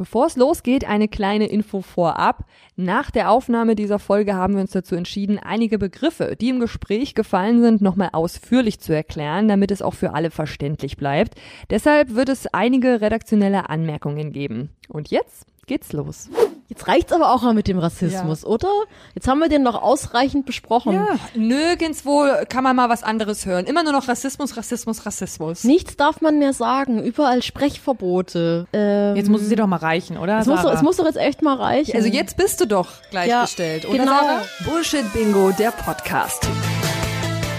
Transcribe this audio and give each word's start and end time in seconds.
Bevor 0.00 0.24
es 0.24 0.36
losgeht, 0.36 0.86
eine 0.86 1.08
kleine 1.08 1.44
Info 1.44 1.82
vorab. 1.82 2.46
Nach 2.74 3.10
der 3.10 3.30
Aufnahme 3.30 3.76
dieser 3.76 3.98
Folge 3.98 4.32
haben 4.32 4.54
wir 4.54 4.62
uns 4.62 4.70
dazu 4.70 4.94
entschieden, 4.94 5.38
einige 5.38 5.78
Begriffe, 5.78 6.36
die 6.40 6.48
im 6.48 6.58
Gespräch 6.58 7.14
gefallen 7.14 7.60
sind, 7.60 7.82
nochmal 7.82 8.08
ausführlich 8.14 8.80
zu 8.80 8.94
erklären, 8.94 9.46
damit 9.46 9.70
es 9.70 9.82
auch 9.82 9.92
für 9.92 10.14
alle 10.14 10.30
verständlich 10.30 10.96
bleibt. 10.96 11.34
Deshalb 11.68 12.14
wird 12.14 12.30
es 12.30 12.46
einige 12.46 13.02
redaktionelle 13.02 13.68
Anmerkungen 13.68 14.32
geben. 14.32 14.70
Und 14.88 15.10
jetzt 15.10 15.44
geht's 15.66 15.92
los. 15.92 16.30
Jetzt 16.70 16.86
reicht's 16.86 17.12
aber 17.12 17.34
auch 17.34 17.42
mal 17.42 17.52
mit 17.52 17.66
dem 17.66 17.80
Rassismus, 17.80 18.42
ja. 18.42 18.48
oder? 18.48 18.68
Jetzt 19.16 19.26
haben 19.26 19.40
wir 19.40 19.48
den 19.48 19.64
noch 19.64 19.82
ausreichend 19.82 20.46
besprochen. 20.46 20.92
Ja, 20.92 21.18
nirgendswo 21.34 22.28
kann 22.48 22.62
man 22.62 22.76
mal 22.76 22.88
was 22.88 23.02
anderes 23.02 23.44
hören. 23.44 23.66
Immer 23.66 23.82
nur 23.82 23.92
noch 23.92 24.06
Rassismus, 24.06 24.56
Rassismus, 24.56 25.04
Rassismus. 25.04 25.64
Nichts 25.64 25.96
darf 25.96 26.20
man 26.20 26.38
mehr 26.38 26.52
sagen. 26.52 27.02
Überall 27.02 27.42
Sprechverbote. 27.42 28.68
Ähm, 28.72 29.16
jetzt 29.16 29.28
muss 29.28 29.42
es 29.42 29.48
dir 29.48 29.56
doch 29.56 29.66
mal 29.66 29.78
reichen, 29.78 30.16
oder? 30.16 30.38
Es 30.38 30.46
muss, 30.46 30.62
doch, 30.62 30.72
es 30.72 30.82
muss 30.82 30.96
doch 30.96 31.06
jetzt 31.06 31.18
echt 31.18 31.42
mal 31.42 31.56
reichen. 31.56 31.96
Also 31.96 32.06
jetzt 32.06 32.36
bist 32.36 32.60
du 32.60 32.66
doch 32.68 32.86
gleichgestellt, 33.10 33.82
ja, 33.82 33.90
oder? 33.90 33.98
Genau. 33.98 34.12
Sarah? 34.12 34.42
Bullshit 34.64 35.12
Bingo, 35.12 35.50
der 35.50 35.72
Podcast. 35.72 36.48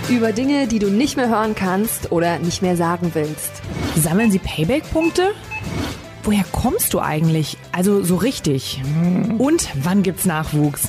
Über 0.07 0.31
Dinge, 0.31 0.67
die 0.67 0.80
du 0.80 0.89
nicht 0.89 1.17
mehr 1.17 1.27
hören 1.27 1.53
kannst 1.53 2.13
oder 2.13 2.39
nicht 2.39 2.61
mehr 2.61 2.77
sagen 2.77 3.11
willst. 3.13 3.52
Sammeln 3.97 4.31
Sie 4.31 4.39
Payback-Punkte? 4.39 5.33
Woher 6.23 6.43
kommst 6.52 6.93
du 6.93 6.99
eigentlich? 6.99 7.57
Also 7.71 8.03
so 8.03 8.16
richtig. 8.16 8.81
Und 9.38 9.70
wann 9.84 10.03
gibt's 10.03 10.25
Nachwuchs? 10.25 10.88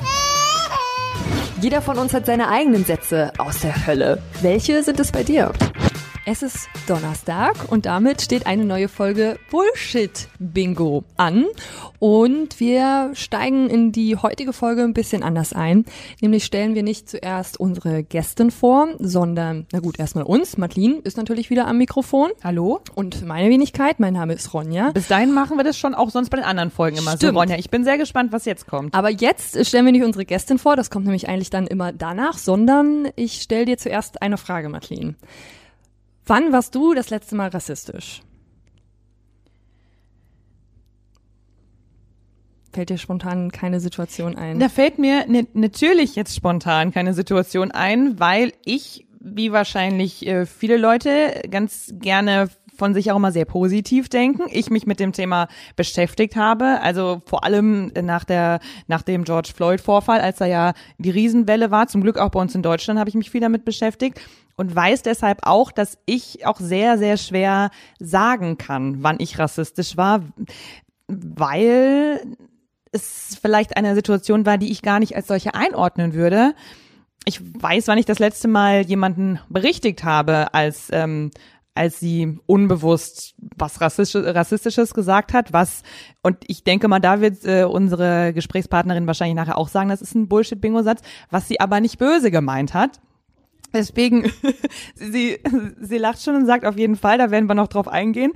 Jeder 1.60 1.80
von 1.80 1.98
uns 1.98 2.12
hat 2.12 2.26
seine 2.26 2.48
eigenen 2.48 2.84
Sätze 2.84 3.32
aus 3.38 3.60
der 3.60 3.86
Hölle. 3.86 4.22
Welche 4.42 4.82
sind 4.82 5.00
es 5.00 5.12
bei 5.12 5.22
dir? 5.22 5.52
Es 6.24 6.40
ist 6.40 6.68
Donnerstag 6.86 7.72
und 7.72 7.84
damit 7.84 8.22
steht 8.22 8.46
eine 8.46 8.64
neue 8.64 8.86
Folge 8.86 9.40
Bullshit 9.50 10.28
Bingo 10.38 11.02
an. 11.16 11.46
Und 11.98 12.60
wir 12.60 13.10
steigen 13.14 13.68
in 13.68 13.90
die 13.90 14.14
heutige 14.16 14.52
Folge 14.52 14.84
ein 14.84 14.94
bisschen 14.94 15.24
anders 15.24 15.52
ein. 15.52 15.84
Nämlich 16.20 16.44
stellen 16.44 16.76
wir 16.76 16.84
nicht 16.84 17.10
zuerst 17.10 17.58
unsere 17.58 18.04
Gästin 18.04 18.52
vor, 18.52 18.86
sondern, 19.00 19.66
na 19.72 19.80
gut, 19.80 19.98
erstmal 19.98 20.22
uns. 20.22 20.56
Madeline 20.56 21.00
ist 21.02 21.16
natürlich 21.16 21.50
wieder 21.50 21.66
am 21.66 21.78
Mikrofon. 21.78 22.30
Hallo. 22.44 22.80
Und 22.94 23.26
meine 23.26 23.50
Wenigkeit, 23.50 23.98
mein 23.98 24.14
Name 24.14 24.34
ist 24.34 24.54
Ronja. 24.54 24.92
Bis 24.92 25.08
dahin 25.08 25.32
machen 25.32 25.56
wir 25.56 25.64
das 25.64 25.76
schon 25.76 25.92
auch 25.92 26.10
sonst 26.10 26.30
bei 26.30 26.36
den 26.36 26.46
anderen 26.46 26.70
Folgen 26.70 26.98
immer 26.98 27.16
Stimmt. 27.16 27.34
so, 27.34 27.38
Ronja. 27.40 27.56
Ich 27.58 27.68
bin 27.68 27.82
sehr 27.82 27.98
gespannt, 27.98 28.30
was 28.30 28.44
jetzt 28.44 28.68
kommt. 28.68 28.94
Aber 28.94 29.10
jetzt 29.10 29.66
stellen 29.66 29.86
wir 29.86 29.92
nicht 29.92 30.04
unsere 30.04 30.24
Gästin 30.24 30.58
vor, 30.58 30.76
das 30.76 30.88
kommt 30.88 31.06
nämlich 31.06 31.28
eigentlich 31.28 31.50
dann 31.50 31.66
immer 31.66 31.90
danach, 31.90 32.38
sondern 32.38 33.08
ich 33.16 33.42
stelle 33.42 33.64
dir 33.64 33.76
zuerst 33.76 34.22
eine 34.22 34.38
Frage, 34.38 34.68
Madeline. 34.68 35.16
Wann 36.26 36.52
warst 36.52 36.74
du 36.74 36.94
das 36.94 37.10
letzte 37.10 37.34
Mal 37.34 37.48
rassistisch? 37.48 38.22
Fällt 42.72 42.88
dir 42.88 42.98
spontan 42.98 43.50
keine 43.50 43.80
Situation 43.80 44.36
ein? 44.36 44.58
Da 44.58 44.68
fällt 44.68 44.98
mir 44.98 45.26
ne, 45.26 45.46
natürlich 45.52 46.16
jetzt 46.16 46.34
spontan 46.34 46.90
keine 46.90 47.12
Situation 47.12 47.70
ein, 47.70 48.18
weil 48.18 48.52
ich, 48.64 49.06
wie 49.20 49.52
wahrscheinlich 49.52 50.26
äh, 50.26 50.46
viele 50.46 50.78
Leute, 50.78 51.42
ganz 51.50 51.92
gerne 51.92 52.48
von 52.82 52.94
sich 52.94 53.12
auch 53.12 53.16
immer 53.16 53.30
sehr 53.30 53.44
positiv 53.44 54.08
denken. 54.08 54.42
Ich 54.50 54.68
mich 54.68 54.86
mit 54.86 54.98
dem 54.98 55.12
Thema 55.12 55.46
beschäftigt 55.76 56.34
habe, 56.34 56.80
also 56.80 57.22
vor 57.26 57.44
allem 57.44 57.92
nach 58.02 58.24
der 58.24 58.58
nach 58.88 59.02
dem 59.02 59.22
George 59.22 59.52
Floyd 59.54 59.80
Vorfall, 59.80 60.20
als 60.20 60.38
da 60.38 60.46
ja 60.46 60.72
die 60.98 61.10
Riesenwelle 61.10 61.70
war, 61.70 61.86
zum 61.86 62.00
Glück 62.00 62.18
auch 62.18 62.30
bei 62.30 62.40
uns 62.40 62.56
in 62.56 62.62
Deutschland 62.64 62.98
habe 62.98 63.08
ich 63.08 63.14
mich 63.14 63.30
viel 63.30 63.40
damit 63.40 63.64
beschäftigt 63.64 64.20
und 64.56 64.74
weiß 64.74 65.02
deshalb 65.02 65.46
auch, 65.46 65.70
dass 65.70 65.96
ich 66.06 66.44
auch 66.44 66.58
sehr, 66.58 66.98
sehr 66.98 67.18
schwer 67.18 67.70
sagen 68.00 68.58
kann, 68.58 69.04
wann 69.04 69.20
ich 69.20 69.38
rassistisch 69.38 69.96
war, 69.96 70.22
weil 71.06 72.20
es 72.90 73.38
vielleicht 73.40 73.76
eine 73.76 73.94
Situation 73.94 74.44
war, 74.44 74.58
die 74.58 74.72
ich 74.72 74.82
gar 74.82 74.98
nicht 74.98 75.14
als 75.14 75.28
solche 75.28 75.54
einordnen 75.54 76.14
würde. 76.14 76.56
Ich 77.26 77.40
weiß, 77.40 77.86
wann 77.86 77.98
ich 77.98 78.06
das 78.06 78.18
letzte 78.18 78.48
Mal 78.48 78.80
jemanden 78.80 79.38
berichtigt 79.48 80.02
habe, 80.02 80.52
als 80.52 80.88
ähm, 80.90 81.30
als 81.74 82.00
sie 82.00 82.38
unbewusst 82.46 83.34
was 83.56 83.80
Rassistisches, 83.80 84.94
gesagt 84.94 85.32
hat, 85.32 85.52
was, 85.52 85.82
und 86.22 86.36
ich 86.46 86.64
denke 86.64 86.88
mal, 86.88 87.00
da 87.00 87.20
wird 87.20 87.44
äh, 87.44 87.64
unsere 87.64 88.32
Gesprächspartnerin 88.34 89.06
wahrscheinlich 89.06 89.36
nachher 89.36 89.58
auch 89.58 89.68
sagen, 89.68 89.88
das 89.88 90.02
ist 90.02 90.14
ein 90.14 90.28
Bullshit-Bingo-Satz, 90.28 91.00
was 91.30 91.48
sie 91.48 91.60
aber 91.60 91.80
nicht 91.80 91.98
böse 91.98 92.30
gemeint 92.30 92.74
hat. 92.74 93.00
Deswegen, 93.72 94.30
sie, 94.94 95.38
sie 95.80 95.98
lacht 95.98 96.22
schon 96.22 96.36
und 96.36 96.46
sagt 96.46 96.66
auf 96.66 96.76
jeden 96.76 96.96
Fall, 96.96 97.16
da 97.16 97.30
werden 97.30 97.48
wir 97.48 97.54
noch 97.54 97.68
drauf 97.68 97.88
eingehen. 97.88 98.32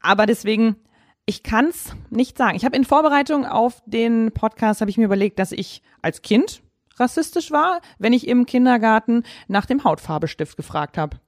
Aber 0.00 0.26
deswegen, 0.26 0.76
ich 1.24 1.44
kann's 1.44 1.94
nicht 2.10 2.36
sagen. 2.36 2.56
Ich 2.56 2.64
habe 2.64 2.76
in 2.76 2.84
Vorbereitung 2.84 3.46
auf 3.46 3.80
den 3.86 4.32
Podcast 4.32 4.80
habe 4.80 4.90
ich 4.90 4.98
mir 4.98 5.04
überlegt, 5.04 5.38
dass 5.38 5.52
ich 5.52 5.82
als 6.02 6.22
Kind 6.22 6.62
rassistisch 6.98 7.52
war, 7.52 7.80
wenn 7.98 8.12
ich 8.12 8.26
im 8.26 8.44
Kindergarten 8.44 9.22
nach 9.46 9.66
dem 9.66 9.84
Hautfarbestift 9.84 10.56
gefragt 10.56 10.98
habe. 10.98 11.18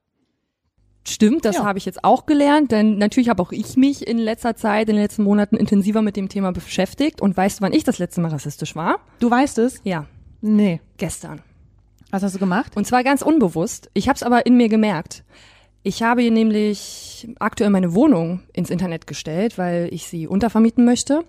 Stimmt, 1.06 1.44
das 1.44 1.56
ja. 1.56 1.64
habe 1.64 1.78
ich 1.78 1.84
jetzt 1.84 2.02
auch 2.02 2.24
gelernt, 2.24 2.72
denn 2.72 2.96
natürlich 2.96 3.28
habe 3.28 3.42
auch 3.42 3.52
ich 3.52 3.76
mich 3.76 4.06
in 4.06 4.16
letzter 4.16 4.56
Zeit, 4.56 4.88
in 4.88 4.96
den 4.96 5.02
letzten 5.02 5.22
Monaten 5.22 5.56
intensiver 5.56 6.00
mit 6.00 6.16
dem 6.16 6.30
Thema 6.30 6.52
beschäftigt. 6.52 7.20
Und 7.20 7.36
weißt 7.36 7.58
du, 7.58 7.62
wann 7.62 7.72
ich 7.74 7.84
das 7.84 7.98
letzte 7.98 8.22
Mal 8.22 8.30
rassistisch 8.30 8.74
war? 8.74 9.00
Du 9.18 9.30
weißt 9.30 9.58
es? 9.58 9.80
Ja. 9.84 10.06
Nee. 10.40 10.80
Gestern. 10.96 11.42
Was 12.10 12.22
hast 12.22 12.34
du 12.34 12.38
gemacht? 12.38 12.76
Und 12.76 12.86
zwar 12.86 13.04
ganz 13.04 13.22
unbewusst. 13.22 13.90
Ich 13.92 14.08
habe 14.08 14.16
es 14.16 14.22
aber 14.22 14.46
in 14.46 14.56
mir 14.56 14.68
gemerkt. 14.68 15.24
Ich 15.82 16.02
habe 16.02 16.22
hier 16.22 16.30
nämlich 16.30 17.28
aktuell 17.40 17.68
meine 17.68 17.94
Wohnung 17.94 18.40
ins 18.54 18.70
Internet 18.70 19.06
gestellt, 19.06 19.58
weil 19.58 19.88
ich 19.92 20.08
sie 20.08 20.26
untervermieten 20.26 20.86
möchte 20.86 21.24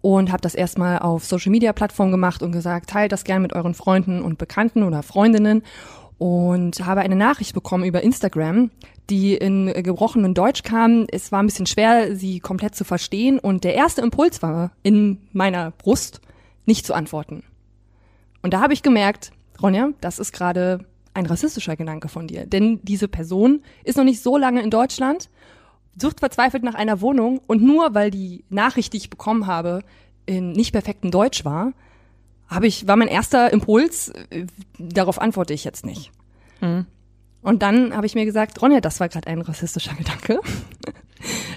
und 0.00 0.32
habe 0.32 0.40
das 0.40 0.54
erstmal 0.54 1.00
auf 1.00 1.26
Social 1.26 1.50
Media 1.50 1.74
Plattformen 1.74 2.10
gemacht 2.12 2.42
und 2.42 2.52
gesagt, 2.52 2.88
teilt 2.88 3.12
das 3.12 3.24
gerne 3.24 3.40
mit 3.40 3.52
euren 3.52 3.74
Freunden 3.74 4.22
und 4.22 4.38
Bekannten 4.38 4.82
oder 4.82 5.02
Freundinnen 5.02 5.62
und 6.18 6.84
habe 6.84 7.00
eine 7.00 7.16
Nachricht 7.16 7.54
bekommen 7.54 7.84
über 7.84 8.02
Instagram, 8.02 8.70
die 9.08 9.34
in 9.34 9.72
gebrochenem 9.82 10.34
Deutsch 10.34 10.62
kam. 10.62 11.06
Es 11.10 11.32
war 11.32 11.42
ein 11.42 11.46
bisschen 11.46 11.66
schwer, 11.66 12.14
sie 12.16 12.40
komplett 12.40 12.74
zu 12.74 12.84
verstehen 12.84 13.38
und 13.38 13.64
der 13.64 13.74
erste 13.74 14.02
Impuls 14.02 14.42
war 14.42 14.72
in 14.82 15.18
meiner 15.32 15.70
Brust, 15.70 16.20
nicht 16.66 16.84
zu 16.84 16.92
antworten. 16.92 17.44
Und 18.42 18.52
da 18.52 18.60
habe 18.60 18.72
ich 18.72 18.82
gemerkt, 18.82 19.30
Ronja, 19.62 19.90
das 20.00 20.18
ist 20.18 20.32
gerade 20.32 20.84
ein 21.14 21.26
rassistischer 21.26 21.76
Gedanke 21.76 22.08
von 22.08 22.26
dir. 22.26 22.46
Denn 22.46 22.80
diese 22.82 23.08
Person 23.08 23.62
ist 23.84 23.96
noch 23.96 24.04
nicht 24.04 24.22
so 24.22 24.36
lange 24.36 24.62
in 24.62 24.70
Deutschland, 24.70 25.30
sucht 26.00 26.20
verzweifelt 26.20 26.62
nach 26.62 26.74
einer 26.74 27.00
Wohnung 27.00 27.40
und 27.46 27.62
nur 27.62 27.94
weil 27.94 28.10
die 28.10 28.44
Nachricht, 28.50 28.92
die 28.92 28.98
ich 28.98 29.10
bekommen 29.10 29.46
habe, 29.46 29.82
in 30.26 30.52
nicht 30.52 30.72
perfektem 30.72 31.10
Deutsch 31.10 31.44
war, 31.44 31.72
habe 32.48 32.66
ich, 32.66 32.86
war 32.86 32.96
mein 32.96 33.08
erster 33.08 33.52
Impuls, 33.52 34.08
äh, 34.30 34.46
darauf 34.78 35.20
antworte 35.20 35.54
ich 35.54 35.64
jetzt 35.64 35.84
nicht. 35.84 36.10
Mhm. 36.60 36.86
Und 37.42 37.62
dann 37.62 37.94
habe 37.94 38.06
ich 38.06 38.14
mir 38.14 38.24
gesagt, 38.24 38.60
Ronja, 38.60 38.80
das 38.80 39.00
war 39.00 39.08
gerade 39.08 39.28
ein 39.28 39.40
rassistischer 39.40 39.94
Gedanke. 39.98 40.40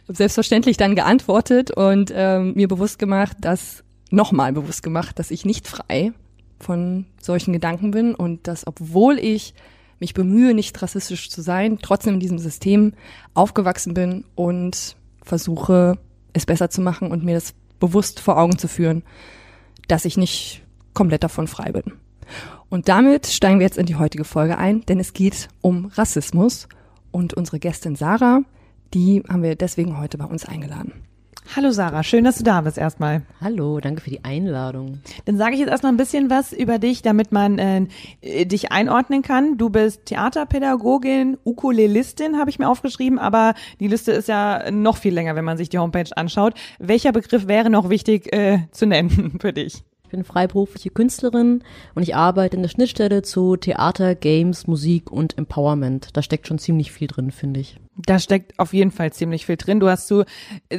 Selbstverständlich 0.07 0.78
dann 0.78 0.96
geantwortet 0.96 1.72
und 1.72 2.12
ähm, 2.13 2.53
mir 2.56 2.68
bewusst 2.68 3.00
gemacht, 3.00 3.38
dass 3.41 3.84
nochmal 4.09 4.51
bewusst 4.53 4.84
gemacht, 4.84 5.18
dass 5.19 5.31
ich 5.31 5.46
nicht 5.46 5.68
frei 5.68 6.12
von 6.59 7.06
solchen 7.22 7.53
Gedanken 7.53 7.91
bin 7.91 8.13
und 8.13 8.47
dass, 8.47 8.68
obwohl 8.68 9.18
ich 9.18 9.53
mich 10.00 10.13
bemühe, 10.13 10.53
nicht 10.53 10.80
rassistisch 10.81 11.30
zu 11.30 11.41
sein, 11.41 11.80
trotzdem 11.81 12.16
in 12.16 12.19
diesem 12.19 12.40
System 12.40 12.94
aufgewachsen 13.34 13.94
bin 13.94 14.25
und 14.35 14.96
versuche, 15.22 15.97
es 16.34 16.46
besser 16.46 16.69
zu 16.69 16.81
machen 16.81 17.12
und 17.12 17.24
mir 17.24 17.35
das 17.35 17.53
bewusst 17.80 18.19
vor 18.19 18.38
Augen 18.38 18.57
zu 18.57 18.68
führen, 18.68 19.03
dass 19.88 20.06
ich 20.06 20.18
nicht 20.18 20.63
komplett 20.94 21.24
davon 21.24 21.47
frei 21.47 21.72
bin. 21.72 21.84
Und 22.69 22.88
damit 22.88 23.28
steigen 23.28 23.59
wir 23.59 23.66
jetzt 23.66 23.78
in 23.78 23.85
die 23.85 23.97
heutige 23.97 24.24
Folge 24.24 24.57
ein, 24.57 24.81
denn 24.85 25.00
es 25.00 25.13
geht 25.13 25.50
um 25.62 25.88
Rassismus 25.88 26.68
und 27.12 27.34
unsere 27.34 27.59
Gästin 27.59 27.96
Sarah, 27.96 28.41
die 28.94 29.24
haben 29.28 29.44
wir 29.44 29.56
deswegen 29.56 30.00
heute 30.00 30.18
bei 30.18 30.25
uns 30.25 30.46
eingeladen. 30.46 30.94
Hallo 31.53 31.72
Sarah, 31.72 32.03
schön, 32.03 32.24
dass 32.24 32.38
du 32.38 32.44
da 32.44 32.62
bist 32.62 32.78
erstmal. 32.78 33.24
Hallo, 33.42 33.81
danke 33.81 34.00
für 34.00 34.10
die 34.10 34.24
Einladung. 34.24 35.00
Dann 35.25 35.38
sage 35.38 35.54
ich 35.54 35.60
jetzt 35.60 35.69
erstmal 35.69 35.92
ein 35.92 35.98
bisschen 35.98 36.30
was 36.30 36.54
über 36.54 36.80
dich, 36.80 37.01
damit 37.01 37.33
man 37.33 37.57
äh, 37.60 38.45
dich 38.45 38.71
einordnen 38.71 39.21
kann. 39.21 39.57
Du 39.57 39.69
bist 39.69 40.06
Theaterpädagogin, 40.06 41.38
Ukulelistin, 41.44 42.38
habe 42.38 42.50
ich 42.50 42.60
mir 42.60 42.69
aufgeschrieben, 42.69 43.19
aber 43.19 43.54
die 43.81 43.88
Liste 43.88 44.13
ist 44.13 44.30
ja 44.30 44.71
noch 44.71 44.95
viel 44.95 45.13
länger, 45.13 45.36
wenn 45.36 45.44
man 45.44 45.57
sich 45.57 45.68
die 45.68 45.80
Homepage 45.80 46.16
anschaut. 46.16 46.54
Welcher 46.80 47.12
Begriff 47.12 47.48
wäre 47.48 47.69
noch 47.69 47.89
wichtig 47.89 48.33
äh, 48.33 48.60
zu 48.71 48.86
nennen 48.86 49.38
für 49.42 49.51
dich? 49.51 49.83
Ich 50.12 50.18
bin 50.18 50.25
freiberufliche 50.25 50.90
Künstlerin 50.90 51.63
und 51.96 52.04
ich 52.04 52.18
arbeite 52.18 52.58
in 52.58 52.63
der 52.63 52.69
Schnittstelle 52.69 53.22
zu 53.22 53.56
Theater, 53.56 54.13
Games, 54.13 54.68
Musik 54.68 55.10
und 55.10 55.38
Empowerment. 55.38 56.10
Da 56.12 56.22
steckt 56.22 56.48
schon 56.48 56.60
ziemlich 56.60 56.92
viel 56.92 57.08
drin, 57.08 57.31
finde 57.31 57.62
ich. 57.62 57.78
Da 57.96 58.19
steckt 58.19 58.60
auf 58.60 58.74
jeden 58.74 58.92
Fall 58.92 59.13
ziemlich 59.13 59.46
viel 59.46 59.56
drin. 59.56 59.80
Du 59.80 59.88
hast 59.88 60.08
zu 60.08 60.25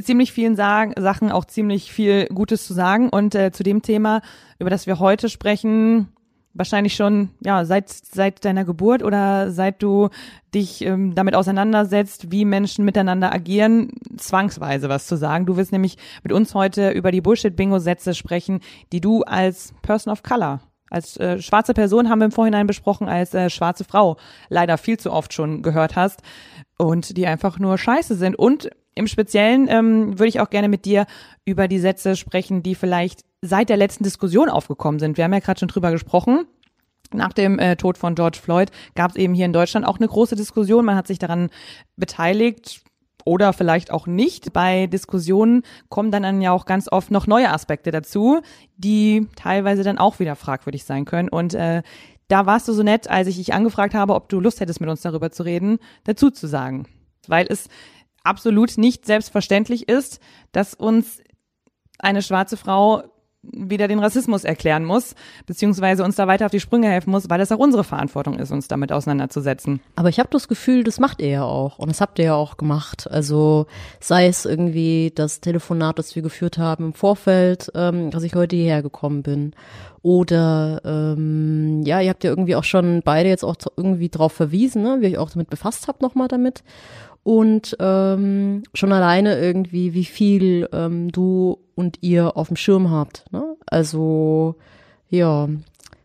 ziemlich 0.02 0.32
vielen 0.32 0.54
Sa 0.54 0.90
Sachen 0.98 1.32
auch 1.32 1.46
ziemlich 1.46 1.90
viel 1.90 2.26
Gutes 2.26 2.66
zu 2.66 2.74
sagen. 2.74 3.08
Und 3.08 3.34
äh, 3.34 3.52
zu 3.52 3.62
dem 3.62 3.80
Thema, 3.80 4.20
über 4.58 4.68
das 4.68 4.86
wir 4.86 4.98
heute 4.98 5.30
sprechen, 5.30 6.08
wahrscheinlich 6.54 6.94
schon 6.94 7.30
ja 7.40 7.64
seit 7.64 7.88
seit 7.88 8.44
deiner 8.44 8.64
Geburt 8.64 9.02
oder 9.02 9.50
seit 9.50 9.82
du 9.82 10.08
dich 10.54 10.84
ähm, 10.84 11.14
damit 11.14 11.34
auseinandersetzt, 11.34 12.30
wie 12.30 12.44
Menschen 12.44 12.84
miteinander 12.84 13.32
agieren, 13.32 13.92
zwangsweise 14.16 14.88
was 14.88 15.06
zu 15.06 15.16
sagen. 15.16 15.46
Du 15.46 15.56
wirst 15.56 15.72
nämlich 15.72 15.96
mit 16.22 16.32
uns 16.32 16.54
heute 16.54 16.90
über 16.90 17.10
die 17.10 17.20
Bullshit-Bingo-Sätze 17.20 18.14
sprechen, 18.14 18.60
die 18.92 19.00
du 19.00 19.22
als 19.22 19.72
Person 19.82 20.12
of 20.12 20.22
Color 20.22 20.60
als 20.92 21.16
äh, 21.16 21.40
schwarze 21.40 21.72
Person 21.72 22.10
haben 22.10 22.18
wir 22.20 22.26
im 22.26 22.32
Vorhinein 22.32 22.66
besprochen, 22.66 23.08
als 23.08 23.32
äh, 23.32 23.48
schwarze 23.48 23.84
Frau 23.84 24.18
leider 24.50 24.76
viel 24.76 24.98
zu 24.98 25.10
oft 25.10 25.32
schon 25.32 25.62
gehört 25.62 25.96
hast 25.96 26.20
und 26.76 27.16
die 27.16 27.26
einfach 27.26 27.58
nur 27.58 27.78
scheiße 27.78 28.14
sind. 28.14 28.36
Und 28.36 28.70
im 28.94 29.06
Speziellen 29.06 29.68
ähm, 29.68 30.18
würde 30.18 30.28
ich 30.28 30.40
auch 30.40 30.50
gerne 30.50 30.68
mit 30.68 30.84
dir 30.84 31.06
über 31.44 31.68
die 31.68 31.78
Sätze 31.78 32.16
sprechen, 32.16 32.62
die 32.62 32.74
vielleicht 32.74 33.24
seit 33.40 33.68
der 33.68 33.76
letzten 33.76 34.04
Diskussion 34.04 34.48
aufgekommen 34.48 35.00
sind. 35.00 35.16
Wir 35.16 35.24
haben 35.24 35.32
ja 35.32 35.40
gerade 35.40 35.60
schon 35.60 35.68
drüber 35.68 35.90
gesprochen. 35.90 36.46
Nach 37.12 37.32
dem 37.32 37.58
äh, 37.58 37.76
Tod 37.76 37.98
von 37.98 38.14
George 38.14 38.38
Floyd 38.40 38.70
gab 38.94 39.10
es 39.10 39.16
eben 39.16 39.34
hier 39.34 39.46
in 39.46 39.52
Deutschland 39.52 39.86
auch 39.86 39.98
eine 39.98 40.08
große 40.08 40.36
Diskussion. 40.36 40.84
Man 40.84 40.96
hat 40.96 41.06
sich 41.06 41.18
daran 41.18 41.50
beteiligt 41.96 42.82
oder 43.24 43.52
vielleicht 43.52 43.90
auch 43.90 44.06
nicht. 44.06 44.52
Bei 44.52 44.86
Diskussionen 44.86 45.62
kommen 45.88 46.10
dann 46.10 46.40
ja 46.40 46.52
auch 46.52 46.64
ganz 46.64 46.90
oft 46.90 47.10
noch 47.10 47.26
neue 47.26 47.50
Aspekte 47.50 47.90
dazu, 47.90 48.40
die 48.76 49.28
teilweise 49.36 49.82
dann 49.82 49.98
auch 49.98 50.18
wieder 50.18 50.36
fragwürdig 50.36 50.84
sein 50.84 51.04
können. 51.04 51.28
Und 51.28 51.54
äh, 51.54 51.82
da 52.28 52.46
warst 52.46 52.68
du 52.68 52.72
so 52.72 52.82
nett, 52.82 53.08
als 53.10 53.28
ich 53.28 53.36
dich 53.36 53.52
angefragt 53.52 53.94
habe, 53.94 54.14
ob 54.14 54.28
du 54.28 54.40
Lust 54.40 54.60
hättest, 54.60 54.80
mit 54.80 54.88
uns 54.88 55.02
darüber 55.02 55.30
zu 55.30 55.42
reden, 55.42 55.78
dazu 56.04 56.30
zu 56.30 56.46
sagen. 56.46 56.86
Weil 57.28 57.46
es 57.48 57.68
absolut 58.24 58.78
nicht 58.78 59.06
selbstverständlich 59.06 59.88
ist, 59.88 60.20
dass 60.52 60.74
uns 60.74 61.22
eine 61.98 62.22
schwarze 62.22 62.56
Frau 62.56 63.02
wieder 63.42 63.88
den 63.88 63.98
Rassismus 63.98 64.44
erklären 64.44 64.84
muss, 64.84 65.16
beziehungsweise 65.46 66.04
uns 66.04 66.14
da 66.14 66.28
weiter 66.28 66.46
auf 66.46 66.52
die 66.52 66.60
Sprünge 66.60 66.88
helfen 66.88 67.10
muss, 67.10 67.28
weil 67.28 67.38
das 67.38 67.50
auch 67.50 67.58
unsere 67.58 67.82
Verantwortung 67.82 68.38
ist, 68.38 68.52
uns 68.52 68.68
damit 68.68 68.92
auseinanderzusetzen. 68.92 69.80
Aber 69.96 70.08
ich 70.08 70.20
habe 70.20 70.28
das 70.30 70.46
Gefühl, 70.46 70.84
das 70.84 71.00
macht 71.00 71.20
ihr 71.20 71.28
ja 71.28 71.44
auch 71.44 71.78
und 71.78 71.88
das 71.88 72.00
habt 72.00 72.20
ihr 72.20 72.26
ja 72.26 72.34
auch 72.34 72.56
gemacht. 72.56 73.10
Also 73.10 73.66
sei 73.98 74.28
es 74.28 74.44
irgendwie 74.44 75.10
das 75.12 75.40
Telefonat, 75.40 75.98
das 75.98 76.14
wir 76.14 76.22
geführt 76.22 76.56
haben 76.58 76.86
im 76.86 76.92
Vorfeld, 76.92 77.72
ähm, 77.74 78.12
dass 78.12 78.22
ich 78.22 78.36
heute 78.36 78.54
hierher 78.54 78.82
gekommen 78.82 79.24
bin. 79.24 79.54
Oder 80.02 80.80
ähm, 80.84 81.82
ja, 81.84 82.00
ihr 82.00 82.10
habt 82.10 82.22
ja 82.24 82.30
irgendwie 82.30 82.56
auch 82.56 82.64
schon 82.64 83.02
beide 83.04 83.28
jetzt 83.28 83.44
auch 83.44 83.56
irgendwie 83.76 84.08
drauf 84.08 84.32
verwiesen, 84.32 84.82
ne, 84.82 84.98
wie 85.00 85.06
ihr 85.06 85.12
euch 85.12 85.18
auch 85.18 85.30
damit 85.30 85.50
befasst 85.50 85.88
habt 85.88 86.00
nochmal 86.00 86.28
damit 86.28 86.62
und 87.24 87.76
ähm, 87.78 88.64
schon 88.74 88.92
alleine 88.92 89.38
irgendwie, 89.38 89.94
wie 89.94 90.04
viel 90.04 90.68
ähm, 90.72 91.10
du 91.12 91.58
und 91.74 91.98
ihr 92.00 92.36
auf 92.36 92.48
dem 92.48 92.56
Schirm 92.56 92.90
habt. 92.90 93.24
Ne? 93.32 93.56
Also 93.66 94.56
ja, 95.08 95.48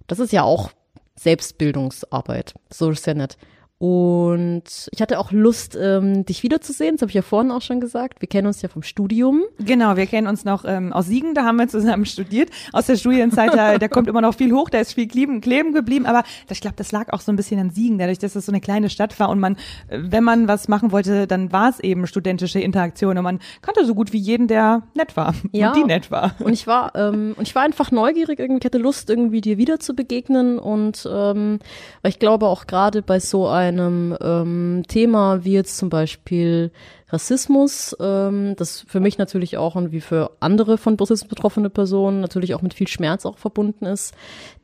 das 0.07 0.19
ist 0.19 0.31
ja 0.31 0.43
auch 0.43 0.71
Selbstbildungsarbeit. 1.15 2.53
So 2.71 2.91
ist 2.91 3.07
ja 3.07 3.13
nett. 3.13 3.37
Und 3.79 4.89
ich 4.91 5.01
hatte 5.03 5.19
auch 5.19 5.31
Lust, 5.31 5.77
ähm, 5.79 6.25
dich 6.25 6.41
wiederzusehen. 6.41 6.95
Das 6.95 7.01
habe 7.01 7.12
ich 7.12 7.15
ja 7.15 7.21
vorhin 7.21 7.51
auch 7.51 7.62
schon 7.62 7.79
gesagt. 7.79 8.21
Wir 8.21 8.27
kennen 8.27 8.47
uns 8.47 8.63
ja 8.63 8.69
vom 8.69 8.81
Studium. 8.81 9.44
Genau, 9.59 9.95
wir 9.95 10.07
kennen 10.07 10.25
uns 10.25 10.45
noch 10.45 10.65
ähm, 10.65 10.91
aus 10.94 11.06
Siegen, 11.06 11.35
da 11.35 11.44
haben 11.44 11.57
wir 11.57 11.68
zusammen 11.68 12.06
studiert. 12.07 12.50
Aus 12.74 12.88
der 12.88 12.95
Studienzeit, 12.95 13.53
da, 13.53 13.77
da 13.77 13.88
kommt 13.88 14.07
immer 14.07 14.21
noch 14.21 14.33
viel 14.33 14.51
hoch, 14.51 14.71
da 14.71 14.79
ist 14.79 14.94
viel 14.94 15.07
kleben, 15.07 15.41
kleben 15.41 15.74
geblieben. 15.74 16.07
Aber 16.07 16.24
ich 16.50 16.59
glaube, 16.59 16.75
das 16.75 16.91
lag 16.91 17.13
auch 17.13 17.21
so 17.21 17.31
ein 17.31 17.35
bisschen 17.35 17.59
an 17.59 17.69
Siegen, 17.69 18.00
dadurch, 18.00 18.18
dass 18.18 18.35
es 18.35 18.47
so 18.47 18.51
eine 18.51 18.62
kleine 18.62 18.89
Stadt 18.89 19.19
war 19.19 19.29
und 19.29 19.39
man, 19.39 19.57
wenn 19.89 20.23
man 20.23 20.47
was 20.47 20.68
machen 20.68 20.91
wollte, 20.91 21.27
dann 21.27 21.51
war 21.51 21.69
es 21.69 21.80
eben 21.80 22.07
studentische 22.07 22.59
Interaktion 22.59 23.15
und 23.15 23.23
man 23.23 23.39
kannte 23.62 23.85
so 23.85 23.94
gut 23.94 24.12
wie 24.12 24.18
jeden, 24.18 24.47
der 24.47 24.81
nett 24.95 25.15
war 25.15 25.35
ja. 25.51 25.68
und 25.68 25.75
die 25.75 25.83
nett 25.83 26.09
war. 26.09 26.33
Und 26.39 26.53
ich 26.53 26.65
war, 26.65 26.95
ähm, 26.95 27.35
und 27.38 27.47
ich 27.47 27.53
war 27.53 27.62
einfach 27.62 27.91
neugierig, 27.91 28.39
irgendwie 28.39 28.65
hatte 28.65 28.80
Lust, 28.80 29.12
irgendwie 29.12 29.41
dir 29.41 29.59
wieder 29.59 29.80
zu 29.80 29.95
begegnen 29.95 30.57
und 30.57 31.07
ähm, 31.12 31.59
weil 32.01 32.09
ich 32.09 32.18
glaube 32.18 32.47
auch 32.47 32.65
gerade 32.65 33.03
bei 33.03 33.19
so 33.19 33.47
einem 33.47 33.66
einem 33.67 34.17
ähm, 34.21 34.83
Thema 34.87 35.43
wie 35.43 35.53
jetzt 35.53 35.77
zum 35.77 35.89
Beispiel 35.89 36.71
Rassismus, 37.09 37.95
ähm, 37.99 38.55
das 38.57 38.81
für 38.87 38.99
mich 38.99 39.17
natürlich 39.17 39.57
auch 39.57 39.75
und 39.75 39.91
wie 39.91 40.01
für 40.01 40.31
andere 40.39 40.77
von 40.77 40.97
Rassismus 40.97 41.23
betroffene 41.25 41.69
Personen 41.69 42.19
natürlich 42.19 42.53
auch 42.53 42.61
mit 42.61 42.73
viel 42.73 42.87
Schmerz 42.87 43.25
auch 43.25 43.37
verbunden 43.37 43.85
ist. 43.85 44.13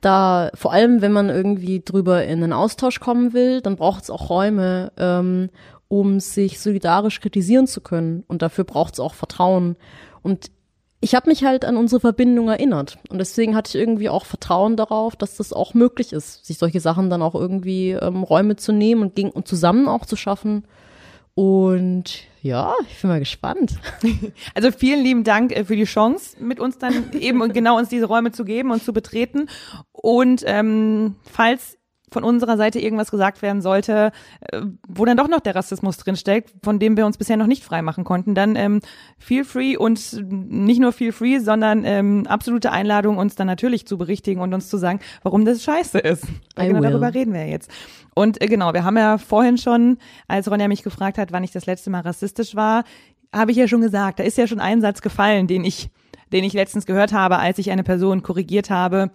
Da 0.01 0.51
vor 0.53 0.73
allem, 0.73 1.01
wenn 1.01 1.13
man 1.13 1.29
irgendwie 1.29 1.81
drüber 1.83 2.23
in 2.25 2.43
einen 2.43 2.53
Austausch 2.53 2.99
kommen 2.99 3.33
will, 3.33 3.61
dann 3.61 3.77
braucht 3.77 4.03
es 4.03 4.09
auch 4.09 4.29
Räume, 4.29 4.91
ähm, 4.97 5.49
um 5.87 6.19
sich 6.19 6.59
solidarisch 6.59 7.21
kritisieren 7.21 7.67
zu 7.67 7.79
können. 7.79 8.23
Und 8.27 8.41
dafür 8.41 8.63
braucht 8.63 8.95
es 8.95 8.99
auch 8.99 9.13
Vertrauen. 9.13 9.77
Und 10.21 10.51
ich 11.03 11.15
habe 11.15 11.29
mich 11.29 11.43
halt 11.43 11.65
an 11.65 11.75
unsere 11.75 11.99
Verbindung 11.99 12.47
erinnert. 12.47 12.97
Und 13.09 13.17
deswegen 13.17 13.57
hatte 13.57 13.69
ich 13.69 13.75
irgendwie 13.75 14.07
auch 14.07 14.25
Vertrauen 14.25 14.77
darauf, 14.77 15.17
dass 15.17 15.35
das 15.35 15.51
auch 15.51 15.73
möglich 15.73 16.13
ist, 16.13 16.45
sich 16.45 16.57
solche 16.57 16.79
Sachen 16.79 17.09
dann 17.09 17.21
auch 17.21 17.35
irgendwie 17.35 17.91
ähm, 17.91 18.23
Räume 18.23 18.55
zu 18.55 18.71
nehmen 18.71 19.01
und, 19.01 19.15
ging, 19.15 19.29
und 19.29 19.45
zusammen 19.45 19.89
auch 19.89 20.05
zu 20.05 20.15
schaffen. 20.15 20.63
Und 21.35 22.21
ja, 22.41 22.73
ich 22.89 23.01
bin 23.01 23.09
mal 23.09 23.19
gespannt. 23.19 23.73
Also 24.55 24.71
vielen 24.71 25.03
lieben 25.03 25.25
Dank 25.25 25.51
äh, 25.51 25.65
für 25.65 25.75
die 25.75 25.83
Chance, 25.83 26.37
mit 26.39 26.61
uns 26.61 26.77
dann 26.77 27.11
eben 27.19 27.41
und 27.41 27.53
genau 27.53 27.77
uns 27.77 27.89
diese 27.89 28.05
Räume 28.05 28.31
zu 28.31 28.45
geben 28.45 28.71
und 28.71 28.81
zu 28.81 28.93
betreten. 28.93 29.49
Und 29.91 30.43
ähm, 30.45 31.15
falls 31.29 31.77
von 32.13 32.23
unserer 32.23 32.57
Seite 32.57 32.79
irgendwas 32.79 33.11
gesagt 33.11 33.41
werden 33.41 33.61
sollte, 33.61 34.11
äh, 34.51 34.61
wo 34.87 35.05
dann 35.05 35.17
doch 35.17 35.27
noch 35.27 35.39
der 35.39 35.55
Rassismus 35.55 35.97
drinsteckt, 35.97 36.53
von 36.63 36.79
dem 36.79 36.95
wir 36.95 37.05
uns 37.05 37.17
bisher 37.17 37.37
noch 37.37 37.47
nicht 37.47 37.63
freimachen 37.63 38.03
konnten, 38.03 38.35
dann 38.35 38.55
ähm, 38.55 38.79
feel 39.17 39.43
free 39.43 39.75
und 39.75 40.23
nicht 40.29 40.79
nur 40.79 40.93
feel 40.93 41.11
free, 41.11 41.39
sondern 41.39 41.83
ähm, 41.85 42.25
absolute 42.27 42.71
Einladung, 42.71 43.17
uns 43.17 43.35
dann 43.35 43.47
natürlich 43.47 43.85
zu 43.87 43.97
berichtigen 43.97 44.41
und 44.41 44.53
uns 44.53 44.69
zu 44.69 44.77
sagen, 44.77 44.99
warum 45.23 45.45
das 45.45 45.63
scheiße 45.63 45.99
ist. 45.99 46.25
Weil 46.55 46.69
genau 46.69 46.81
will. 46.81 46.91
darüber 46.91 47.13
reden 47.13 47.33
wir 47.33 47.47
jetzt. 47.47 47.69
Und 48.15 48.41
äh, 48.41 48.47
genau, 48.47 48.73
wir 48.73 48.83
haben 48.83 48.97
ja 48.97 49.17
vorhin 49.17 49.57
schon, 49.57 49.97
als 50.27 50.49
Ronja 50.49 50.67
mich 50.67 50.83
gefragt 50.83 51.17
hat, 51.17 51.31
wann 51.31 51.43
ich 51.43 51.51
das 51.51 51.65
letzte 51.65 51.89
Mal 51.89 52.01
rassistisch 52.01 52.55
war, 52.55 52.83
habe 53.33 53.51
ich 53.51 53.57
ja 53.57 53.67
schon 53.67 53.81
gesagt, 53.81 54.19
da 54.19 54.23
ist 54.23 54.37
ja 54.37 54.47
schon 54.47 54.59
ein 54.59 54.81
Satz 54.81 55.01
gefallen, 55.01 55.47
den 55.47 55.65
ich, 55.65 55.89
den 56.31 56.43
ich 56.43 56.53
letztens 56.53 56.85
gehört 56.85 57.13
habe, 57.13 57.39
als 57.39 57.57
ich 57.57 57.71
eine 57.71 57.83
Person 57.83 58.21
korrigiert 58.21 58.69
habe, 58.69 59.11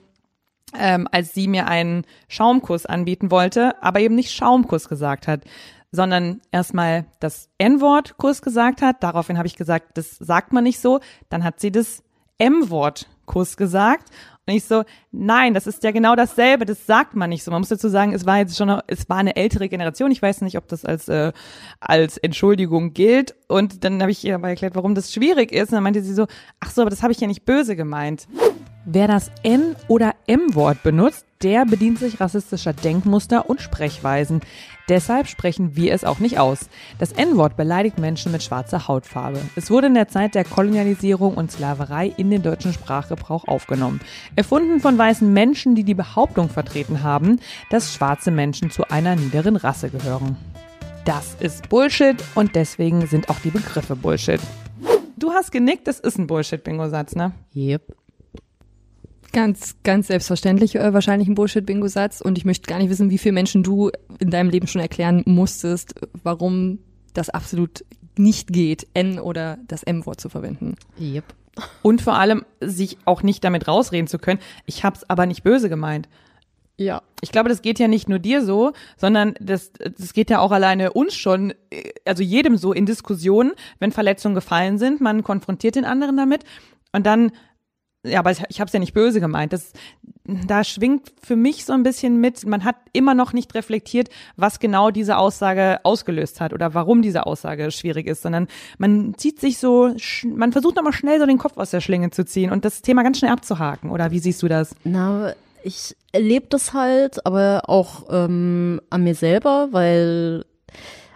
ähm, 0.76 1.08
als 1.10 1.34
sie 1.34 1.48
mir 1.48 1.66
einen 1.66 2.04
Schaumkuss 2.28 2.86
anbieten 2.86 3.30
wollte, 3.30 3.82
aber 3.82 4.00
eben 4.00 4.14
nicht 4.14 4.32
Schaumkuss 4.32 4.88
gesagt 4.88 5.28
hat, 5.28 5.42
sondern 5.90 6.40
erstmal 6.52 7.06
das 7.20 7.48
N-Wort 7.58 8.18
Kuss 8.18 8.42
gesagt 8.42 8.82
hat. 8.82 9.02
Daraufhin 9.02 9.38
habe 9.38 9.46
ich 9.46 9.56
gesagt, 9.56 9.96
das 9.96 10.16
sagt 10.16 10.52
man 10.52 10.64
nicht 10.64 10.80
so. 10.80 11.00
Dann 11.30 11.44
hat 11.44 11.60
sie 11.60 11.72
das 11.72 12.02
M-Wort 12.38 13.08
Kuss 13.26 13.56
gesagt. 13.56 14.10
Und 14.46 14.54
ich 14.54 14.64
so, 14.64 14.84
nein, 15.12 15.52
das 15.52 15.66
ist 15.66 15.84
ja 15.84 15.90
genau 15.90 16.16
dasselbe, 16.16 16.64
das 16.64 16.86
sagt 16.86 17.14
man 17.14 17.28
nicht 17.28 17.44
so. 17.44 17.50
Man 17.50 17.60
muss 17.60 17.68
dazu 17.68 17.88
sagen, 17.88 18.14
es 18.14 18.24
war 18.24 18.38
jetzt 18.38 18.56
schon, 18.56 18.80
es 18.86 19.06
war 19.10 19.18
eine 19.18 19.36
ältere 19.36 19.68
Generation. 19.68 20.10
Ich 20.10 20.22
weiß 20.22 20.40
nicht, 20.40 20.56
ob 20.56 20.66
das 20.68 20.86
als, 20.86 21.08
äh, 21.08 21.32
als 21.80 22.16
Entschuldigung 22.16 22.94
gilt. 22.94 23.34
Und 23.46 23.84
dann 23.84 24.00
habe 24.00 24.10
ich 24.10 24.24
ihr 24.24 24.36
aber 24.36 24.48
erklärt, 24.48 24.74
warum 24.74 24.94
das 24.94 25.12
schwierig 25.12 25.52
ist. 25.52 25.68
Und 25.68 25.74
dann 25.74 25.82
meinte 25.82 26.02
sie 26.02 26.14
so, 26.14 26.26
ach 26.60 26.70
so, 26.70 26.80
aber 26.80 26.90
das 26.90 27.02
habe 27.02 27.12
ich 27.12 27.20
ja 27.20 27.26
nicht 27.26 27.44
böse 27.44 27.76
gemeint. 27.76 28.26
Wer 28.90 29.06
das 29.06 29.30
N- 29.42 29.76
oder 29.86 30.14
M-Wort 30.26 30.82
benutzt, 30.82 31.26
der 31.42 31.66
bedient 31.66 31.98
sich 31.98 32.22
rassistischer 32.22 32.72
Denkmuster 32.72 33.50
und 33.50 33.60
Sprechweisen. 33.60 34.40
Deshalb 34.88 35.26
sprechen 35.26 35.76
wir 35.76 35.92
es 35.92 36.04
auch 36.04 36.20
nicht 36.20 36.38
aus. 36.38 36.70
Das 36.98 37.12
N-Wort 37.12 37.58
beleidigt 37.58 37.98
Menschen 37.98 38.32
mit 38.32 38.42
schwarzer 38.42 38.88
Hautfarbe. 38.88 39.42
Es 39.56 39.70
wurde 39.70 39.88
in 39.88 39.94
der 39.94 40.08
Zeit 40.08 40.34
der 40.34 40.46
Kolonialisierung 40.46 41.34
und 41.34 41.52
Sklaverei 41.52 42.14
in 42.16 42.30
den 42.30 42.40
deutschen 42.40 42.72
Sprachgebrauch 42.72 43.46
aufgenommen. 43.46 44.00
Erfunden 44.36 44.80
von 44.80 44.96
weißen 44.96 45.30
Menschen, 45.30 45.74
die 45.74 45.84
die 45.84 45.92
Behauptung 45.92 46.48
vertreten 46.48 47.02
haben, 47.02 47.40
dass 47.68 47.92
schwarze 47.92 48.30
Menschen 48.30 48.70
zu 48.70 48.88
einer 48.88 49.16
niederen 49.16 49.56
Rasse 49.56 49.90
gehören. 49.90 50.38
Das 51.04 51.36
ist 51.40 51.68
Bullshit 51.68 52.16
und 52.34 52.54
deswegen 52.54 53.06
sind 53.06 53.28
auch 53.28 53.38
die 53.40 53.50
Begriffe 53.50 53.96
Bullshit. 53.96 54.40
Du 55.18 55.32
hast 55.32 55.52
genickt, 55.52 55.86
das 55.86 56.00
ist 56.00 56.18
ein 56.18 56.26
Bullshit-Bingo-Satz, 56.26 57.16
ne? 57.16 57.32
Yep. 57.54 57.97
Ganz, 59.32 59.76
ganz 59.84 60.06
selbstverständlich 60.06 60.76
äh, 60.76 60.94
wahrscheinlich 60.94 61.28
ein 61.28 61.34
Bullshit-Bingo-Satz. 61.34 62.20
Und 62.20 62.38
ich 62.38 62.44
möchte 62.44 62.66
gar 62.66 62.78
nicht 62.78 62.90
wissen, 62.90 63.10
wie 63.10 63.18
viele 63.18 63.34
Menschen 63.34 63.62
du 63.62 63.90
in 64.18 64.30
deinem 64.30 64.50
Leben 64.50 64.66
schon 64.66 64.80
erklären 64.80 65.22
musstest, 65.26 65.94
warum 66.22 66.78
das 67.12 67.30
absolut 67.30 67.84
nicht 68.16 68.52
geht, 68.52 68.86
N 68.94 69.18
oder 69.18 69.58
das 69.66 69.82
M-Wort 69.82 70.20
zu 70.20 70.28
verwenden. 70.28 70.76
Yep. 71.00 71.24
Und 71.82 72.02
vor 72.02 72.14
allem 72.14 72.44
sich 72.60 72.98
auch 73.04 73.22
nicht 73.22 73.44
damit 73.44 73.68
rausreden 73.68 74.06
zu 74.06 74.18
können. 74.18 74.40
Ich 74.66 74.84
hab's 74.84 75.04
aber 75.04 75.26
nicht 75.26 75.42
böse 75.42 75.68
gemeint. 75.68 76.08
Ja. 76.76 77.02
Ich 77.20 77.32
glaube, 77.32 77.48
das 77.48 77.62
geht 77.62 77.80
ja 77.80 77.88
nicht 77.88 78.08
nur 78.08 78.20
dir 78.20 78.44
so, 78.44 78.72
sondern 78.96 79.34
das, 79.40 79.72
das 79.72 80.12
geht 80.12 80.30
ja 80.30 80.38
auch 80.38 80.52
alleine 80.52 80.92
uns 80.92 81.16
schon, 81.16 81.52
also 82.04 82.22
jedem 82.22 82.56
so 82.56 82.72
in 82.72 82.86
Diskussionen, 82.86 83.52
wenn 83.80 83.90
Verletzungen 83.90 84.36
gefallen 84.36 84.78
sind, 84.78 85.00
man 85.00 85.24
konfrontiert 85.24 85.74
den 85.74 85.84
anderen 85.84 86.16
damit 86.16 86.44
und 86.92 87.04
dann 87.04 87.32
ja, 88.04 88.20
aber 88.20 88.30
ich, 88.30 88.40
habe 88.40 88.66
es 88.66 88.72
ja 88.72 88.78
nicht 88.78 88.94
böse 88.94 89.20
gemeint. 89.20 89.52
Das, 89.52 89.72
da 90.24 90.62
schwingt 90.62 91.12
für 91.20 91.36
mich 91.36 91.64
so 91.64 91.72
ein 91.72 91.82
bisschen 91.82 92.20
mit, 92.20 92.46
man 92.46 92.64
hat 92.64 92.76
immer 92.92 93.14
noch 93.14 93.32
nicht 93.32 93.54
reflektiert, 93.54 94.08
was 94.36 94.60
genau 94.60 94.90
diese 94.90 95.16
Aussage 95.16 95.80
ausgelöst 95.82 96.40
hat 96.40 96.52
oder 96.52 96.74
warum 96.74 97.02
diese 97.02 97.26
Aussage 97.26 97.70
schwierig 97.70 98.06
ist, 98.06 98.22
sondern 98.22 98.46
man 98.78 99.14
zieht 99.16 99.40
sich 99.40 99.58
so, 99.58 99.94
man 100.24 100.52
versucht 100.52 100.76
nochmal 100.76 100.92
schnell 100.92 101.18
so 101.18 101.26
den 101.26 101.38
Kopf 101.38 101.56
aus 101.56 101.70
der 101.70 101.80
Schlinge 101.80 102.10
zu 102.10 102.24
ziehen 102.24 102.52
und 102.52 102.64
das 102.64 102.82
Thema 102.82 103.02
ganz 103.02 103.18
schnell 103.18 103.32
abzuhaken. 103.32 103.90
Oder 103.90 104.10
wie 104.10 104.20
siehst 104.20 104.42
du 104.42 104.48
das? 104.48 104.74
Na, 104.84 105.34
ich 105.64 105.96
erlebe 106.12 106.46
das 106.48 106.72
halt, 106.72 107.26
aber 107.26 107.62
auch 107.66 108.06
ähm, 108.10 108.80
an 108.90 109.02
mir 109.02 109.16
selber, 109.16 109.68
weil 109.72 110.44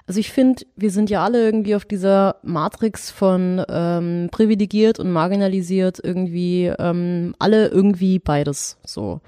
also 0.06 0.18
ich 0.18 0.32
finde, 0.32 0.64
wir 0.76 0.90
sind 0.90 1.10
ja 1.10 1.22
alle 1.24 1.44
irgendwie 1.44 1.74
auf 1.74 1.84
dieser 1.84 2.36
Matrix 2.42 3.10
von 3.10 3.64
ähm, 3.68 4.28
privilegiert 4.30 4.98
und 4.98 5.12
marginalisiert 5.12 6.00
irgendwie 6.02 6.72
ähm, 6.78 7.34
alle 7.38 7.68
irgendwie 7.68 8.18
beides 8.18 8.78
so. 8.84 9.20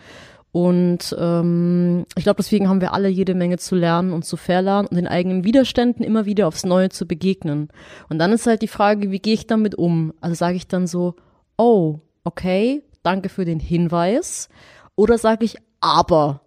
Und 0.54 1.16
ähm, 1.19 2.07
ich 2.16 2.23
glaube, 2.23 2.37
deswegen 2.37 2.69
haben 2.69 2.81
wir 2.81 2.93
alle 2.93 3.09
jede 3.09 3.35
Menge 3.35 3.59
zu 3.59 3.75
lernen 3.75 4.12
und 4.12 4.25
zu 4.25 4.37
verlernen 4.37 4.87
und 4.87 4.97
den 4.97 5.09
eigenen 5.09 5.43
Widerständen 5.43 6.04
immer 6.04 6.26
wieder 6.26 6.47
aufs 6.47 6.64
Neue 6.64 6.90
zu 6.90 7.07
begegnen. 7.07 7.71
Und 8.09 8.21
dann 8.21 8.33
ist 8.33 8.47
halt 8.47 8.62
die 8.62 8.69
Frage, 8.69 9.11
wie 9.11 9.19
gehe 9.19 9.35
ich 9.35 9.49
damit 9.49 9.75
um? 9.75 10.14
Also 10.21 10.37
sage 10.37 10.54
ich 10.54 10.69
dann 10.69 10.87
so, 10.87 11.16
oh, 11.57 11.99
okay, 12.23 12.85
danke 13.02 13.31
für 13.31 13.45
den 13.45 13.59
Hinweis. 13.59 14.49
Oder 14.95 15.19
sage 15.19 15.45
ich 15.45 15.57
aber, 15.81 16.40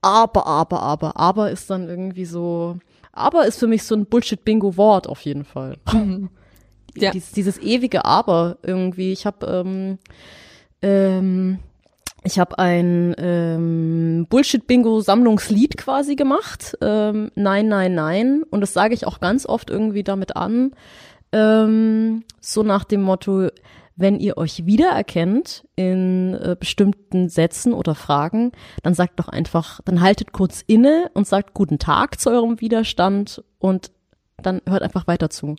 aber, 0.00 0.46
aber, 0.46 0.80
aber, 0.80 1.16
aber 1.16 1.50
ist 1.50 1.68
dann 1.70 1.88
irgendwie 1.88 2.26
so, 2.26 2.78
aber 3.12 3.46
ist 3.46 3.58
für 3.58 3.66
mich 3.66 3.82
so 3.82 3.94
ein 3.94 4.06
Bullshit-Bingo-Wort 4.06 5.08
auf 5.08 5.22
jeden 5.22 5.44
Fall. 5.44 5.76
ja. 6.94 7.10
Dies, 7.10 7.32
dieses 7.32 7.58
ewige 7.58 8.04
Aber 8.04 8.58
irgendwie. 8.62 9.12
Ich 9.12 9.26
habe 9.26 9.46
ähm, 9.46 9.98
ähm, 10.82 11.58
ich 12.22 12.38
habe 12.38 12.58
ein 12.58 13.14
ähm, 13.18 14.26
Bullshit-Bingo-Sammlungslied 14.28 15.78
quasi 15.78 16.16
gemacht. 16.16 16.76
Ähm, 16.82 17.30
nein, 17.34 17.68
nein, 17.68 17.94
nein. 17.94 18.42
Und 18.50 18.60
das 18.60 18.74
sage 18.74 18.94
ich 18.94 19.06
auch 19.06 19.20
ganz 19.20 19.46
oft 19.46 19.70
irgendwie 19.70 20.02
damit 20.02 20.36
an. 20.36 20.72
Ähm, 21.32 22.24
so 22.40 22.62
nach 22.62 22.84
dem 22.84 23.02
Motto, 23.02 23.48
wenn 24.00 24.18
ihr 24.18 24.36
euch 24.38 24.66
wiedererkennt 24.66 25.66
in 25.76 26.34
äh, 26.34 26.56
bestimmten 26.58 27.28
Sätzen 27.28 27.72
oder 27.72 27.94
Fragen, 27.94 28.52
dann 28.82 28.94
sagt 28.94 29.20
doch 29.20 29.28
einfach, 29.28 29.80
dann 29.84 30.00
haltet 30.00 30.32
kurz 30.32 30.62
inne 30.66 31.10
und 31.14 31.26
sagt 31.26 31.54
guten 31.54 31.78
Tag 31.78 32.18
zu 32.18 32.30
eurem 32.30 32.60
Widerstand 32.60 33.44
und 33.58 33.92
dann 34.38 34.62
hört 34.66 34.82
einfach 34.82 35.06
weiter 35.06 35.28
zu 35.28 35.56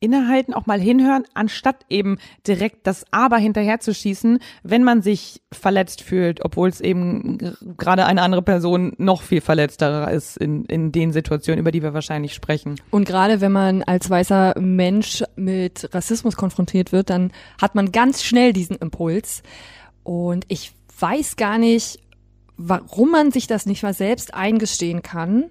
innehalten, 0.00 0.54
auch 0.54 0.66
mal 0.66 0.80
hinhören, 0.80 1.24
anstatt 1.34 1.84
eben 1.88 2.18
direkt 2.46 2.86
das 2.86 3.04
Aber 3.10 3.38
hinterherzuschießen, 3.38 4.38
wenn 4.62 4.84
man 4.84 5.02
sich 5.02 5.40
verletzt 5.52 6.02
fühlt, 6.02 6.44
obwohl 6.44 6.68
es 6.68 6.80
eben 6.80 7.38
gerade 7.76 8.06
eine 8.06 8.22
andere 8.22 8.42
Person 8.42 8.94
noch 8.98 9.22
viel 9.22 9.40
verletzterer 9.40 10.10
ist 10.10 10.36
in, 10.36 10.64
in 10.66 10.92
den 10.92 11.12
Situationen, 11.12 11.60
über 11.60 11.72
die 11.72 11.82
wir 11.82 11.94
wahrscheinlich 11.94 12.34
sprechen. 12.34 12.76
Und 12.90 13.06
gerade 13.06 13.40
wenn 13.40 13.52
man 13.52 13.82
als 13.82 14.08
weißer 14.08 14.54
Mensch 14.58 15.24
mit 15.36 15.88
Rassismus 15.92 16.36
konfrontiert 16.36 16.92
wird, 16.92 17.10
dann 17.10 17.32
hat 17.60 17.74
man 17.74 17.92
ganz 17.92 18.22
schnell 18.22 18.52
diesen 18.52 18.76
Impuls. 18.76 19.42
Und 20.02 20.44
ich 20.48 20.72
weiß 20.98 21.36
gar 21.36 21.58
nicht, 21.58 22.00
warum 22.56 23.10
man 23.10 23.30
sich 23.32 23.46
das 23.46 23.66
nicht 23.66 23.82
mal 23.82 23.94
selbst 23.94 24.34
eingestehen 24.34 25.02
kann 25.02 25.44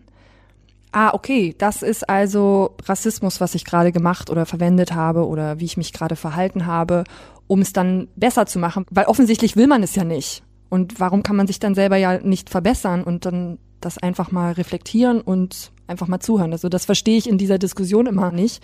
ah, 0.95 1.13
okay, 1.13 1.53
das 1.57 1.81
ist 1.81 2.07
also 2.07 2.75
Rassismus, 2.85 3.41
was 3.41 3.53
ich 3.53 3.65
gerade 3.65 3.91
gemacht 3.91 4.29
oder 4.29 4.45
verwendet 4.45 4.93
habe 4.93 5.27
oder 5.27 5.59
wie 5.59 5.65
ich 5.65 5.75
mich 5.75 5.91
gerade 5.91 6.15
verhalten 6.15 6.65
habe, 6.65 7.03
um 7.47 7.59
es 7.59 7.73
dann 7.73 8.07
besser 8.15 8.45
zu 8.45 8.59
machen, 8.59 8.85
weil 8.89 9.05
offensichtlich 9.05 9.57
will 9.57 9.67
man 9.67 9.83
es 9.83 9.93
ja 9.95 10.05
nicht. 10.05 10.41
Und 10.69 10.99
warum 10.99 11.21
kann 11.21 11.35
man 11.35 11.47
sich 11.47 11.59
dann 11.59 11.75
selber 11.75 11.97
ja 11.97 12.19
nicht 12.19 12.49
verbessern 12.49 13.03
und 13.03 13.25
dann 13.25 13.59
das 13.81 13.97
einfach 13.97 14.31
mal 14.31 14.53
reflektieren 14.53 15.19
und 15.19 15.73
einfach 15.85 16.07
mal 16.07 16.21
zuhören? 16.21 16.53
Also 16.53 16.69
das 16.69 16.85
verstehe 16.85 17.17
ich 17.17 17.27
in 17.27 17.37
dieser 17.37 17.57
Diskussion 17.57 18.07
immer 18.07 18.31
nicht, 18.31 18.63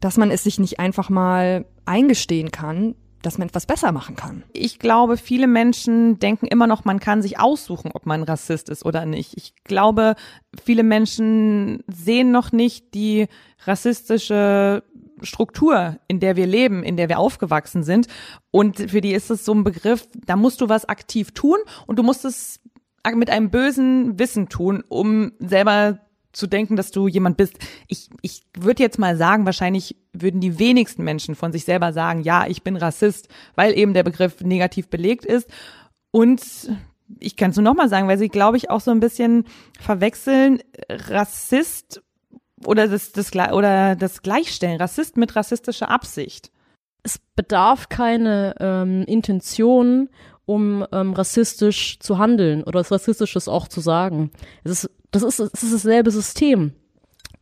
dass 0.00 0.18
man 0.18 0.30
es 0.30 0.44
sich 0.44 0.58
nicht 0.58 0.78
einfach 0.78 1.08
mal 1.08 1.64
eingestehen 1.86 2.50
kann, 2.50 2.94
dass 3.22 3.38
man 3.38 3.48
etwas 3.48 3.66
besser 3.66 3.92
machen 3.92 4.16
kann. 4.16 4.44
Ich 4.52 4.78
glaube, 4.78 5.16
viele 5.16 5.46
Menschen 5.46 6.18
denken 6.18 6.46
immer 6.46 6.66
noch, 6.66 6.84
man 6.84 7.00
kann 7.00 7.22
sich 7.22 7.38
aussuchen, 7.38 7.90
ob 7.92 8.06
man 8.06 8.22
Rassist 8.22 8.68
ist 8.68 8.84
oder 8.84 9.04
nicht. 9.06 9.36
Ich 9.36 9.54
glaube, 9.64 10.14
viele 10.62 10.82
Menschen 10.82 11.84
sehen 11.86 12.30
noch 12.32 12.52
nicht 12.52 12.94
die 12.94 13.26
rassistische 13.64 14.82
Struktur, 15.22 15.98
in 16.08 16.20
der 16.20 16.36
wir 16.36 16.46
leben, 16.46 16.82
in 16.82 16.96
der 16.96 17.08
wir 17.08 17.18
aufgewachsen 17.18 17.82
sind. 17.82 18.06
Und 18.50 18.90
für 18.90 19.00
die 19.00 19.12
ist 19.12 19.30
es 19.30 19.44
so 19.44 19.52
ein 19.52 19.64
Begriff, 19.64 20.08
da 20.26 20.36
musst 20.36 20.60
du 20.60 20.68
was 20.68 20.88
aktiv 20.88 21.32
tun 21.32 21.58
und 21.86 21.98
du 21.98 22.02
musst 22.02 22.24
es 22.24 22.60
mit 23.14 23.30
einem 23.30 23.50
bösen 23.50 24.18
Wissen 24.18 24.48
tun, 24.48 24.82
um 24.88 25.32
selber 25.38 25.98
zu 26.32 26.46
denken, 26.46 26.76
dass 26.76 26.90
du 26.90 27.08
jemand 27.08 27.36
bist. 27.36 27.58
Ich, 27.88 28.08
ich 28.22 28.42
würde 28.56 28.82
jetzt 28.82 28.98
mal 28.98 29.16
sagen, 29.16 29.46
wahrscheinlich 29.46 29.96
würden 30.12 30.40
die 30.40 30.58
wenigsten 30.58 31.02
Menschen 31.02 31.34
von 31.34 31.52
sich 31.52 31.64
selber 31.64 31.92
sagen, 31.92 32.22
ja, 32.22 32.46
ich 32.46 32.62
bin 32.62 32.76
Rassist, 32.76 33.28
weil 33.54 33.76
eben 33.76 33.94
der 33.94 34.02
Begriff 34.02 34.40
negativ 34.40 34.88
belegt 34.88 35.24
ist. 35.24 35.48
Und 36.10 36.42
ich 37.18 37.36
kann 37.36 37.50
es 37.50 37.56
nur 37.56 37.64
nochmal 37.64 37.88
sagen, 37.88 38.08
weil 38.08 38.18
sie, 38.18 38.28
glaube 38.28 38.56
ich, 38.56 38.70
auch 38.70 38.80
so 38.80 38.90
ein 38.90 39.00
bisschen 39.00 39.44
verwechseln, 39.80 40.62
Rassist 40.88 42.02
oder 42.64 42.88
das, 42.88 43.12
das, 43.12 43.32
oder 43.34 43.96
das 43.96 44.22
Gleichstellen, 44.22 44.80
Rassist 44.80 45.16
mit 45.16 45.34
rassistischer 45.34 45.90
Absicht. 45.90 46.52
Es 47.02 47.18
bedarf 47.34 47.88
keine 47.88 48.54
ähm, 48.60 49.04
Intention, 49.04 50.10
um 50.44 50.84
ähm, 50.92 51.14
rassistisch 51.14 51.98
zu 52.00 52.18
handeln 52.18 52.62
oder 52.62 52.80
was 52.80 52.92
Rassistisches 52.92 53.48
auch 53.48 53.68
zu 53.68 53.80
sagen. 53.80 54.30
Es 54.64 54.84
ist 54.84 54.90
das 55.10 55.22
ist, 55.22 55.40
das 55.40 55.62
ist 55.62 55.72
dasselbe 55.72 56.10
System. 56.10 56.72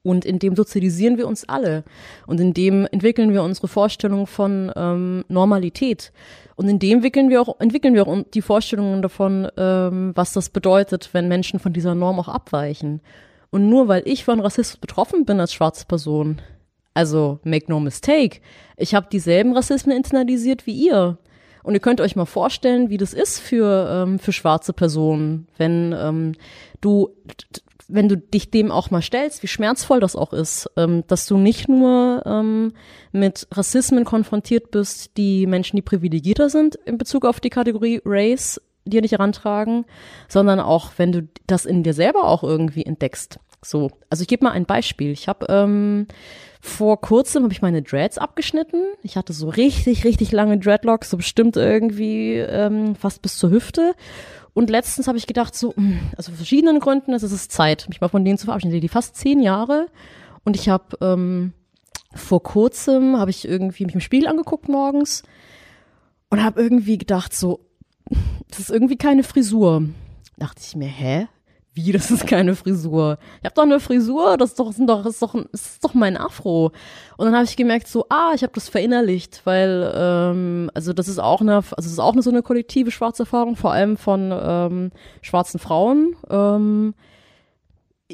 Und 0.03 0.25
in 0.25 0.39
dem 0.39 0.57
sozialisieren 0.57 1.19
wir 1.19 1.27
uns 1.27 1.49
alle. 1.49 1.85
Und 2.27 2.41
in 2.41 2.55
dem 2.55 2.87
entwickeln 2.91 3.33
wir 3.33 3.43
unsere 3.43 3.69
Vorstellung 3.69 4.27
von 4.27 4.73
ähm, 4.77 5.25
Normalität. 5.29 6.13
Und 6.57 6.69
in 6.69 6.79
dem 6.79 6.95
entwickeln 6.99 7.29
wir 7.29 7.43
auch, 7.43 7.61
entwickeln 7.61 7.95
wir 7.95 8.07
auch 8.07 8.23
die 8.33 8.43
Vorstellungen 8.43 9.03
davon, 9.03 9.49
ähm, 9.57 10.13
was 10.15 10.33
das 10.33 10.49
bedeutet, 10.49 11.11
wenn 11.13 11.29
Menschen 11.29 11.61
von 11.61 11.73
dieser 11.73 11.95
Norm 11.95 12.19
auch 12.19 12.29
abweichen. 12.29 13.01
Und 13.51 13.69
nur 13.69 13.89
weil 13.89 14.03
ich 14.07 14.25
von 14.25 14.41
Rassismus 14.41 14.79
betroffen 14.79 15.25
bin 15.25 15.41
als 15.41 15.53
schwarze 15.53 15.87
Person, 15.87 16.41
also 16.95 17.39
make 17.45 17.71
no 17.71 17.81
mistake, 17.81 18.41
ich 18.77 18.95
habe 18.95 19.09
dieselben 19.11 19.55
Rassismen 19.55 19.97
internalisiert 19.97 20.67
wie 20.67 20.73
ihr. 20.73 21.19
Und 21.69 21.75
ihr 21.75 21.81
könnt 21.81 22.01
euch 22.01 22.17
mal 22.17 22.25
vorstellen, 22.25 22.89
wie 22.89 22.97
das 22.97 23.13
ist 23.13 23.41
für, 23.41 23.91
ähm, 23.93 24.19
für 24.19 24.33
schwarze 24.33 24.73
Personen, 24.73 25.49
wenn 25.59 25.95
ähm, 25.95 26.33
du, 26.81 27.11
wenn 27.89 28.09
du 28.09 28.17
dich 28.17 28.51
dem 28.51 28.71
auch 28.71 28.91
mal 28.91 29.03
stellst, 29.03 29.43
wie 29.43 29.49
schmerzvoll 29.49 30.01
das 30.01 30.17
auch 30.17 30.33
ist, 30.33 30.71
ähm, 30.79 31.05
dass 31.09 31.27
du 31.27 31.37
nicht 31.37 31.69
nur 31.69 32.23
ähm, 32.25 32.73
mit 33.13 33.49
Rassismen 33.53 34.07
konfrontiert 34.07 34.71
bist, 34.71 35.19
die 35.19 35.47
Menschen, 35.47 35.77
die 35.77 35.83
privilegierter 35.83 36.49
sind 36.49 36.77
in 36.87 36.97
Bezug 36.97 37.27
auf 37.27 37.39
die 37.39 37.51
Kategorie 37.51 38.01
Race, 38.03 38.63
dir 38.87 39.03
nicht 39.03 39.13
herantragen, 39.13 39.85
sondern 40.27 40.61
auch, 40.61 40.93
wenn 40.97 41.13
du 41.13 41.29
das 41.47 41.67
in 41.67 41.83
dir 41.83 41.93
selber 41.93 42.25
auch 42.25 42.43
irgendwie 42.43 42.87
entdeckst. 42.87 43.41
So, 43.63 43.91
also 44.09 44.23
ich 44.23 44.29
gebe 44.29 44.45
mal 44.45 44.53
ein 44.53 44.67
Beispiel. 44.67 45.11
Ich 45.11 45.29
habe 45.29 45.47
ähm, 45.49 46.07
vor 46.61 47.01
kurzem 47.01 47.43
habe 47.45 47.53
ich 47.53 47.63
meine 47.63 47.83
Dreads 47.83 48.19
abgeschnitten. 48.19 48.83
Ich 49.03 49.17
hatte 49.17 49.33
so 49.33 49.49
richtig, 49.49 50.05
richtig 50.05 50.33
lange 50.33 50.59
Dreadlocks, 50.59 51.11
so 51.11 51.17
bestimmt 51.17 51.57
irgendwie 51.57 52.35
ähm, 52.35 52.95
fast 52.95 53.23
bis 53.23 53.37
zur 53.37 53.51
Hüfte. 53.51 53.95
Und 54.55 54.71
letztens 54.71 55.07
habe 55.07 55.19
ich 55.19 55.27
gedacht, 55.27 55.55
so, 55.55 55.75
hm, 55.77 56.01
also 56.17 56.33
verschiedenen 56.33 56.81
Gründen, 56.81 57.13
es 57.13 57.23
ist 57.23 57.53
Zeit, 57.53 57.87
mich 57.89 58.01
mal 58.01 58.09
von 58.09 58.25
denen 58.25 58.39
zu 58.39 58.47
verabschieden. 58.47 58.81
Die 58.81 58.89
fast 58.89 59.17
zehn 59.17 59.41
Jahre. 59.41 59.87
Und 60.45 60.57
ich 60.57 60.69
habe 60.69 60.97
ähm, 61.01 61.53
vor 62.15 62.43
kurzem, 62.43 63.19
habe 63.19 63.31
ich 63.31 63.47
irgendwie 63.47 63.85
mich 63.87 63.95
im 63.95 64.01
Spiegel 64.01 64.29
angeguckt 64.29 64.69
morgens 64.69 65.23
und 66.31 66.43
habe 66.43 66.61
irgendwie 66.61 66.99
gedacht, 66.99 67.35
so, 67.35 67.61
das 68.49 68.61
ist 68.61 68.71
irgendwie 68.71 68.97
keine 68.97 69.23
Frisur. 69.23 69.85
Dachte 70.37 70.63
ich 70.65 70.77
mir, 70.77 70.89
hä? 70.89 71.29
Wie, 71.79 71.93
das 71.93 72.11
ist 72.11 72.27
keine 72.27 72.57
Frisur. 72.57 73.19
Ich 73.39 73.45
habe 73.45 73.55
doch 73.55 73.63
eine 73.63 73.79
Frisur, 73.79 74.37
das 74.37 74.51
ist 74.51 74.59
doch, 74.59 74.71
ist 74.71 74.81
doch, 74.81 75.07
ist 75.07 75.23
doch, 75.23 75.35
ist 75.53 75.85
doch 75.85 75.95
mein 75.95 76.17
Afro. 76.17 76.73
Und 77.17 77.27
dann 77.27 77.35
habe 77.35 77.45
ich 77.45 77.57
gemerkt, 77.57 77.87
so, 77.87 78.07
ah, 78.09 78.33
ich 78.35 78.43
habe 78.43 78.53
das 78.53 78.69
verinnerlicht, 78.69 79.43
weil, 79.45 79.93
ähm, 79.95 80.71
also 80.75 80.93
das 80.93 81.07
ist 81.07 81.21
auch 81.21 81.41
eine, 81.41 81.57
also 81.57 81.75
das 81.77 81.87
ist 81.87 81.99
auch 82.01 82.13
eine 82.13 82.23
so 82.23 82.31
eine 82.31 82.43
kollektive 82.43 82.91
schwarze 82.91 83.23
Erfahrung, 83.23 83.55
vor 83.55 83.73
allem 83.73 83.97
von 83.97 84.33
ähm, 84.33 84.91
schwarzen 85.23 85.61
Frauen. 85.61 86.17
Ähm, 86.29 86.95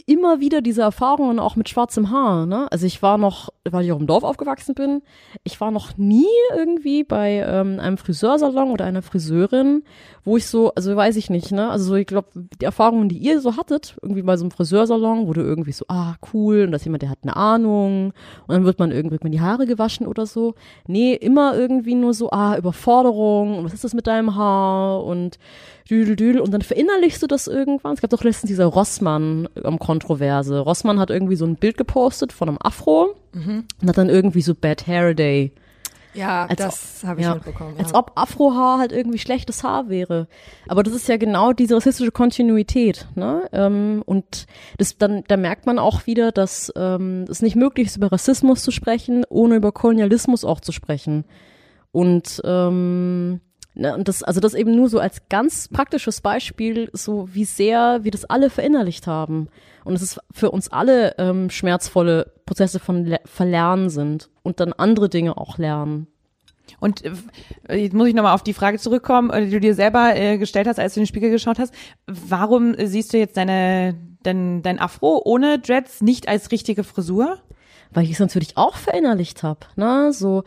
immer 0.06 0.40
wieder 0.40 0.60
diese 0.60 0.82
Erfahrungen 0.82 1.38
auch 1.38 1.54
mit 1.54 1.68
schwarzem 1.68 2.10
Haar. 2.10 2.46
Ne? 2.46 2.66
Also 2.72 2.84
ich 2.84 3.00
war 3.00 3.16
noch, 3.16 3.50
weil 3.64 3.84
ich 3.84 3.92
auch 3.92 4.00
im 4.00 4.08
Dorf 4.08 4.24
aufgewachsen 4.24 4.74
bin, 4.74 5.02
ich 5.44 5.60
war 5.60 5.70
noch 5.70 5.96
nie 5.96 6.26
irgendwie 6.56 7.04
bei 7.04 7.44
ähm, 7.46 7.78
einem 7.78 7.96
Friseursalon 7.96 8.70
oder 8.70 8.86
einer 8.86 9.02
Friseurin, 9.02 9.84
wo 10.24 10.36
ich 10.36 10.46
so, 10.46 10.72
also 10.74 10.96
weiß 10.96 11.16
ich 11.16 11.30
nicht, 11.30 11.52
ne? 11.52 11.70
Also 11.70 11.84
so, 11.84 11.94
ich 11.94 12.06
glaube, 12.06 12.28
die 12.34 12.64
Erfahrungen, 12.64 13.08
die 13.08 13.18
ihr 13.18 13.40
so 13.40 13.56
hattet, 13.56 13.96
irgendwie 14.02 14.22
bei 14.22 14.36
so 14.36 14.44
einem 14.44 14.50
Friseursalon, 14.50 15.28
wo 15.28 15.32
du 15.34 15.42
irgendwie 15.42 15.72
so, 15.72 15.84
ah, 15.88 16.14
cool, 16.32 16.64
und 16.64 16.72
da 16.72 16.76
ist 16.76 16.84
jemand, 16.84 17.02
der 17.02 17.10
hat 17.10 17.18
eine 17.22 17.36
Ahnung, 17.36 18.14
und 18.46 18.54
dann 18.54 18.64
wird 18.64 18.78
man 18.78 18.90
irgendwie 18.90 19.18
mit 19.22 19.34
die 19.34 19.42
Haare 19.42 19.66
gewaschen 19.66 20.06
oder 20.06 20.24
so. 20.24 20.54
Nee, 20.86 21.14
immer 21.14 21.56
irgendwie 21.56 21.94
nur 21.94 22.14
so, 22.14 22.30
ah, 22.30 22.56
Überforderung, 22.56 23.58
und 23.58 23.64
was 23.64 23.74
ist 23.74 23.84
das 23.84 23.92
mit 23.92 24.06
deinem 24.06 24.34
Haar 24.34 25.04
und 25.04 25.38
düdel, 25.90 26.16
düdel, 26.16 26.40
und 26.40 26.52
dann 26.52 26.62
verinnerlichst 26.62 27.22
du 27.22 27.26
das 27.26 27.46
irgendwann. 27.46 27.92
Es 27.92 28.00
gab 28.00 28.10
doch 28.10 28.24
letztens 28.24 28.48
diese 28.48 28.64
Rossmann-Kontroverse. 29.84 30.58
Rossmann 30.60 30.98
hat 30.98 31.10
irgendwie 31.10 31.36
so 31.36 31.44
ein 31.44 31.56
Bild 31.56 31.76
gepostet 31.76 32.32
von 32.32 32.48
einem 32.48 32.58
Afro 32.60 33.14
mhm. 33.32 33.64
und 33.80 33.88
hat 33.88 33.98
dann 33.98 34.08
irgendwie 34.08 34.42
so 34.42 34.54
Bad 34.54 34.86
Hair 34.86 35.14
Day 35.14 35.52
Ja, 36.14 36.46
Als 36.46 36.58
das 36.58 37.04
habe 37.04 37.20
ich 37.20 37.26
ja, 37.26 37.34
mitbekommen. 37.34 37.74
Als 37.78 37.92
ja. 37.92 37.98
ob 37.98 38.12
Afrohaar 38.14 38.78
halt 38.78 38.92
irgendwie 38.92 39.18
schlechtes 39.18 39.62
Haar 39.62 39.88
wäre. 39.88 40.28
Aber 40.68 40.82
das 40.82 40.94
ist 40.94 41.08
ja 41.08 41.16
genau 41.16 41.52
diese 41.52 41.76
rassistische 41.76 42.12
Kontinuität. 42.12 43.06
Ne? 43.14 43.48
Ähm, 43.52 44.02
und 44.06 44.46
das, 44.78 44.96
dann, 44.96 45.24
da 45.28 45.36
merkt 45.36 45.66
man 45.66 45.78
auch 45.78 46.06
wieder, 46.06 46.32
dass 46.32 46.72
ähm, 46.76 47.24
es 47.28 47.42
nicht 47.42 47.56
möglich 47.56 47.88
ist, 47.88 47.96
über 47.96 48.12
Rassismus 48.12 48.62
zu 48.62 48.70
sprechen, 48.70 49.24
ohne 49.28 49.56
über 49.56 49.72
Kolonialismus 49.72 50.44
auch 50.44 50.60
zu 50.60 50.72
sprechen. 50.72 51.24
Und 51.92 52.40
ähm, 52.44 53.40
ne, 53.74 53.94
und 53.94 54.08
das, 54.08 54.22
also 54.22 54.40
das 54.40 54.54
eben 54.54 54.74
nur 54.74 54.88
so 54.88 54.98
als 54.98 55.28
ganz 55.28 55.68
praktisches 55.68 56.20
Beispiel, 56.20 56.90
so 56.92 57.28
wie 57.32 57.44
sehr 57.44 58.04
wir 58.04 58.10
das 58.10 58.24
alle 58.24 58.50
verinnerlicht 58.50 59.06
haben. 59.06 59.48
Und 59.84 59.94
es 59.94 60.02
ist 60.02 60.20
für 60.32 60.50
uns 60.50 60.68
alle 60.68 61.14
ähm, 61.18 61.50
schmerzvolle 61.50 62.32
Prozesse 62.46 62.80
von 62.80 63.04
Le 63.04 63.20
Verlernen 63.24 63.90
sind 63.90 64.30
und 64.42 64.60
dann 64.60 64.72
andere 64.72 65.08
Dinge 65.08 65.36
auch 65.36 65.58
lernen. 65.58 66.06
Und 66.80 67.04
äh, 67.68 67.76
jetzt 67.76 67.94
muss 67.94 68.08
ich 68.08 68.14
nochmal 68.14 68.34
auf 68.34 68.42
die 68.42 68.54
Frage 68.54 68.78
zurückkommen, 68.78 69.30
äh, 69.30 69.44
die 69.44 69.50
du 69.50 69.60
dir 69.60 69.74
selber 69.74 70.16
äh, 70.16 70.38
gestellt 70.38 70.66
hast, 70.66 70.78
als 70.78 70.94
du 70.94 71.00
in 71.00 71.02
den 71.04 71.08
Spiegel 71.08 71.30
geschaut 71.30 71.58
hast. 71.58 71.74
Warum 72.06 72.74
siehst 72.78 73.12
du 73.12 73.18
jetzt 73.18 73.36
deine, 73.36 73.94
dein, 74.22 74.62
dein 74.62 74.78
Afro 74.78 75.20
ohne 75.24 75.58
Dreads 75.58 76.00
nicht 76.00 76.28
als 76.28 76.50
richtige 76.50 76.84
Frisur? 76.84 77.38
Weil 77.92 78.04
ich 78.04 78.12
es 78.12 78.18
natürlich 78.18 78.56
auch 78.56 78.76
verinnerlicht 78.76 79.42
habe. 79.42 79.60
Ne? 79.76 80.12
So, 80.12 80.42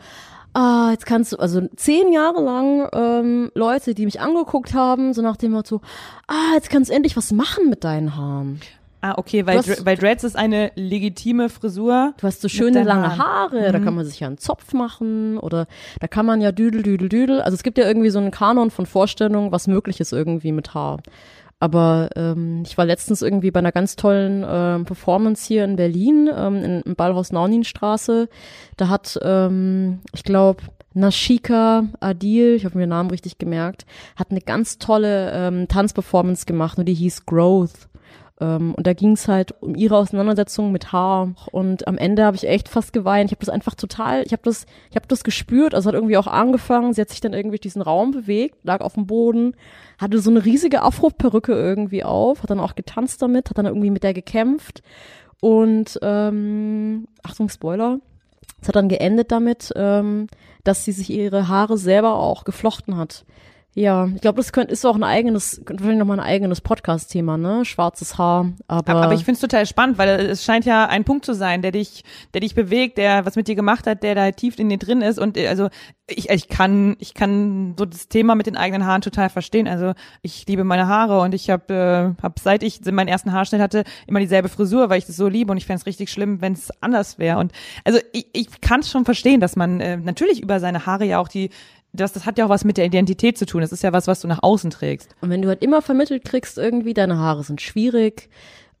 ah, 0.54 0.88
jetzt 0.92 1.06
kannst 1.06 1.32
du, 1.32 1.36
also 1.36 1.62
zehn 1.76 2.12
Jahre 2.12 2.42
lang 2.42 2.88
ähm, 2.92 3.50
Leute, 3.54 3.94
die 3.94 4.04
mich 4.04 4.20
angeguckt 4.20 4.74
haben, 4.74 5.12
so 5.14 5.22
nach 5.22 5.36
dem 5.36 5.52
Motto, 5.52 5.80
ah, 6.26 6.54
jetzt 6.54 6.70
kannst 6.70 6.90
du 6.90 6.94
endlich 6.94 7.16
was 7.16 7.32
machen 7.32 7.68
mit 7.70 7.84
deinen 7.84 8.16
Haaren. 8.16 8.60
Ah, 9.00 9.14
okay, 9.16 9.46
weil, 9.46 9.58
hast- 9.58 9.86
weil 9.86 9.96
Dreads 9.96 10.24
ist 10.24 10.34
eine 10.36 10.72
legitime 10.74 11.48
Frisur. 11.50 12.14
Du 12.20 12.26
hast 12.26 12.40
so 12.40 12.48
schöne 12.48 12.82
lange. 12.82 13.16
Haare, 13.16 13.70
da 13.70 13.78
kann 13.78 13.94
man 13.94 14.04
sich 14.04 14.18
ja 14.18 14.26
einen 14.26 14.38
Zopf 14.38 14.72
machen 14.72 15.38
oder 15.38 15.68
da 16.00 16.08
kann 16.08 16.26
man 16.26 16.40
ja 16.40 16.50
düdel, 16.50 16.82
düdel, 16.82 17.08
düdel. 17.08 17.40
Also 17.40 17.54
es 17.54 17.62
gibt 17.62 17.78
ja 17.78 17.86
irgendwie 17.86 18.10
so 18.10 18.18
einen 18.18 18.32
Kanon 18.32 18.72
von 18.72 18.86
Vorstellungen, 18.86 19.52
was 19.52 19.68
möglich 19.68 20.00
ist 20.00 20.12
irgendwie 20.12 20.50
mit 20.50 20.74
Haar. 20.74 20.98
Aber 21.60 22.10
ähm, 22.14 22.62
ich 22.64 22.78
war 22.78 22.84
letztens 22.84 23.20
irgendwie 23.20 23.50
bei 23.50 23.58
einer 23.58 23.72
ganz 23.72 23.96
tollen 23.96 24.44
ähm, 24.48 24.84
Performance 24.84 25.46
hier 25.46 25.64
in 25.64 25.76
Berlin, 25.76 26.30
ähm, 26.32 26.56
in, 26.62 26.80
im 26.82 26.94
Ballhaus 26.94 27.32
Nauninstraße. 27.32 28.28
Da 28.76 28.88
hat, 28.88 29.18
ähm, 29.22 30.00
ich 30.12 30.22
glaube, 30.22 30.62
Nashika 30.94 31.84
Adil, 32.00 32.54
ich 32.54 32.64
habe 32.64 32.76
mir 32.76 32.84
den 32.84 32.90
Namen 32.90 33.10
richtig 33.10 33.38
gemerkt, 33.38 33.86
hat 34.16 34.30
eine 34.30 34.40
ganz 34.40 34.78
tolle 34.78 35.32
ähm, 35.32 35.68
Tanzperformance 35.68 36.46
gemacht 36.46 36.78
und 36.78 36.86
die 36.86 36.94
hieß 36.94 37.26
Growth. 37.26 37.88
Ähm, 38.40 38.74
und 38.74 38.86
da 38.86 38.92
ging 38.92 39.12
es 39.12 39.28
halt 39.28 39.54
um 39.60 39.74
ihre 39.74 39.96
Auseinandersetzung 39.96 40.72
mit 40.72 40.92
Haar. 40.92 41.34
Und 41.50 41.86
am 41.88 41.98
Ende 41.98 42.24
habe 42.24 42.36
ich 42.36 42.46
echt 42.46 42.68
fast 42.68 42.92
geweint. 42.92 43.30
Ich 43.30 43.36
habe 43.36 43.44
das 43.44 43.52
einfach 43.52 43.74
total, 43.74 44.22
ich 44.24 44.32
habe 44.32 44.42
das, 44.44 44.66
ich 44.90 44.96
habe 44.96 45.06
das 45.08 45.24
gespürt. 45.24 45.74
Also 45.74 45.88
hat 45.88 45.94
irgendwie 45.94 46.16
auch 46.16 46.26
angefangen. 46.26 46.92
Sie 46.92 47.00
hat 47.00 47.10
sich 47.10 47.20
dann 47.20 47.32
irgendwie 47.32 47.58
diesen 47.58 47.82
Raum 47.82 48.12
bewegt, 48.12 48.56
lag 48.64 48.80
auf 48.80 48.94
dem 48.94 49.06
Boden, 49.06 49.54
hatte 49.98 50.20
so 50.20 50.30
eine 50.30 50.44
riesige 50.44 50.82
Afro-Perücke 50.82 51.52
irgendwie 51.52 52.04
auf, 52.04 52.42
hat 52.42 52.50
dann 52.50 52.60
auch 52.60 52.74
getanzt 52.74 53.22
damit, 53.22 53.50
hat 53.50 53.58
dann 53.58 53.66
irgendwie 53.66 53.90
mit 53.90 54.02
der 54.02 54.14
gekämpft. 54.14 54.82
Und 55.40 55.98
ähm, 56.02 57.06
Achtung, 57.22 57.48
Spoiler. 57.48 58.00
Es 58.60 58.68
hat 58.68 58.76
dann 58.76 58.88
geendet 58.88 59.30
damit, 59.30 59.72
ähm, 59.76 60.26
dass 60.64 60.84
sie 60.84 60.90
sich 60.92 61.10
ihre 61.10 61.46
Haare 61.46 61.78
selber 61.78 62.16
auch 62.16 62.44
geflochten 62.44 62.96
hat. 62.96 63.24
Ja, 63.74 64.08
ich 64.12 64.20
glaube, 64.20 64.38
das 64.38 64.52
könnte, 64.52 64.72
ist 64.72 64.84
auch 64.84 64.96
ein 64.96 65.04
eigenes, 65.04 65.62
vielleicht 65.64 65.98
nochmal 65.98 66.18
ein 66.18 66.26
eigenes 66.26 66.60
Podcast-Thema, 66.60 67.36
ne? 67.36 67.64
Schwarzes 67.64 68.18
Haar. 68.18 68.52
Aber, 68.66 68.90
Aber, 68.90 69.02
aber 69.02 69.14
ich 69.14 69.24
finde 69.24 69.34
es 69.34 69.40
total 69.40 69.66
spannend, 69.66 69.98
weil 69.98 70.08
es 70.08 70.42
scheint 70.42 70.64
ja 70.64 70.86
ein 70.86 71.04
Punkt 71.04 71.24
zu 71.24 71.32
sein, 71.32 71.62
der 71.62 71.70
dich, 71.70 72.02
der 72.34 72.40
dich 72.40 72.56
bewegt, 72.56 72.98
der 72.98 73.24
was 73.24 73.36
mit 73.36 73.46
dir 73.46 73.54
gemacht 73.54 73.86
hat, 73.86 74.02
der 74.02 74.14
da 74.16 74.32
tief 74.32 74.58
in 74.58 74.68
dir 74.68 74.78
drin 74.78 75.00
ist. 75.00 75.18
Und 75.18 75.36
äh, 75.36 75.46
also 75.46 75.68
ich, 76.08 76.30
ich 76.30 76.48
kann, 76.48 76.96
ich 76.98 77.14
kann 77.14 77.74
so 77.78 77.84
das 77.84 78.08
Thema 78.08 78.34
mit 78.34 78.46
den 78.46 78.56
eigenen 78.56 78.86
Haaren 78.86 79.02
total 79.02 79.28
verstehen. 79.28 79.68
Also 79.68 79.92
ich 80.22 80.46
liebe 80.48 80.64
meine 80.64 80.88
Haare 80.88 81.20
und 81.20 81.34
ich 81.34 81.50
habe, 81.50 82.16
äh, 82.18 82.22
hab 82.22 82.38
seit 82.40 82.62
ich 82.62 82.80
meinen 82.90 83.08
ersten 83.08 83.32
Haarschnitt 83.32 83.60
hatte, 83.60 83.84
immer 84.06 84.18
dieselbe 84.18 84.48
Frisur, 84.48 84.90
weil 84.90 84.98
ich 84.98 85.06
das 85.06 85.16
so 85.16 85.28
liebe 85.28 85.52
und 85.52 85.58
ich 85.58 85.66
fände 85.66 85.80
es 85.80 85.86
richtig 85.86 86.10
schlimm, 86.10 86.40
wenn 86.40 86.54
es 86.54 86.70
anders 86.80 87.18
wäre. 87.18 87.38
Und 87.38 87.52
also 87.84 88.00
ich, 88.12 88.26
ich 88.32 88.60
kann 88.60 88.80
es 88.80 88.90
schon 88.90 89.04
verstehen, 89.04 89.40
dass 89.40 89.54
man 89.54 89.80
äh, 89.80 89.98
natürlich 89.98 90.42
über 90.42 90.58
seine 90.58 90.86
Haare 90.86 91.04
ja 91.04 91.18
auch 91.18 91.28
die 91.28 91.50
das, 91.92 92.12
das 92.12 92.26
hat 92.26 92.38
ja 92.38 92.46
auch 92.46 92.50
was 92.50 92.64
mit 92.64 92.76
der 92.76 92.84
Identität 92.84 93.38
zu 93.38 93.46
tun. 93.46 93.60
Das 93.60 93.72
ist 93.72 93.82
ja 93.82 93.92
was, 93.92 94.06
was 94.06 94.20
du 94.20 94.28
nach 94.28 94.42
außen 94.42 94.70
trägst. 94.70 95.14
Und 95.20 95.30
wenn 95.30 95.42
du 95.42 95.48
halt 95.48 95.62
immer 95.62 95.82
vermittelt 95.82 96.24
kriegst, 96.24 96.58
irgendwie, 96.58 96.94
deine 96.94 97.18
Haare 97.18 97.42
sind 97.42 97.60
schwierig, 97.60 98.28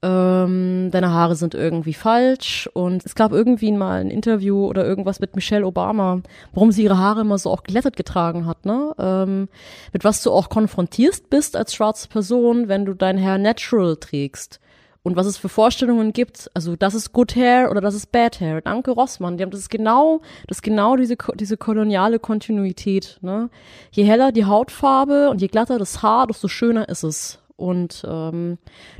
ähm, 0.00 0.90
deine 0.92 1.10
Haare 1.10 1.34
sind 1.34 1.54
irgendwie 1.54 1.94
falsch. 1.94 2.68
Und 2.72 3.04
es 3.04 3.14
gab 3.14 3.32
irgendwie 3.32 3.72
mal 3.72 4.00
ein 4.00 4.10
Interview 4.10 4.66
oder 4.66 4.84
irgendwas 4.84 5.20
mit 5.20 5.34
Michelle 5.34 5.66
Obama, 5.66 6.20
warum 6.52 6.70
sie 6.70 6.84
ihre 6.84 6.98
Haare 6.98 7.22
immer 7.22 7.38
so 7.38 7.50
auch 7.50 7.64
glättet 7.64 7.96
getragen 7.96 8.46
hat, 8.46 8.64
ne? 8.64 8.94
Ähm, 8.98 9.48
mit 9.92 10.04
was 10.04 10.22
du 10.22 10.30
auch 10.30 10.48
konfrontierst 10.50 11.30
bist 11.30 11.56
als 11.56 11.74
schwarze 11.74 12.08
Person, 12.08 12.68
wenn 12.68 12.84
du 12.84 12.94
dein 12.94 13.18
Hair 13.18 13.38
natural 13.38 13.96
trägst. 13.96 14.60
Und 15.08 15.16
was 15.16 15.26
es 15.26 15.38
für 15.38 15.48
Vorstellungen 15.48 16.12
gibt, 16.12 16.50
also 16.52 16.76
das 16.76 16.94
ist 16.94 17.14
Good 17.14 17.34
Hair 17.34 17.70
oder 17.70 17.80
das 17.80 17.94
ist 17.94 18.12
Bad 18.12 18.40
Hair. 18.40 18.60
Danke 18.60 18.90
Rossmann, 18.90 19.38
die 19.38 19.42
haben 19.42 19.50
das 19.50 19.60
ist 19.60 19.70
genau, 19.70 20.20
das 20.46 20.58
ist 20.58 20.62
genau 20.62 20.96
diese 20.96 21.16
diese 21.34 21.56
koloniale 21.56 22.18
Kontinuität. 22.18 23.16
Ne? 23.22 23.48
Je 23.90 24.04
heller 24.04 24.32
die 24.32 24.44
Hautfarbe 24.44 25.30
und 25.30 25.40
je 25.40 25.48
glatter 25.48 25.78
das 25.78 26.02
Haar, 26.02 26.26
desto 26.26 26.46
schöner 26.46 26.90
ist 26.90 27.04
es. 27.04 27.38
Und 27.56 28.04
ähm, 28.06 28.58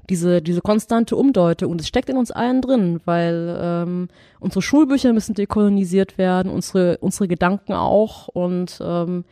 diese 0.08 0.40
diese 0.40 0.62
konstante 0.62 1.14
Umdeute 1.14 1.68
und 1.68 1.78
es 1.78 1.88
steckt 1.88 2.08
in 2.08 2.16
uns 2.16 2.30
allen 2.30 2.62
drin, 2.62 3.02
weil 3.04 3.58
ähm, 3.60 4.08
unsere 4.40 4.62
Schulbücher 4.62 5.12
müssen 5.12 5.34
dekolonisiert 5.34 6.16
werden, 6.16 6.50
unsere 6.50 6.96
unsere 7.02 7.28
Gedanken 7.28 7.74
auch 7.74 8.28
und 8.28 8.78
ähm, 8.80 9.26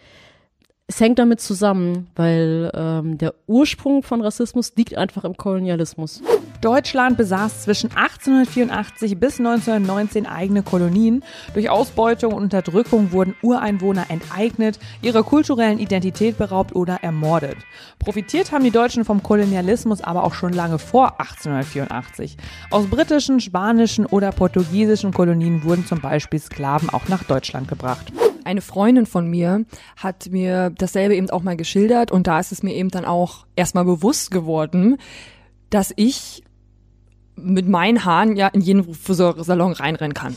es 0.89 1.01
hängt 1.01 1.19
damit 1.19 1.41
zusammen, 1.41 2.07
weil 2.15 2.71
ähm, 2.73 3.19
der 3.19 3.35
Ursprung 3.49 4.05
von 4.05 4.21
Rassismus 4.21 4.73
liegt 4.77 4.97
einfach 4.97 5.25
im 5.25 5.37
Kolonialismus. 5.37 6.23
Deutschland 6.61 7.17
besaß 7.17 7.63
zwischen 7.65 7.91
1884 7.91 9.19
bis 9.19 9.41
1919 9.41 10.27
eigene 10.27 10.63
Kolonien. 10.63 11.25
Durch 11.55 11.69
Ausbeutung 11.69 12.33
und 12.35 12.45
Unterdrückung 12.45 13.11
wurden 13.11 13.35
Ureinwohner 13.43 14.07
enteignet, 14.11 14.79
ihrer 15.03 15.25
kulturellen 15.25 15.81
Identität 15.81 16.39
beraubt 16.39 16.75
oder 16.77 17.03
ermordet. 17.03 17.57
Profitiert 17.99 18.53
haben 18.53 18.63
die 18.63 18.71
Deutschen 18.71 19.05
vom 19.05 19.25
Kolonialismus 19.25 20.01
aber 20.01 20.23
auch 20.23 20.35
schon 20.35 20.53
lange 20.53 20.79
vor 20.79 21.21
1884. 21.21 22.37
Aus 22.71 22.87
britischen, 22.87 23.41
spanischen 23.41 24.07
oder 24.07 24.31
portugiesischen 24.31 25.13
Kolonien 25.13 25.65
wurden 25.65 25.85
zum 25.85 26.01
Beispiel 26.01 26.39
Sklaven 26.39 26.91
auch 26.91 27.09
nach 27.09 27.25
Deutschland 27.25 27.67
gebracht. 27.67 28.13
Eine 28.47 28.61
Freundin 28.61 29.07
von 29.07 29.29
mir 29.29 29.65
hat 29.97 30.31
mir 30.31 30.71
dasselbe 30.71 31.15
eben 31.15 31.31
auch 31.31 31.43
mal 31.43 31.57
geschildert 31.57 32.11
und 32.11 32.27
da 32.27 32.41
ist 32.41 32.53
es 32.53 32.63
mir 32.63 32.75
eben 32.75 32.89
dann 32.89 33.05
auch 33.05 33.47
erstmal 33.57 33.85
bewusst 33.85 34.31
geworden, 34.31 34.97
dass 35.71 35.93
ich 35.97 36.43
mit 37.37 37.69
meinen 37.69 38.05
Haaren 38.05 38.37
ja 38.37 38.49
in 38.49 38.61
jeden 38.61 38.95
Friseursalon 38.95 39.73
reinrennen 39.73 40.15
kann, 40.15 40.37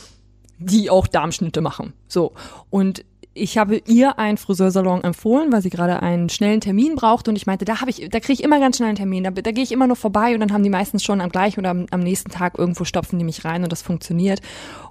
die 0.58 0.90
auch 0.90 1.06
Darmschnitte 1.06 1.60
machen. 1.60 1.94
So. 2.06 2.32
Und 2.68 3.04
ich 3.32 3.58
habe 3.58 3.80
ihr 3.86 4.18
einen 4.18 4.38
Friseursalon 4.38 5.04
empfohlen, 5.04 5.52
weil 5.52 5.62
sie 5.62 5.70
gerade 5.70 6.02
einen 6.02 6.28
schnellen 6.28 6.60
Termin 6.60 6.96
braucht 6.96 7.28
und 7.28 7.36
ich 7.36 7.46
meinte, 7.46 7.64
da 7.64 7.80
habe 7.80 7.90
ich, 7.90 8.08
da 8.10 8.18
kriege 8.18 8.32
ich 8.32 8.42
immer 8.42 8.58
ganz 8.58 8.76
schnell 8.76 8.88
einen 8.88 8.96
Termin, 8.96 9.24
da, 9.24 9.30
da 9.30 9.52
gehe 9.52 9.62
ich 9.62 9.72
immer 9.72 9.86
nur 9.86 9.96
vorbei 9.96 10.34
und 10.34 10.40
dann 10.40 10.52
haben 10.52 10.64
die 10.64 10.70
meistens 10.70 11.04
schon 11.04 11.20
am 11.20 11.30
gleichen 11.30 11.60
oder 11.60 11.70
am, 11.70 11.86
am 11.90 12.00
nächsten 12.00 12.30
Tag 12.30 12.58
irgendwo 12.58 12.84
stopfen 12.84 13.18
die 13.18 13.24
mich 13.24 13.44
rein 13.44 13.62
und 13.62 13.70
das 13.70 13.82
funktioniert. 13.82 14.40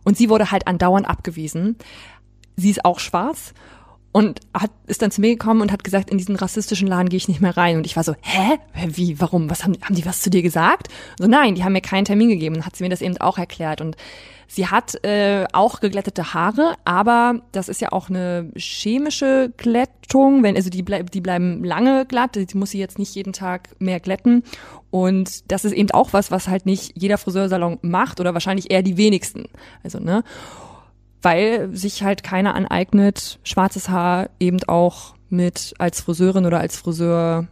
Und 0.04 0.18
sie 0.18 0.30
wurde 0.30 0.52
halt 0.52 0.68
andauernd 0.68 1.08
abgewiesen. 1.08 1.76
Sie 2.60 2.70
ist 2.70 2.86
auch 2.86 3.00
schwarz 3.00 3.54
und 4.12 4.40
hat 4.54 4.72
ist 4.88 5.02
dann 5.02 5.12
zu 5.12 5.22
mir 5.22 5.30
gekommen 5.30 5.62
und 5.62 5.72
hat 5.72 5.84
gesagt, 5.84 6.10
in 6.10 6.18
diesen 6.18 6.36
rassistischen 6.36 6.88
Laden 6.88 7.10
gehe 7.10 7.18
ich 7.18 7.28
nicht 7.28 7.42
mehr 7.42 7.56
rein. 7.56 7.78
Und 7.78 7.86
ich 7.86 7.96
war 7.96 8.04
so, 8.04 8.16
hä? 8.22 8.58
Wie, 8.88 9.20
warum? 9.20 9.50
Was 9.50 9.64
haben, 9.64 9.76
haben 9.84 9.96
die 9.96 10.06
was 10.06 10.22
zu 10.22 10.32
dir 10.32 10.42
gesagt? 10.42 10.88
So, 11.20 11.28
nein, 11.28 11.56
die 11.56 11.64
haben 11.64 11.74
mir 11.74 11.82
keinen 11.82 12.06
Termin 12.06 12.30
gegeben. 12.30 12.56
Und 12.56 12.66
hat 12.66 12.76
sie 12.76 12.84
mir 12.84 12.90
das 12.90 13.02
eben 13.02 13.18
auch 13.18 13.38
erklärt. 13.38 13.82
Und 13.82 13.98
sie 14.48 14.66
hat 14.66 15.04
äh, 15.06 15.46
auch 15.54 15.80
geglättete 15.80 16.34
Haare, 16.34 16.74
aber 16.86 17.42
das 17.52 17.70
ist 17.70 17.82
ja 17.82 17.92
auch 17.92 18.10
eine 18.10 18.52
chemische 18.56 19.54
Glättung. 19.58 20.42
Wenn, 20.42 20.56
also 20.56 20.72
die, 20.72 20.82
bleib, 20.82 21.12
die 21.12 21.22
bleiben 21.22 21.64
lange 21.64 22.08
glatt, 22.08 22.36
die 22.36 22.58
muss 22.58 22.72
sie 22.72 22.80
jetzt 22.80 22.98
nicht 22.98 23.14
jeden 23.14 23.34
Tag 23.34 23.70
mehr 23.78 24.00
glätten. 24.00 24.44
Und 24.90 25.52
das 25.52 25.66
ist 25.66 25.74
eben 25.74 25.92
auch 25.92 26.14
was, 26.14 26.32
was 26.32 26.48
halt 26.48 26.66
nicht 26.66 26.94
jeder 26.96 27.20
Friseursalon 27.20 27.78
macht 27.84 28.20
oder 28.20 28.34
wahrscheinlich 28.34 28.72
eher 28.72 28.82
die 28.82 28.98
wenigsten. 28.98 29.46
Also, 29.84 30.00
ne? 30.00 30.24
Weil 31.22 31.76
sich 31.76 32.04
halt 32.04 32.24
keiner 32.24 32.56
aneignet, 32.56 33.40
schwarzes 33.44 33.90
Haar 33.90 34.30
eben 34.40 34.60
auch 34.68 35.16
mit 35.30 35.74
als 35.78 36.02
Friseurin 36.02 36.46
oder 36.46 36.60
als 36.60 36.78
Friseur 36.78 37.48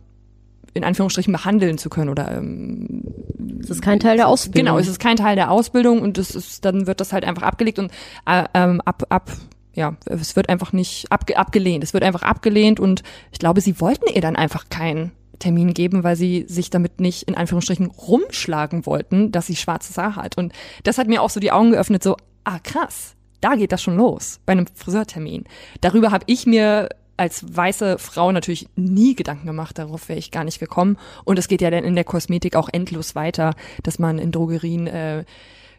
in 0.73 0.83
Anführungsstrichen 0.83 1.31
behandeln 1.33 1.77
zu 1.77 1.89
können 1.89 2.09
oder 2.09 2.31
ähm, 2.37 3.03
Das 3.37 3.71
ist 3.71 3.81
kein 3.81 3.99
Teil 3.99 4.17
der 4.17 4.27
Ausbildung. 4.27 4.65
genau, 4.65 4.79
es 4.79 4.87
ist 4.87 4.99
kein 4.99 5.17
Teil 5.17 5.35
der 5.35 5.51
Ausbildung 5.51 6.01
und 6.01 6.17
es 6.17 6.35
ist 6.35 6.65
dann 6.65 6.87
wird 6.87 7.01
das 7.01 7.13
halt 7.13 7.25
einfach 7.25 7.43
abgelegt 7.43 7.79
und 7.79 7.91
äh, 8.25 8.43
ähm, 8.53 8.81
ab 8.81 9.03
ab 9.09 9.31
ja, 9.73 9.95
es 10.05 10.35
wird 10.35 10.49
einfach 10.49 10.73
nicht 10.73 11.11
abge 11.11 11.37
abgelehnt. 11.37 11.83
Es 11.83 11.93
wird 11.93 12.03
einfach 12.03 12.23
abgelehnt 12.23 12.79
und 12.79 13.03
ich 13.31 13.37
glaube, 13.37 13.61
sie 13.61 13.79
wollten 13.79 14.11
ihr 14.11 14.21
dann 14.21 14.35
einfach 14.35 14.69
keinen 14.69 15.11
Termin 15.37 15.75
geben, 15.75 16.03
weil 16.03 16.15
sie 16.15 16.45
sich 16.47 16.71
damit 16.71 16.99
nicht 16.99 17.23
in 17.23 17.35
Anführungsstrichen 17.35 17.85
rumschlagen 17.85 18.87
wollten, 18.87 19.31
dass 19.31 19.45
sie 19.45 19.55
schwarzes 19.55 19.95
Haar 19.99 20.15
hat. 20.15 20.35
Und 20.35 20.51
das 20.83 20.97
hat 20.97 21.07
mir 21.07 21.21
auch 21.21 21.29
so 21.29 21.39
die 21.39 21.51
Augen 21.51 21.69
geöffnet, 21.69 22.01
so, 22.01 22.17
ah 22.43 22.57
krass, 22.57 23.15
da 23.41 23.55
geht 23.55 23.71
das 23.71 23.81
schon 23.81 23.97
los, 23.97 24.39
bei 24.45 24.53
einem 24.53 24.67
Friseurtermin. 24.67 25.45
Darüber 25.81 26.11
habe 26.11 26.25
ich 26.27 26.45
mir 26.45 26.89
als 27.17 27.43
weiße 27.55 27.97
Frau 27.97 28.31
natürlich 28.31 28.67
nie 28.75 29.15
Gedanken 29.15 29.47
gemacht, 29.47 29.79
darauf 29.79 30.07
wäre 30.07 30.19
ich 30.19 30.31
gar 30.31 30.43
nicht 30.43 30.59
gekommen. 30.59 30.97
Und 31.25 31.39
es 31.39 31.47
geht 31.47 31.61
ja 31.61 31.71
dann 31.71 31.83
in 31.83 31.95
der 31.95 32.03
Kosmetik 32.03 32.55
auch 32.55 32.69
endlos 32.71 33.15
weiter, 33.15 33.55
dass 33.83 33.97
man 33.97 34.19
in 34.19 34.31
Drogerien 34.31 34.87
äh, 34.87 35.25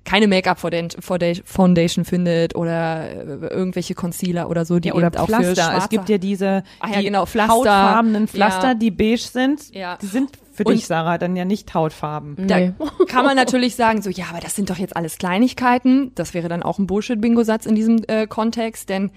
keine 0.09 0.27
Make-up-Foundation 0.27 2.05
findet 2.05 2.55
oder 2.55 3.11
äh, 3.11 3.47
irgendwelche 3.49 3.95
Concealer 3.95 4.49
oder 4.49 4.65
so, 4.65 4.79
die 4.79 4.89
ja, 4.89 4.95
oder 4.95 5.09
eben 5.09 5.17
auch 5.17 5.27
für 5.27 5.33
Pflaster. 5.35 5.55
schwarze 5.65 5.79
Es 5.85 5.89
gibt 5.91 6.09
ja 6.09 6.19
diese 6.19 6.63
Ach 6.81 6.91
ja, 6.91 6.99
die 6.99 7.05
genau, 7.05 7.27
Pflaster. 7.27 7.53
hautfarbenen 7.55 8.29
Pflaster, 8.29 8.69
Ja. 8.69 8.75
die 8.75 8.91
beige 8.91 9.19
sind. 9.19 9.75
Ja. 9.75 9.97
Die 10.01 10.07
sind 10.07 10.31
für 10.53 10.65
Und- 10.65 10.75
dich, 10.75 10.87
Sarah, 10.87 11.19
dann 11.19 11.37
ja 11.37 11.45
nicht 11.45 11.73
Hautfarben. 11.75 12.35
Nee. 12.39 12.73
Da 12.79 13.05
kann 13.07 13.25
man 13.25 13.37
natürlich 13.37 13.77
sagen, 13.77 14.03
so, 14.03 14.11
ja, 14.11 14.27
aber 14.31 14.41
das 14.41 14.57
sind 14.57 14.71
doch 14.71 14.79
jetzt 14.79 14.97
alles 14.97 15.19
Kleinigkeiten. 15.19 16.13
Das 16.15 16.35
wäre 16.35 16.49
dann 16.49 16.63
auch 16.63 16.79
ein 16.79 16.87
Bullshit-Bingo-Satz 16.87 17.67
in 17.67 17.75
diesem 17.75 18.01
äh, 18.09 18.27
Kontext, 18.27 18.89
denn 18.89 19.11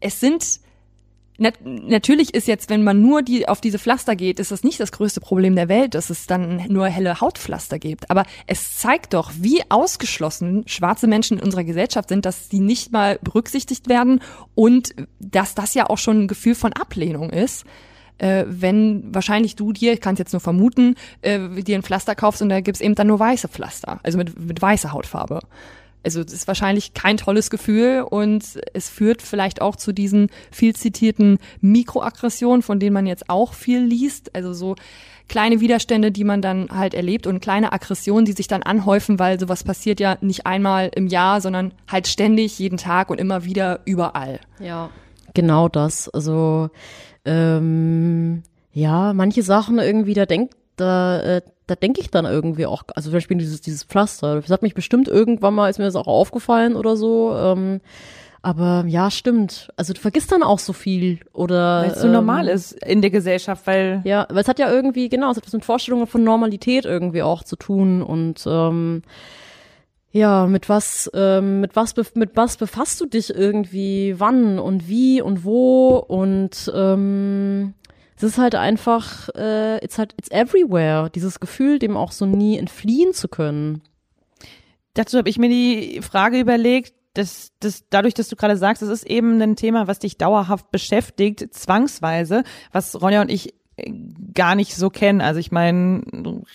es 0.00 0.20
sind 0.20 0.60
nat 1.38 1.54
natürlich 1.64 2.34
ist 2.34 2.46
jetzt, 2.46 2.70
wenn 2.70 2.84
man 2.84 3.00
nur 3.00 3.22
die 3.22 3.48
auf 3.48 3.60
diese 3.60 3.78
Pflaster 3.78 4.16
geht, 4.16 4.38
ist 4.38 4.50
das 4.50 4.64
nicht 4.64 4.80
das 4.80 4.92
größte 4.92 5.20
Problem 5.20 5.56
der 5.56 5.68
Welt, 5.68 5.94
dass 5.94 6.10
es 6.10 6.26
dann 6.26 6.64
nur 6.68 6.86
helle 6.86 7.20
Hautpflaster 7.20 7.78
gibt. 7.78 8.10
Aber 8.10 8.24
es 8.46 8.76
zeigt 8.78 9.14
doch, 9.14 9.30
wie 9.36 9.62
ausgeschlossen 9.68 10.64
schwarze 10.66 11.06
Menschen 11.06 11.38
in 11.38 11.44
unserer 11.44 11.64
Gesellschaft 11.64 12.08
sind, 12.08 12.26
dass 12.26 12.48
sie 12.48 12.60
nicht 12.60 12.92
mal 12.92 13.18
berücksichtigt 13.22 13.88
werden 13.88 14.20
und 14.54 14.94
dass 15.18 15.54
das 15.54 15.74
ja 15.74 15.88
auch 15.88 15.98
schon 15.98 16.22
ein 16.22 16.28
Gefühl 16.28 16.54
von 16.54 16.72
Ablehnung 16.72 17.30
ist 17.30 17.64
äh, 18.18 18.44
wenn 18.46 19.14
wahrscheinlich 19.14 19.56
du 19.56 19.72
dir, 19.72 19.92
ich 19.92 20.00
kann 20.00 20.14
es 20.14 20.20
jetzt 20.20 20.32
nur 20.32 20.40
vermuten, 20.40 20.94
äh, 21.22 21.48
dir 21.62 21.76
ein 21.76 21.82
Pflaster 21.82 22.14
kaufst 22.14 22.40
und 22.40 22.48
da 22.48 22.60
gibt's 22.60 22.80
eben 22.80 22.94
dann 22.94 23.08
nur 23.08 23.18
weiße 23.18 23.48
Pflaster, 23.48 24.00
also 24.02 24.16
mit, 24.16 24.38
mit 24.38 24.62
weißer 24.62 24.92
Hautfarbe. 24.92 25.40
Also 26.04 26.22
das 26.24 26.32
ist 26.32 26.48
wahrscheinlich 26.48 26.94
kein 26.94 27.16
tolles 27.16 27.50
Gefühl 27.50 28.04
und 28.08 28.44
es 28.74 28.88
führt 28.88 29.22
vielleicht 29.22 29.60
auch 29.60 29.76
zu 29.76 29.92
diesen 29.92 30.28
viel 30.50 30.74
zitierten 30.74 31.38
Mikroaggressionen, 31.60 32.62
von 32.62 32.80
denen 32.80 32.94
man 32.94 33.06
jetzt 33.06 33.28
auch 33.28 33.54
viel 33.54 33.82
liest. 33.84 34.34
Also 34.34 34.52
so 34.52 34.76
kleine 35.28 35.60
Widerstände, 35.60 36.12
die 36.12 36.24
man 36.24 36.42
dann 36.42 36.68
halt 36.70 36.94
erlebt 36.94 37.26
und 37.26 37.40
kleine 37.40 37.72
Aggressionen, 37.72 38.24
die 38.24 38.32
sich 38.32 38.48
dann 38.48 38.62
anhäufen, 38.62 39.18
weil 39.18 39.38
sowas 39.40 39.64
passiert 39.64 40.00
ja 40.00 40.18
nicht 40.20 40.46
einmal 40.46 40.90
im 40.94 41.06
Jahr, 41.06 41.40
sondern 41.40 41.72
halt 41.90 42.06
ständig, 42.06 42.58
jeden 42.58 42.78
Tag 42.78 43.10
und 43.10 43.18
immer 43.18 43.44
wieder 43.44 43.80
überall. 43.84 44.40
Ja, 44.60 44.90
genau 45.34 45.68
das. 45.68 46.08
Also 46.08 46.70
ähm, 47.24 48.42
ja, 48.72 49.12
manche 49.12 49.42
Sachen 49.42 49.78
irgendwie, 49.78 50.14
da 50.14 50.26
denkt, 50.26 50.54
da, 50.76 51.20
äh, 51.20 51.42
da 51.66 51.74
denke 51.74 52.00
ich 52.00 52.10
dann 52.10 52.24
irgendwie 52.24 52.66
auch, 52.66 52.84
also 52.94 53.10
zum 53.10 53.16
Beispiel 53.16 53.36
dieses, 53.36 53.60
dieses 53.60 53.84
Pflaster. 53.84 54.40
Das 54.40 54.50
hat 54.50 54.62
mich 54.62 54.74
bestimmt 54.74 55.08
irgendwann 55.08 55.54
mal, 55.54 55.68
ist 55.68 55.78
mir 55.78 55.84
das 55.84 55.96
auch 55.96 56.06
aufgefallen 56.06 56.76
oder 56.76 56.96
so. 56.96 57.34
Ähm, 57.36 57.80
aber 58.42 58.84
ja, 58.88 59.10
stimmt. 59.10 59.72
Also 59.76 59.92
du 59.92 60.00
vergisst 60.00 60.32
dann 60.32 60.42
auch 60.42 60.58
so 60.58 60.72
viel 60.72 61.20
oder 61.32 61.82
Weil 61.82 61.90
es 61.92 62.00
so 62.00 62.08
ähm, 62.08 62.12
normal 62.12 62.48
ist 62.48 62.72
in 62.72 63.00
der 63.00 63.10
Gesellschaft, 63.10 63.66
weil 63.68 64.02
Ja, 64.04 64.26
weil 64.30 64.42
es 64.42 64.48
hat 64.48 64.58
ja 64.58 64.70
irgendwie, 64.70 65.08
genau, 65.08 65.30
es 65.30 65.36
hat 65.36 65.46
was 65.46 65.52
mit 65.52 65.64
Vorstellungen 65.64 66.08
von 66.08 66.24
Normalität 66.24 66.84
irgendwie 66.84 67.22
auch 67.22 67.44
zu 67.44 67.54
tun 67.54 68.02
und 68.02 68.42
ähm, 68.46 69.02
ja, 70.10 70.46
mit 70.46 70.68
was, 70.68 71.10
ähm, 71.14 71.60
mit 71.60 71.74
was, 71.74 71.94
mit 72.14 72.32
was 72.34 72.58
befasst 72.58 73.00
du 73.00 73.06
dich 73.06 73.34
irgendwie, 73.34 74.16
wann 74.18 74.58
und 74.58 74.88
wie 74.88 75.22
und 75.22 75.44
wo 75.44 75.96
und 75.96 76.70
ähm, 76.74 77.74
es 78.22 78.32
ist 78.32 78.38
halt 78.38 78.54
einfach, 78.54 79.28
äh, 79.34 79.82
it's 79.84 79.98
halt, 79.98 80.14
it's 80.16 80.30
everywhere, 80.30 81.10
dieses 81.10 81.40
Gefühl, 81.40 81.78
dem 81.78 81.96
auch 81.96 82.12
so 82.12 82.26
nie 82.26 82.56
entfliehen 82.56 83.12
zu 83.12 83.28
können. 83.28 83.82
dazu 84.94 85.18
habe 85.18 85.28
ich 85.28 85.38
mir 85.38 85.48
die 85.48 86.00
Frage 86.02 86.38
überlegt, 86.38 86.94
dass, 87.14 87.52
dass 87.60 87.84
dadurch, 87.90 88.14
dass 88.14 88.28
du 88.28 88.36
gerade 88.36 88.56
sagst, 88.56 88.82
es 88.82 88.88
ist 88.88 89.06
eben 89.06 89.40
ein 89.40 89.56
Thema, 89.56 89.86
was 89.86 89.98
dich 89.98 90.16
dauerhaft 90.16 90.70
beschäftigt, 90.70 91.52
zwangsweise, 91.52 92.42
was 92.72 93.00
Ronja 93.00 93.20
und 93.20 93.30
ich 93.30 93.54
gar 94.34 94.54
nicht 94.54 94.74
so 94.74 94.90
kennen. 94.90 95.20
Also 95.20 95.40
ich 95.40 95.52
meine, 95.52 96.02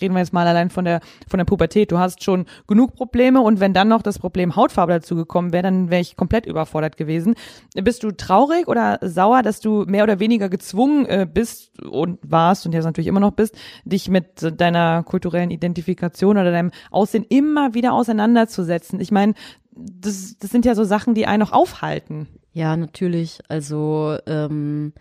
reden 0.02 0.14
wir 0.14 0.20
jetzt 0.20 0.34
mal 0.34 0.48
allein 0.48 0.70
von 0.70 0.86
der 0.86 1.02
von 1.28 1.38
der 1.38 1.46
Pubertät. 1.46 1.92
Du 1.92 2.00
hast 2.00 2.24
schon 2.24 2.46
genug 2.68 2.96
Probleme 2.96 3.42
und 3.42 3.60
wenn 3.60 3.74
dann 3.74 3.88
noch 3.88 4.02
das 4.02 4.20
Problem 4.20 4.56
Hautfarbe 4.56 4.94
dazu 4.94 5.16
gekommen 5.16 5.54
wäre, 5.54 5.64
dann 5.64 5.90
wäre 5.90 6.02
ich 6.02 6.16
komplett 6.16 6.46
überfordert 6.46 6.98
gewesen. 6.98 7.36
Bist 7.76 8.04
du 8.04 8.12
traurig 8.12 8.68
oder 8.68 9.00
sauer, 9.02 9.44
dass 9.44 9.60
du 9.60 9.86
mehr 9.88 10.04
oder 10.04 10.20
weniger 10.20 10.50
gezwungen 10.50 11.06
äh, 11.06 11.28
bist 11.32 11.80
und 11.84 12.20
warst 12.24 12.66
und 12.66 12.74
jetzt 12.74 12.86
natürlich 12.86 13.08
immer 13.08 13.20
noch 13.20 13.32
bist, 13.32 13.56
dich 13.86 14.10
mit 14.10 14.60
deiner 14.60 15.04
kulturellen 15.04 15.52
Identifikation 15.52 16.38
oder 16.38 16.52
deinem 16.52 16.72
Aussehen 16.92 17.26
immer 17.28 17.74
wieder 17.74 17.94
auseinanderzusetzen? 17.94 19.00
Ich 19.00 19.12
meine, 19.12 19.34
das, 19.72 20.38
das 20.40 20.50
sind 20.50 20.66
ja 20.66 20.76
so 20.76 20.84
Sachen, 20.84 21.14
die 21.14 21.28
einen 21.28 21.42
noch 21.42 21.52
aufhalten. 21.52 22.28
Ja, 22.58 22.76
natürlich. 22.76 23.38
Also 23.50 24.18
ähm, 24.26 24.92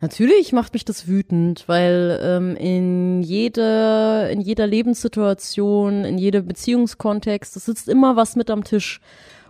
natürlich 0.00 0.54
macht 0.54 0.72
mich 0.72 0.86
das 0.86 1.08
wütend, 1.08 1.64
weil 1.66 2.18
ähm, 2.22 2.56
in 2.56 3.20
jeder 3.22 4.30
in 4.30 4.40
jeder 4.40 4.66
Lebenssituation, 4.66 6.06
in 6.06 6.16
jedem 6.16 6.46
Beziehungskontext, 6.48 7.54
es 7.54 7.66
sitzt 7.66 7.90
immer 7.90 8.16
was 8.16 8.34
mit 8.34 8.48
am 8.48 8.64
Tisch. 8.64 9.02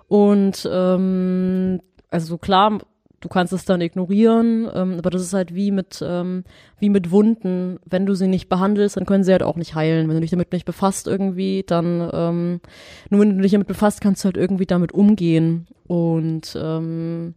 Und 0.08 0.68
ähm, 0.68 1.82
also 2.10 2.36
klar, 2.36 2.80
du 3.22 3.28
kannst 3.28 3.52
es 3.52 3.64
dann 3.64 3.80
ignorieren, 3.80 4.68
ähm, 4.74 4.96
aber 4.98 5.08
das 5.08 5.22
ist 5.22 5.32
halt 5.32 5.54
wie 5.54 5.70
mit 5.70 6.04
ähm, 6.06 6.44
wie 6.78 6.90
mit 6.90 7.10
Wunden. 7.10 7.78
Wenn 7.86 8.04
du 8.04 8.14
sie 8.14 8.26
nicht 8.26 8.48
behandelst, 8.50 8.96
dann 8.96 9.06
können 9.06 9.24
sie 9.24 9.32
halt 9.32 9.42
auch 9.42 9.56
nicht 9.56 9.74
heilen. 9.74 10.08
Wenn 10.08 10.16
du 10.16 10.20
dich 10.20 10.30
damit 10.30 10.52
nicht 10.52 10.66
befasst 10.66 11.06
irgendwie, 11.06 11.64
dann 11.66 12.10
ähm, 12.12 12.60
nur 13.08 13.20
wenn 13.20 13.36
du 13.36 13.42
dich 13.42 13.52
damit 13.52 13.68
befasst, 13.68 14.00
kannst 14.00 14.22
du 14.22 14.26
halt 14.26 14.36
irgendwie 14.36 14.66
damit 14.66 14.92
umgehen. 14.92 15.66
Und 15.86 16.58
ähm, 16.60 17.34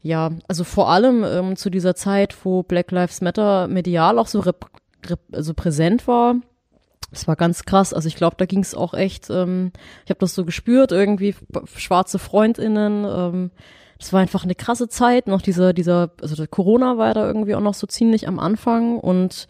ja, 0.00 0.30
also 0.46 0.64
vor 0.64 0.88
allem 0.88 1.24
ähm, 1.24 1.56
zu 1.56 1.68
dieser 1.68 1.94
Zeit, 1.94 2.34
wo 2.44 2.62
Black 2.62 2.90
Lives 2.92 3.20
Matter 3.20 3.68
medial 3.68 4.18
auch 4.18 4.28
so 4.28 4.42
also 5.32 5.54
präsent 5.54 6.06
war, 6.06 6.36
das 7.10 7.26
war 7.26 7.36
ganz 7.36 7.64
krass. 7.64 7.92
Also 7.92 8.06
ich 8.06 8.16
glaube, 8.16 8.36
da 8.38 8.46
ging 8.46 8.60
es 8.60 8.74
auch 8.74 8.94
echt, 8.94 9.30
ähm, 9.30 9.72
ich 10.04 10.10
habe 10.10 10.20
das 10.20 10.34
so 10.34 10.44
gespürt, 10.44 10.92
irgendwie 10.92 11.34
schwarze 11.74 12.18
FreundInnen, 12.18 13.04
ähm, 13.04 13.50
das 13.98 14.12
war 14.12 14.20
einfach 14.20 14.44
eine 14.44 14.54
krasse 14.54 14.88
Zeit, 14.88 15.26
noch 15.26 15.42
dieser, 15.42 15.72
dieser, 15.72 16.10
also 16.20 16.36
der 16.36 16.46
Corona 16.46 16.98
war 16.98 17.14
da 17.14 17.26
irgendwie 17.26 17.54
auch 17.54 17.60
noch 17.60 17.74
so 17.74 17.86
ziemlich 17.86 18.28
am 18.28 18.38
Anfang 18.38 18.98
und 18.98 19.48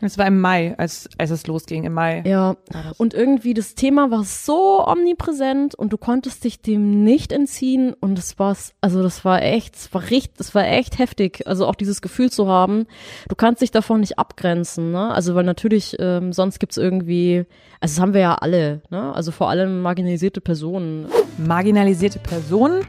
Es 0.00 0.18
war 0.18 0.26
im 0.26 0.40
Mai, 0.40 0.74
als, 0.76 1.08
als 1.18 1.30
es 1.30 1.46
losging, 1.46 1.84
im 1.84 1.92
Mai. 1.94 2.22
ja, 2.26 2.56
und 2.98 3.14
irgendwie 3.14 3.54
das 3.54 3.74
Thema 3.74 4.10
war 4.10 4.24
so 4.24 4.86
omnipräsent 4.86 5.74
und 5.74 5.92
du 5.92 5.98
konntest 5.98 6.44
dich 6.44 6.60
dem 6.60 7.04
nicht 7.04 7.32
entziehen 7.32 7.94
und 7.94 8.16
das 8.16 8.38
war's, 8.38 8.72
also 8.80 9.02
das 9.02 9.24
war 9.24 9.42
echt, 9.42 9.74
das 9.76 9.92
war 9.94 10.02
richtig, 10.10 10.36
das 10.36 10.54
war 10.54 10.66
echt 10.66 10.98
heftig, 10.98 11.46
also 11.46 11.66
auch 11.66 11.74
dieses 11.74 12.02
Gefühl 12.02 12.30
zu 12.30 12.48
haben, 12.48 12.86
du 13.28 13.34
kannst 13.34 13.62
dich 13.62 13.70
davon 13.70 14.00
nicht 14.00 14.18
abgrenzen, 14.18 14.92
ne? 14.92 15.10
Also 15.12 15.34
weil 15.34 15.44
natürlich 15.44 15.96
ähm, 15.98 16.32
sonst 16.32 16.58
gibt's 16.58 16.76
irgendwie, 16.76 17.44
also 17.80 17.94
das 17.94 18.00
haben 18.00 18.14
wir 18.14 18.20
ja 18.20 18.34
alle, 18.36 18.82
ne? 18.90 19.14
Also 19.14 19.30
vor 19.30 19.48
allem 19.48 19.80
marginalisierte 19.82 20.40
Personen. 20.40 21.06
Marginalisierte 21.38 22.18
Personen 22.18 22.86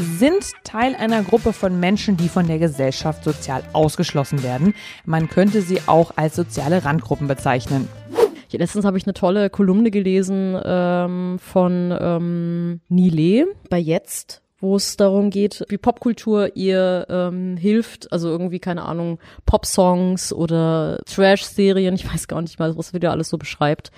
sind 0.00 0.52
Teil 0.64 0.94
einer 0.94 1.22
Gruppe 1.22 1.52
von 1.52 1.78
Menschen, 1.80 2.16
die 2.16 2.28
von 2.28 2.46
der 2.46 2.58
Gesellschaft 2.58 3.24
sozial 3.24 3.62
ausgeschlossen 3.72 4.42
werden. 4.42 4.74
Man 5.04 5.28
könnte 5.28 5.62
sie 5.62 5.80
auch 5.86 6.12
als 6.16 6.36
soziale 6.36 6.84
Randgruppen 6.84 7.28
bezeichnen. 7.28 7.88
Ich, 8.48 8.58
letztens 8.58 8.84
habe 8.84 8.96
ich 8.96 9.06
eine 9.06 9.14
tolle 9.14 9.50
Kolumne 9.50 9.90
gelesen 9.90 10.58
ähm, 10.64 11.38
von 11.38 11.96
ähm, 12.00 12.80
Nile 12.88 13.46
bei 13.68 13.78
Jetzt, 13.78 14.42
wo 14.60 14.76
es 14.76 14.96
darum 14.96 15.30
geht, 15.30 15.64
wie 15.68 15.78
Popkultur 15.78 16.56
ihr 16.56 17.06
ähm, 17.08 17.56
hilft, 17.56 18.12
also 18.12 18.28
irgendwie, 18.28 18.60
keine 18.60 18.84
Ahnung, 18.84 19.18
Popsongs 19.44 20.32
oder 20.32 21.00
Trash-Serien, 21.06 21.94
ich 21.94 22.10
weiß 22.10 22.28
gar 22.28 22.40
nicht 22.40 22.58
mal, 22.58 22.76
was 22.76 22.94
wieder 22.94 23.10
alles 23.10 23.28
so 23.28 23.36
beschreibt. 23.36 23.90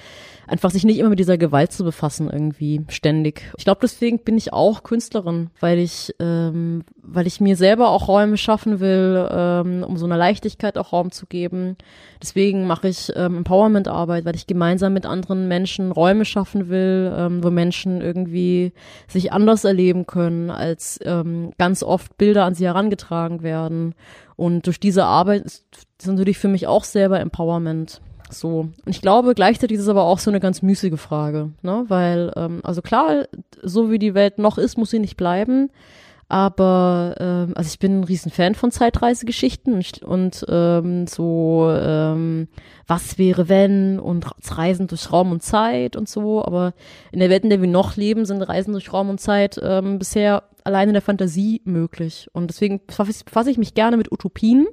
Einfach 0.48 0.70
sich 0.70 0.84
nicht 0.84 0.98
immer 0.98 1.10
mit 1.10 1.18
dieser 1.18 1.38
Gewalt 1.38 1.72
zu 1.72 1.84
befassen, 1.84 2.30
irgendwie 2.30 2.82
ständig. 2.88 3.42
Ich 3.58 3.64
glaube, 3.64 3.80
deswegen 3.82 4.18
bin 4.18 4.36
ich 4.36 4.52
auch 4.52 4.82
Künstlerin, 4.82 5.50
weil 5.60 5.78
ich, 5.78 6.14
ähm, 6.18 6.84
weil 7.02 7.26
ich 7.26 7.40
mir 7.40 7.56
selber 7.56 7.90
auch 7.90 8.08
Räume 8.08 8.36
schaffen 8.36 8.80
will, 8.80 9.28
ähm, 9.30 9.84
um 9.86 9.96
so 9.96 10.06
einer 10.06 10.16
Leichtigkeit 10.16 10.78
auch 10.78 10.92
Raum 10.92 11.12
zu 11.12 11.26
geben. 11.26 11.76
Deswegen 12.22 12.66
mache 12.66 12.88
ich 12.88 13.12
ähm, 13.14 13.38
Empowerment-Arbeit, 13.38 14.24
weil 14.24 14.36
ich 14.36 14.46
gemeinsam 14.46 14.94
mit 14.94 15.06
anderen 15.06 15.48
Menschen 15.48 15.92
Räume 15.92 16.24
schaffen 16.24 16.68
will, 16.68 17.12
ähm, 17.16 17.44
wo 17.44 17.50
Menschen 17.50 18.00
irgendwie 18.00 18.72
sich 19.06 19.32
anders 19.32 19.64
erleben 19.64 20.06
können, 20.06 20.50
als 20.50 20.98
ähm, 21.04 21.52
ganz 21.58 21.82
oft 21.82 22.16
Bilder 22.16 22.44
an 22.44 22.54
sie 22.54 22.64
herangetragen 22.64 23.42
werden. 23.42 23.94
Und 24.36 24.66
durch 24.66 24.80
diese 24.80 25.04
Arbeit 25.04 25.44
ist 25.44 25.64
ist 26.00 26.06
natürlich 26.06 26.38
für 26.38 26.48
mich 26.48 26.66
auch 26.66 26.84
selber 26.84 27.20
Empowerment. 27.20 28.00
So. 28.30 28.60
Und 28.60 28.74
ich 28.86 29.00
glaube, 29.00 29.34
gleichzeitig 29.34 29.76
ist 29.76 29.84
es 29.84 29.88
aber 29.88 30.04
auch 30.04 30.18
so 30.18 30.30
eine 30.30 30.40
ganz 30.40 30.62
müßige 30.62 30.98
Frage, 30.98 31.50
ne? 31.62 31.84
Weil, 31.88 32.32
ähm, 32.36 32.60
also 32.62 32.82
klar, 32.82 33.26
so 33.62 33.90
wie 33.90 33.98
die 33.98 34.14
Welt 34.14 34.38
noch 34.38 34.58
ist, 34.58 34.76
muss 34.76 34.90
sie 34.90 34.98
nicht 34.98 35.16
bleiben. 35.16 35.70
Aber 36.30 37.14
ähm, 37.18 37.52
also 37.54 37.68
ich 37.68 37.78
bin 37.78 38.00
ein 38.00 38.04
Riesenfan 38.04 38.54
von 38.54 38.70
Zeitreisegeschichten 38.70 39.72
und, 39.72 40.02
und 40.02 40.44
ähm, 40.48 41.06
so 41.06 41.70
ähm, 41.70 42.48
was 42.86 43.16
wäre 43.16 43.48
wenn 43.48 43.98
und 43.98 44.26
Reisen 44.50 44.88
durch 44.88 45.10
Raum 45.10 45.32
und 45.32 45.42
Zeit 45.42 45.96
und 45.96 46.06
so. 46.06 46.44
Aber 46.44 46.74
in 47.12 47.20
der 47.20 47.30
Welt, 47.30 47.44
in 47.44 47.50
der 47.50 47.62
wir 47.62 47.68
noch 47.68 47.96
leben, 47.96 48.26
sind 48.26 48.42
Reisen 48.42 48.72
durch 48.72 48.92
Raum 48.92 49.08
und 49.08 49.20
Zeit 49.20 49.58
ähm, 49.62 49.98
bisher 49.98 50.42
allein 50.64 50.88
in 50.88 50.94
der 50.94 51.02
Fantasie 51.02 51.62
möglich. 51.64 52.28
Und 52.34 52.48
deswegen 52.50 52.82
befasse 52.86 53.50
ich 53.50 53.56
mich 53.56 53.72
gerne 53.72 53.96
mit 53.96 54.12
Utopien 54.12 54.66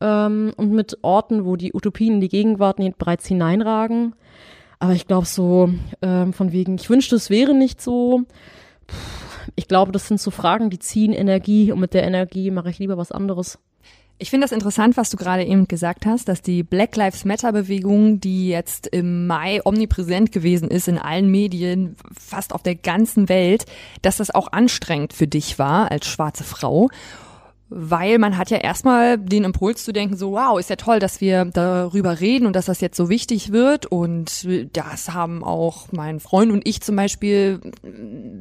ähm, 0.00 0.52
und 0.56 0.72
mit 0.72 0.98
Orten, 1.02 1.44
wo 1.44 1.56
die 1.56 1.72
Utopien 1.72 2.14
in 2.14 2.20
die 2.20 2.28
Gegenwart 2.28 2.78
bereits 2.98 3.26
hineinragen. 3.26 4.14
Aber 4.78 4.92
ich 4.92 5.06
glaube 5.06 5.26
so 5.26 5.70
ähm, 6.02 6.32
von 6.32 6.52
wegen, 6.52 6.74
ich 6.76 6.90
wünschte, 6.90 7.16
es 7.16 7.30
wäre 7.30 7.54
nicht 7.54 7.80
so. 7.80 8.22
Puh, 8.86 8.96
ich 9.56 9.68
glaube, 9.68 9.92
das 9.92 10.08
sind 10.08 10.20
so 10.20 10.30
Fragen, 10.30 10.70
die 10.70 10.78
ziehen 10.78 11.12
Energie 11.12 11.72
und 11.72 11.80
mit 11.80 11.94
der 11.94 12.04
Energie 12.04 12.50
mache 12.50 12.70
ich 12.70 12.78
lieber 12.78 12.96
was 12.96 13.12
anderes. 13.12 13.58
Ich 14.16 14.30
finde 14.30 14.44
das 14.44 14.52
interessant, 14.52 14.96
was 14.96 15.10
du 15.10 15.16
gerade 15.16 15.44
eben 15.44 15.66
gesagt 15.66 16.06
hast, 16.06 16.28
dass 16.28 16.40
die 16.40 16.62
Black 16.62 16.94
Lives 16.94 17.24
Matter 17.24 17.52
Bewegung, 17.52 18.20
die 18.20 18.48
jetzt 18.48 18.86
im 18.86 19.26
Mai 19.26 19.60
omnipräsent 19.64 20.30
gewesen 20.30 20.70
ist 20.70 20.86
in 20.86 20.98
allen 20.98 21.30
Medien, 21.30 21.96
fast 22.16 22.54
auf 22.54 22.62
der 22.62 22.76
ganzen 22.76 23.28
Welt, 23.28 23.66
dass 24.02 24.18
das 24.18 24.32
auch 24.32 24.52
anstrengend 24.52 25.12
für 25.12 25.26
dich 25.26 25.58
war 25.58 25.90
als 25.90 26.06
schwarze 26.06 26.44
Frau 26.44 26.90
weil 27.76 28.18
man 28.18 28.38
hat 28.38 28.50
ja 28.50 28.58
erstmal 28.58 29.18
den 29.18 29.42
Impuls 29.42 29.82
zu 29.82 29.92
denken, 29.92 30.16
so 30.16 30.30
wow, 30.30 30.60
ist 30.60 30.70
ja 30.70 30.76
toll, 30.76 31.00
dass 31.00 31.20
wir 31.20 31.44
darüber 31.46 32.20
reden 32.20 32.46
und 32.46 32.54
dass 32.54 32.66
das 32.66 32.80
jetzt 32.80 32.96
so 32.96 33.08
wichtig 33.08 33.50
wird 33.50 33.86
und 33.86 34.46
das 34.72 35.12
haben 35.12 35.42
auch 35.42 35.88
mein 35.90 36.20
Freund 36.20 36.52
und 36.52 36.68
ich 36.68 36.82
zum 36.82 36.94
Beispiel 36.94 37.60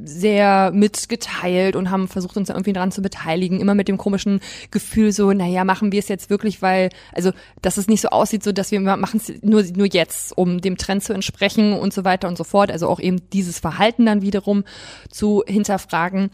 sehr 0.04 0.72
mitgeteilt 0.72 1.76
und 1.76 1.90
haben 1.90 2.08
versucht, 2.08 2.38
uns 2.38 2.50
irgendwie 2.50 2.74
daran 2.74 2.92
zu 2.92 3.02
beteiligen, 3.02 3.60
immer 3.60 3.74
mit 3.74 3.88
dem 3.88 3.98
komischen 3.98 4.40
Gefühl 4.70 5.12
so, 5.12 5.34
naja, 5.34 5.64
machen 5.64 5.92
wir 5.92 6.00
es 6.00 6.10
jetzt 6.10 6.30
wirklich, 6.30 6.62
weil, 6.62 6.90
also, 7.12 7.32
dass 7.64 7.78
es 7.78 7.88
nicht 7.88 8.02
so 8.02 8.10
aussieht, 8.10 8.44
so 8.44 8.52
dass 8.52 8.70
wir 8.70 8.82
machen 8.82 9.20
es 9.20 9.42
nur, 9.42 9.64
nur 9.64 9.88
jetzt, 9.88 10.38
um 10.38 10.62
dem 10.62 10.78
Trend 10.78 11.04
zu 11.04 11.12
entsprechen 11.12 11.74
und 11.74 11.92
so 11.92 12.04
weiter 12.04 12.28
und 12.28 12.38
so 12.38 12.44
fort, 12.44 12.70
also 12.70 12.88
auch 12.88 13.00
eben 13.00 13.18
dieses 13.32 13.58
Verhalten 13.58 14.06
dann 14.06 14.22
wiederum 14.22 14.64
zu 15.10 15.44
hinterfragen. 15.48 16.30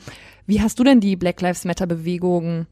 Wie 0.48 0.62
hast 0.62 0.80
du 0.80 0.84
denn 0.84 1.00
die 1.00 1.16
Black 1.16 1.40
Lives 1.40 1.64
Matter 1.64 1.88
Bewegung 1.88 2.66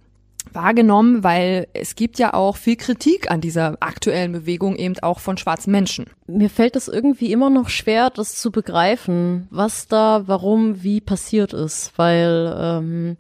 wahrgenommen, 0.54 1.24
weil 1.24 1.68
es 1.74 1.96
gibt 1.96 2.20
ja 2.20 2.34
auch 2.34 2.58
viel 2.58 2.76
Kritik 2.76 3.30
an 3.32 3.42
dieser 3.42 3.78
aktuellen 3.80 4.32
Bewegung 4.32 4.76
eben 4.76 4.98
auch 5.00 5.20
von 5.20 5.38
schwarzen 5.38 5.72
Menschen. 5.72 6.06
Mir 6.28 6.50
fällt 6.50 6.76
es 6.76 6.88
irgendwie 6.88 7.32
immer 7.32 7.50
noch 7.50 7.70
schwer, 7.70 8.10
das 8.10 8.36
zu 8.36 8.52
begreifen, 8.52 9.48
was 9.50 9.88
da, 9.88 10.24
warum, 10.26 10.84
wie 10.84 11.02
passiert 11.02 11.54
ist, 11.54 11.94
weil 11.98 12.56
ähm, 12.60 13.18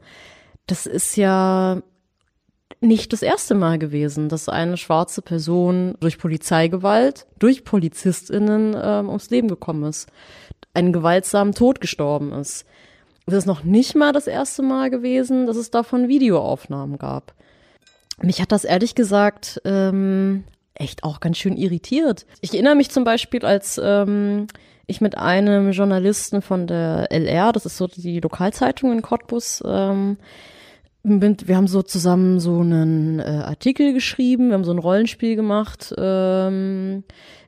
das 0.67 0.85
ist 0.85 1.15
ja 1.15 1.81
nicht 2.79 3.13
das 3.13 3.21
erste 3.21 3.55
Mal 3.55 3.79
gewesen, 3.79 4.29
dass 4.29 4.49
eine 4.49 4.77
schwarze 4.77 5.21
Person 5.21 5.95
durch 5.99 6.17
Polizeigewalt, 6.17 7.25
durch 7.39 7.63
PolizistInnen 7.63 8.75
ähm, 8.79 9.07
ums 9.07 9.29
Leben 9.29 9.47
gekommen 9.47 9.83
ist, 9.83 10.07
einen 10.73 10.93
gewaltsamen 10.93 11.53
Tod 11.53 11.81
gestorben 11.81 12.31
ist. 12.33 12.65
Es 13.27 13.33
ist 13.33 13.45
noch 13.45 13.63
nicht 13.63 13.93
mal 13.93 14.13
das 14.13 14.25
erste 14.25 14.63
Mal 14.63 14.89
gewesen, 14.89 15.47
dass 15.47 15.57
es 15.57 15.69
davon 15.69 16.07
Videoaufnahmen 16.07 16.97
gab. 16.97 17.33
Mich 18.21 18.41
hat 18.41 18.53
das 18.53 18.63
ehrlich 18.63 18.95
gesagt 18.95 19.61
ähm, 19.65 20.45
echt 20.73 21.03
auch 21.03 21.19
ganz 21.19 21.37
schön 21.37 21.57
irritiert. 21.57 22.25
Ich 22.39 22.53
erinnere 22.53 22.75
mich 22.75 22.89
zum 22.89 23.03
Beispiel, 23.03 23.45
als 23.45 23.79
ähm, 23.83 24.47
ich 24.87 25.01
mit 25.01 25.17
einem 25.17 25.71
Journalisten 25.71 26.41
von 26.41 26.67
der 26.67 27.11
LR, 27.11 27.51
das 27.51 27.65
ist 27.65 27.75
so 27.75 27.87
die 27.87 28.21
Lokalzeitung 28.21 28.93
in 28.93 29.01
Cottbus, 29.01 29.61
ähm, 29.67 30.17
bin, 31.03 31.37
wir 31.45 31.57
haben 31.57 31.67
so 31.67 31.81
zusammen 31.83 32.39
so 32.39 32.59
einen 32.59 33.19
äh, 33.19 33.23
Artikel 33.23 33.93
geschrieben, 33.93 34.47
wir 34.47 34.53
haben 34.55 34.63
so 34.63 34.71
ein 34.71 34.79
Rollenspiel 34.79 35.35
gemacht. 35.35 35.93
Ähm, 35.97 37.03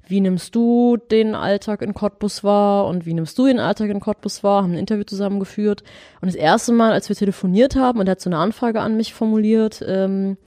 wie 0.10 0.22
nimmst 0.22 0.56
du 0.56 0.98
den 0.98 1.36
Alltag 1.36 1.82
in 1.82 1.94
Cottbus 1.94 2.44
wahr 2.44 2.88
und 2.88 3.06
wie 3.06 3.14
nimmst 3.14 3.38
du 3.38 3.46
den 3.46 3.60
Alltag 3.60 3.90
in 3.90 4.00
Cottbus 4.00 4.44
wahr, 4.44 4.64
haben 4.64 4.74
ein 4.74 4.80
Interview 4.80 5.04
zusammengeführt. 5.04 5.84
Und 6.20 6.28
das 6.28 6.36
erste 6.36 6.74
Mal, 6.74 6.92
als 6.92 7.10
wir 7.10 7.16
telefoniert 7.16 7.76
haben 7.76 8.00
und 8.00 8.08
er 8.08 8.12
hat 8.12 8.22
so 8.22 8.30
eine 8.30 8.40
Anfrage 8.40 8.82
an 8.82 8.98
mich 8.98 9.14
formuliert, 9.14 9.84
ähm, 9.88 10.38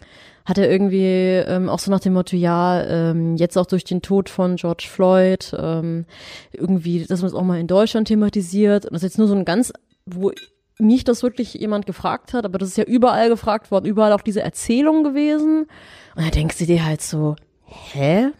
hat 0.45 0.59
er 0.59 0.69
irgendwie 0.69 1.07
ähm, 1.07 1.69
auch 1.69 1.79
so 1.79 1.91
nach 1.93 2.01
dem 2.01 2.15
Motto, 2.15 2.37
ja, 2.37 2.83
ähm, 2.83 3.37
jetzt 3.37 3.57
auch 3.57 3.67
durch 3.67 3.85
den 3.85 4.03
Tod 4.03 4.29
von 4.29 4.57
George 4.57 4.87
Floyd, 4.89 5.55
ähm, 5.57 6.07
irgendwie, 6.53 7.05
dass 7.05 7.21
man 7.21 7.29
es 7.29 7.35
auch 7.35 7.45
mal 7.45 7.61
in 7.61 7.69
Deutschland 7.69 8.09
thematisiert. 8.09 8.85
Und 8.85 8.95
das 8.95 9.03
ist 9.03 9.11
jetzt 9.11 9.19
nur 9.19 9.29
so 9.29 9.35
ein 9.37 9.45
ganz, 9.45 9.73
wo 10.05 10.33
mich 10.79 11.05
das 11.05 11.23
wirklich 11.23 11.55
jemand 11.55 11.87
gefragt 11.87 12.35
hat, 12.35 12.45
aber 12.45 12.59
das 12.59 12.71
ist 12.71 12.77
ja 12.77 12.85
überall 12.85 13.29
gefragt 13.29 13.71
worden, 13.71 13.85
überall 13.85 14.13
auch 14.13 14.23
diese 14.23 14.43
Erzählung 14.43 15.05
gewesen. 15.05 15.69
Und 16.17 16.27
da 16.27 16.31
denkst 16.31 16.59
du 16.59 16.67
dir 16.67 16.85
halt 16.85 17.03
so, 17.03 17.37
hä? 17.65 18.33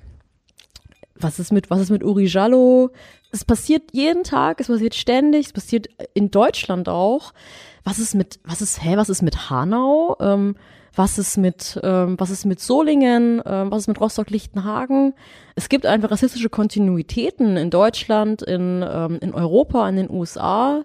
Was 1.23 1.39
ist 1.39 1.53
mit, 1.53 1.71
was 1.71 1.81
ist 1.81 1.91
mit 1.91 2.05
Uri 2.05 2.27
Jallo? 2.27 2.91
Es 3.31 3.45
passiert 3.45 3.91
jeden 3.93 4.25
Tag, 4.25 4.61
es 4.61 4.69
passiert 4.69 4.95
ständig, 4.95 5.47
es 5.47 5.53
passiert 5.53 5.89
in 6.15 6.31
Deutschland 6.31 6.89
auch. 6.89 7.33
Was 7.85 7.99
ist 7.99 8.15
mit, 8.15 8.39
was 8.45 8.61
ist, 8.61 8.83
hä, 8.83 8.97
was 8.97 9.09
ist 9.09 9.23
mit 9.23 9.51
Hanau? 9.51 10.17
Ähm, 10.21 10.57
was 10.95 11.19
ist 11.19 11.39
mit, 11.39 11.81
ähm, 11.83 12.17
was 12.19 12.31
ist 12.31 12.45
mit 12.45 12.61
Solingen? 12.61 13.43
Ähm, 13.47 13.71
was 13.71 13.83
ist 13.83 13.89
mit 13.89 14.01
Rostock-Lichtenhagen? 14.01 15.15
Es 15.55 15.69
gibt 15.69 15.87
einfach 15.87 16.11
rassistische 16.11 16.51
Kontinuitäten 16.51 17.57
in 17.57 17.71
Deutschland, 17.71 18.43
in, 18.43 18.85
ähm, 18.87 19.19
in 19.21 19.35
Europa, 19.35 19.89
in 19.89 19.97
den 19.97 20.11
USA. 20.11 20.85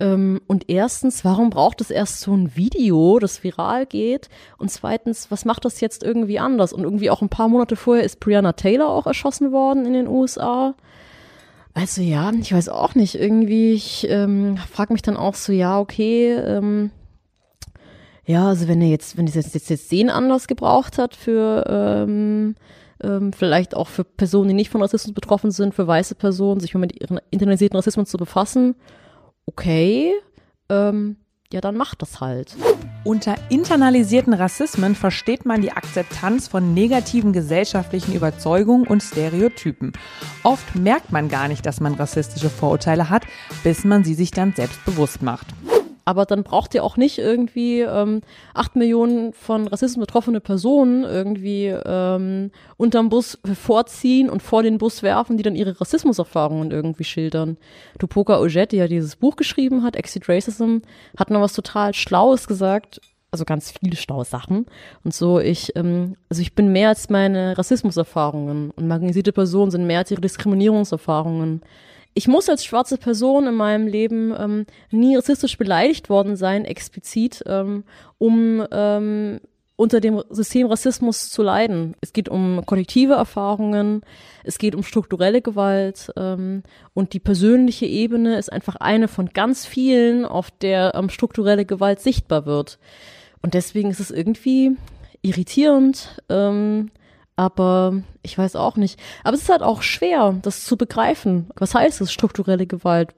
Ähm, 0.00 0.40
und 0.46 0.68
erstens, 0.68 1.24
warum 1.24 1.50
braucht 1.50 1.80
es 1.80 1.90
erst 1.90 2.20
so 2.20 2.32
ein 2.32 2.54
Video, 2.54 3.18
das 3.18 3.42
viral 3.42 3.86
geht? 3.86 4.28
Und 4.56 4.70
zweitens, 4.70 5.30
was 5.30 5.44
macht 5.44 5.64
das 5.64 5.80
jetzt 5.80 6.02
irgendwie 6.02 6.38
anders? 6.38 6.72
Und 6.72 6.84
irgendwie 6.84 7.10
auch 7.10 7.22
ein 7.22 7.28
paar 7.28 7.48
Monate 7.48 7.76
vorher 7.76 8.04
ist 8.04 8.20
Brianna 8.20 8.52
Taylor 8.52 8.88
auch 8.88 9.06
erschossen 9.06 9.50
worden 9.50 9.86
in 9.86 9.92
den 9.92 10.08
USA. 10.08 10.74
Also 11.74 12.02
ja, 12.02 12.32
ich 12.32 12.52
weiß 12.52 12.68
auch 12.68 12.94
nicht. 12.94 13.16
Irgendwie, 13.16 13.72
ich 13.72 14.06
ähm, 14.08 14.56
frage 14.56 14.92
mich 14.92 15.02
dann 15.02 15.16
auch 15.16 15.34
so, 15.34 15.52
ja, 15.52 15.78
okay, 15.78 16.32
ähm, 16.34 16.90
ja, 18.24 18.48
also 18.48 18.68
wenn 18.68 18.82
er 18.82 18.88
jetzt, 18.88 19.16
wenn 19.16 19.26
es 19.26 19.34
jetzt, 19.34 19.54
jetzt, 19.54 19.70
jetzt 19.70 19.90
den 19.90 20.10
Anlass 20.10 20.46
gebraucht 20.46 20.98
hat 20.98 21.16
für 21.16 21.64
ähm, 21.68 22.54
ähm, 23.02 23.32
vielleicht 23.32 23.74
auch 23.74 23.88
für 23.88 24.04
Personen, 24.04 24.48
die 24.48 24.54
nicht 24.54 24.70
von 24.70 24.82
Rassismus 24.82 25.14
betroffen 25.14 25.50
sind, 25.50 25.74
für 25.74 25.86
weiße 25.86 26.14
Personen, 26.14 26.60
sich 26.60 26.74
mit 26.74 27.00
ihren 27.00 27.20
internalisierten 27.30 27.76
Rassismus 27.76 28.08
zu 28.08 28.18
befassen, 28.18 28.74
okay, 29.48 30.12
ähm, 30.68 31.16
ja, 31.50 31.62
dann 31.62 31.76
macht 31.76 32.02
das 32.02 32.20
halt. 32.20 32.54
Unter 33.04 33.36
internalisierten 33.48 34.34
Rassismen 34.34 34.94
versteht 34.94 35.46
man 35.46 35.62
die 35.62 35.72
Akzeptanz 35.72 36.46
von 36.46 36.74
negativen 36.74 37.32
gesellschaftlichen 37.32 38.14
Überzeugungen 38.14 38.86
und 38.86 39.02
Stereotypen. 39.02 39.94
Oft 40.42 40.74
merkt 40.76 41.10
man 41.10 41.30
gar 41.30 41.48
nicht, 41.48 41.64
dass 41.64 41.80
man 41.80 41.94
rassistische 41.94 42.50
Vorurteile 42.50 43.08
hat, 43.08 43.24
bis 43.64 43.84
man 43.84 44.04
sie 44.04 44.14
sich 44.14 44.30
dann 44.30 44.52
selbst 44.52 44.84
bewusst 44.84 45.22
macht 45.22 45.46
aber 46.08 46.24
dann 46.24 46.42
braucht 46.42 46.74
ihr 46.74 46.82
auch 46.84 46.96
nicht 46.96 47.18
irgendwie 47.18 47.80
ähm, 47.80 48.22
acht 48.54 48.76
Millionen 48.76 49.34
von 49.34 49.68
Rassismus 49.68 50.06
betroffene 50.06 50.40
Personen 50.40 51.04
irgendwie 51.04 51.66
ähm, 51.66 52.50
unterm 52.78 53.10
Bus 53.10 53.38
vorziehen 53.52 54.30
und 54.30 54.42
vor 54.42 54.62
den 54.62 54.78
Bus 54.78 55.02
werfen, 55.02 55.36
die 55.36 55.42
dann 55.42 55.54
ihre 55.54 55.78
Rassismuserfahrungen 55.78 56.70
irgendwie 56.70 57.04
schildern. 57.04 57.58
Tupoka 57.98 58.38
Ojet, 58.38 58.72
die 58.72 58.78
ja 58.78 58.88
dieses 58.88 59.16
Buch 59.16 59.36
geschrieben 59.36 59.82
hat, 59.82 59.96
Exit 59.96 60.30
Racism, 60.30 60.78
hat 61.18 61.28
noch 61.28 61.42
was 61.42 61.52
total 61.52 61.92
Schlaues 61.92 62.48
gesagt, 62.48 63.02
also 63.30 63.44
ganz 63.44 63.74
viele 63.78 63.96
schlaue 63.96 64.24
Sachen. 64.24 64.64
Und 65.04 65.12
so, 65.12 65.38
ich, 65.40 65.76
ähm, 65.76 66.16
also 66.30 66.40
ich 66.40 66.54
bin 66.54 66.72
mehr 66.72 66.88
als 66.88 67.10
meine 67.10 67.58
Rassismuserfahrungen 67.58 68.70
und 68.70 68.88
marginalisierte 68.88 69.32
Personen 69.32 69.70
sind 69.70 69.86
mehr 69.86 69.98
als 69.98 70.10
ihre 70.10 70.22
Diskriminierungserfahrungen 70.22 71.60
ich 72.18 72.26
muss 72.26 72.48
als 72.48 72.64
schwarze 72.64 72.98
Person 72.98 73.46
in 73.46 73.54
meinem 73.54 73.86
Leben 73.86 74.34
ähm, 74.36 74.66
nie 74.90 75.14
rassistisch 75.14 75.56
beleidigt 75.56 76.10
worden 76.10 76.34
sein, 76.34 76.64
explizit, 76.64 77.44
ähm, 77.46 77.84
um 78.18 78.66
ähm, 78.72 79.38
unter 79.76 80.00
dem 80.00 80.24
System 80.28 80.66
Rassismus 80.66 81.30
zu 81.30 81.44
leiden. 81.44 81.94
Es 82.00 82.12
geht 82.12 82.28
um 82.28 82.66
kollektive 82.66 83.12
Erfahrungen, 83.12 84.00
es 84.42 84.58
geht 84.58 84.74
um 84.74 84.82
strukturelle 84.82 85.42
Gewalt 85.42 86.12
ähm, 86.16 86.64
und 86.92 87.12
die 87.12 87.20
persönliche 87.20 87.86
Ebene 87.86 88.36
ist 88.36 88.52
einfach 88.52 88.74
eine 88.74 89.06
von 89.06 89.28
ganz 89.28 89.64
vielen, 89.64 90.24
auf 90.24 90.50
der 90.50 90.96
ähm, 90.96 91.10
strukturelle 91.10 91.66
Gewalt 91.66 92.00
sichtbar 92.00 92.46
wird. 92.46 92.80
Und 93.42 93.54
deswegen 93.54 93.92
ist 93.92 94.00
es 94.00 94.10
irgendwie 94.10 94.76
irritierend, 95.22 96.20
ähm, 96.28 96.90
aber 97.38 98.02
ich 98.22 98.36
weiß 98.36 98.56
auch 98.56 98.76
nicht. 98.76 98.98
Aber 99.22 99.36
es 99.36 99.42
ist 99.42 99.48
halt 99.48 99.62
auch 99.62 99.82
schwer, 99.82 100.34
das 100.42 100.64
zu 100.64 100.76
begreifen. 100.76 101.50
Was 101.54 101.72
heißt 101.72 102.00
das, 102.00 102.12
strukturelle 102.12 102.66
Gewalt? 102.66 103.14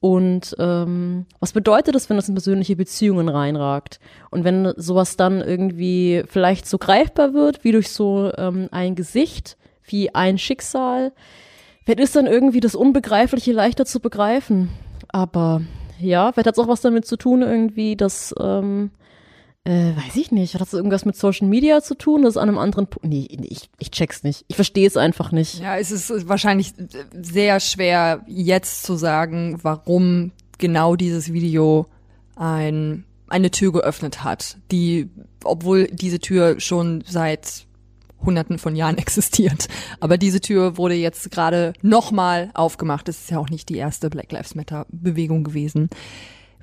Und 0.00 0.54
ähm, 0.58 1.24
was 1.40 1.54
bedeutet 1.54 1.94
das, 1.94 2.10
wenn 2.10 2.18
das 2.18 2.28
in 2.28 2.34
persönliche 2.34 2.76
Beziehungen 2.76 3.30
reinragt? 3.30 4.00
Und 4.30 4.44
wenn 4.44 4.74
sowas 4.76 5.16
dann 5.16 5.40
irgendwie 5.40 6.24
vielleicht 6.26 6.66
so 6.66 6.76
greifbar 6.76 7.32
wird, 7.32 7.64
wie 7.64 7.72
durch 7.72 7.90
so 7.90 8.30
ähm, 8.36 8.68
ein 8.70 8.96
Gesicht, 8.96 9.56
wie 9.82 10.14
ein 10.14 10.36
Schicksal, 10.36 11.12
vielleicht 11.86 12.00
ist 12.00 12.16
dann 12.16 12.26
irgendwie 12.26 12.60
das 12.60 12.74
Unbegreifliche 12.74 13.52
leichter 13.52 13.86
zu 13.86 14.00
begreifen. 14.00 14.68
Aber 15.08 15.62
Ja, 15.98 16.32
vielleicht 16.32 16.48
hat 16.48 16.58
es 16.58 16.62
auch 16.62 16.68
was 16.68 16.80
damit 16.82 17.06
zu 17.06 17.16
tun, 17.16 17.40
irgendwie, 17.40 17.96
dass, 17.96 18.34
ähm, 18.38 18.90
äh, 19.64 19.94
weiß 19.96 20.16
ich 20.16 20.32
nicht, 20.32 20.54
hat 20.54 20.60
das 20.60 20.72
irgendwas 20.72 21.04
mit 21.04 21.16
Social 21.16 21.46
Media 21.46 21.82
zu 21.82 21.94
tun? 21.94 22.22
Das 22.22 22.34
ist 22.34 22.36
an 22.36 22.48
einem 22.48 22.58
anderen 22.58 22.88
Punkt. 22.88 23.08
Nee, 23.08 23.28
ich, 23.48 23.70
ich 23.78 23.90
check's 23.92 24.24
nicht. 24.24 24.44
Ich 24.48 24.56
verstehe 24.56 24.86
es 24.86 24.96
einfach 24.96 25.30
nicht. 25.30 25.60
Ja, 25.60 25.76
es 25.78 25.92
ist 25.92 26.28
wahrscheinlich 26.28 26.74
sehr 27.12 27.60
schwer, 27.60 28.24
jetzt 28.26 28.82
zu 28.82 28.96
sagen, 28.96 29.60
warum 29.62 30.32
genau 30.58 30.96
dieses 30.96 31.32
Video 31.32 31.86
ein, 32.34 33.04
eine 33.28 33.52
Tür 33.52 33.72
geöffnet 33.72 34.24
hat, 34.24 34.58
die, 34.72 35.10
obwohl 35.44 35.86
diese 35.86 36.18
Tür 36.18 36.58
schon 36.58 37.04
seit 37.06 37.66
hunderten 38.24 38.58
von 38.58 38.74
Jahren 38.74 38.98
existiert. 38.98 39.68
Aber 40.00 40.18
diese 40.18 40.40
Tür 40.40 40.76
wurde 40.76 40.94
jetzt 40.94 41.30
gerade 41.30 41.72
nochmal 41.82 42.50
aufgemacht. 42.54 43.06
Das 43.06 43.20
ist 43.20 43.30
ja 43.30 43.38
auch 43.38 43.48
nicht 43.50 43.68
die 43.68 43.76
erste 43.76 44.10
Black 44.10 44.32
Lives 44.32 44.56
Matter 44.56 44.86
Bewegung 44.90 45.44
gewesen. 45.44 45.88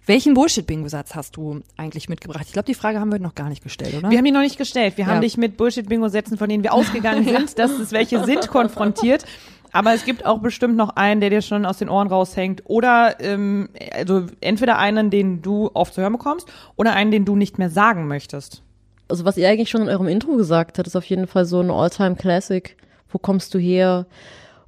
Welchen 0.09 0.33
Bullshit-Bingo-Satz 0.33 1.13
hast 1.13 1.37
du 1.37 1.61
eigentlich 1.77 2.09
mitgebracht? 2.09 2.43
Ich 2.47 2.51
glaube, 2.53 2.65
die 2.65 2.73
Frage 2.73 2.99
haben 2.99 3.11
wir 3.11 3.19
noch 3.19 3.35
gar 3.35 3.47
nicht 3.47 3.61
gestellt, 3.61 3.93
oder? 3.93 4.09
Wir 4.09 4.17
haben 4.17 4.25
die 4.25 4.31
noch 4.31 4.41
nicht 4.41 4.57
gestellt. 4.57 4.97
Wir 4.97 5.05
Ja. 5.05 5.11
haben 5.11 5.21
dich 5.21 5.37
mit 5.37 5.55
Bullshit-Bingo-Sätzen, 5.55 6.35
von 6.35 6.49
denen 6.49 6.63
wir 6.63 6.73
ausgegangen 6.73 7.23
sind, 7.25 7.59
dass 7.59 7.69
es 7.73 7.91
welche 7.91 8.25
sind, 8.25 8.47
konfrontiert. 8.47 9.23
Aber 9.71 9.93
es 9.93 10.05
gibt 10.05 10.25
auch 10.25 10.39
bestimmt 10.39 10.75
noch 10.75 10.95
einen, 10.95 11.21
der 11.21 11.29
dir 11.29 11.43
schon 11.43 11.63
aus 11.63 11.77
den 11.77 11.89
Ohren 11.89 12.07
raushängt. 12.07 12.63
Oder 12.65 13.19
ähm, 13.19 13.69
also 13.93 14.25
entweder 14.41 14.79
einen, 14.79 15.11
den 15.11 15.43
du 15.43 15.69
oft 15.75 15.93
zu 15.93 16.01
hören 16.01 16.13
bekommst, 16.13 16.47
oder 16.75 16.93
einen, 16.93 17.11
den 17.11 17.23
du 17.25 17.35
nicht 17.35 17.59
mehr 17.59 17.69
sagen 17.69 18.07
möchtest. 18.07 18.63
Also 19.09 19.25
was 19.25 19.37
ihr 19.37 19.47
eigentlich 19.47 19.69
schon 19.69 19.83
in 19.83 19.89
eurem 19.89 20.07
Intro 20.07 20.37
gesagt 20.37 20.79
habt, 20.79 20.87
ist 20.87 20.95
auf 20.95 21.05
jeden 21.05 21.27
Fall 21.27 21.45
so 21.45 21.59
ein 21.61 21.69
All-Time-Classic. 21.69 22.75
Wo 23.09 23.19
kommst 23.19 23.53
du 23.53 23.59
her? 23.59 24.07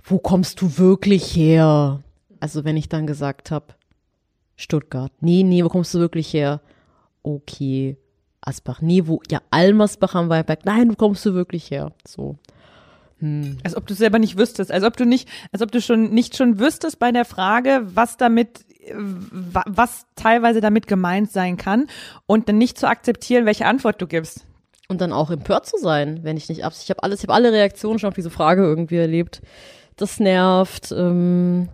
Wo 0.03 0.19
kommst 0.19 0.61
du 0.61 0.77
wirklich 0.77 1.35
her? 1.35 2.01
Also 2.39 2.63
wenn 2.63 2.77
ich 2.77 2.89
dann 2.89 3.07
gesagt 3.07 3.49
habe, 3.49 3.73
Stuttgart. 4.61 5.11
Nee, 5.21 5.43
nee, 5.43 5.63
wo 5.63 5.69
kommst 5.69 5.93
du 5.93 5.99
wirklich 5.99 6.33
her? 6.33 6.61
Okay, 7.23 7.97
Asbach. 8.41 8.81
Nee, 8.81 9.03
wo? 9.05 9.21
Ja, 9.29 9.41
Almersbach 9.51 10.15
am 10.15 10.29
Weinberg. 10.29 10.65
Nein, 10.65 10.89
wo 10.91 10.95
kommst 10.95 11.25
du 11.25 11.33
wirklich 11.33 11.69
her? 11.71 11.91
So. 12.07 12.37
Als 13.63 13.75
ob 13.75 13.85
du 13.85 13.93
selber 13.93 14.17
nicht 14.17 14.35
wüsstest, 14.35 14.71
als 14.71 14.83
ob 14.83 14.97
du 14.97 15.05
nicht, 15.05 15.29
als 15.51 15.61
ob 15.61 15.71
du 15.71 15.79
schon 15.79 16.09
nicht 16.09 16.35
schon 16.35 16.57
wüsstest 16.57 16.97
bei 16.97 17.11
der 17.11 17.23
Frage, 17.23 17.81
was 17.93 18.17
damit, 18.17 18.61
äh, 18.83 18.95
wa- 18.95 19.63
was 19.67 20.07
teilweise 20.15 20.59
damit 20.59 20.87
gemeint 20.87 21.31
sein 21.31 21.55
kann 21.55 21.85
und 22.25 22.49
dann 22.49 22.57
nicht 22.57 22.79
zu 22.79 22.87
akzeptieren, 22.87 23.45
welche 23.45 23.67
Antwort 23.67 24.01
du 24.01 24.07
gibst. 24.07 24.47
Und 24.87 25.01
dann 25.01 25.13
auch 25.13 25.29
empört 25.29 25.67
zu 25.67 25.77
sein, 25.77 26.21
wenn 26.23 26.35
ich 26.35 26.49
nicht 26.49 26.65
abs. 26.65 26.81
Ich 26.81 26.89
habe 26.89 27.03
alles, 27.03 27.19
ich 27.19 27.23
habe 27.25 27.35
alle 27.35 27.51
Reaktionen 27.51 27.99
schon 27.99 28.07
auf 28.07 28.15
diese 28.15 28.31
Frage 28.31 28.63
irgendwie 28.63 28.97
erlebt. 28.97 29.43
Das 29.97 30.19
nervt. 30.19 30.91
Ähm, 30.91 31.69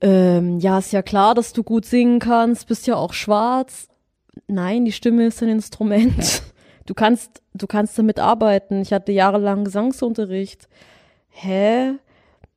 ähm, 0.00 0.58
ja, 0.58 0.78
ist 0.78 0.92
ja 0.92 1.02
klar, 1.02 1.34
dass 1.34 1.52
du 1.52 1.62
gut 1.62 1.84
singen 1.84 2.18
kannst, 2.18 2.66
bist 2.68 2.86
ja 2.86 2.96
auch 2.96 3.12
schwarz. 3.12 3.88
Nein, 4.46 4.84
die 4.84 4.92
Stimme 4.92 5.26
ist 5.26 5.42
ein 5.42 5.48
Instrument. 5.48 6.42
Du 6.86 6.92
kannst, 6.92 7.40
du 7.54 7.66
kannst 7.66 7.98
damit 7.98 8.18
arbeiten. 8.18 8.82
Ich 8.82 8.92
hatte 8.92 9.10
jahrelang 9.10 9.64
Gesangsunterricht. 9.64 10.68
Hä? 11.30 11.92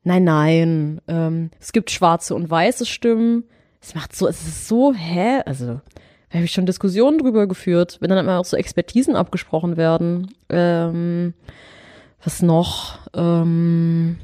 Nein, 0.04 0.24
nein. 0.24 1.00
Ähm, 1.08 1.50
es 1.58 1.72
gibt 1.72 1.90
schwarze 1.90 2.34
und 2.34 2.50
weiße 2.50 2.84
Stimmen. 2.84 3.44
Es 3.80 3.94
macht 3.94 4.14
so, 4.14 4.28
es 4.28 4.46
ist 4.46 4.68
so, 4.68 4.92
hä? 4.92 5.40
Also, 5.46 5.80
da 6.28 6.34
habe 6.34 6.44
ich 6.44 6.52
schon 6.52 6.66
Diskussionen 6.66 7.18
drüber 7.18 7.46
geführt, 7.46 7.96
wenn 8.00 8.10
dann 8.10 8.18
immer 8.18 8.38
auch 8.38 8.44
so 8.44 8.56
Expertisen 8.56 9.16
abgesprochen 9.16 9.76
werden. 9.78 10.34
Ähm, 10.50 11.32
was 12.22 12.42
noch? 12.42 12.98
Ähm, 13.14 14.18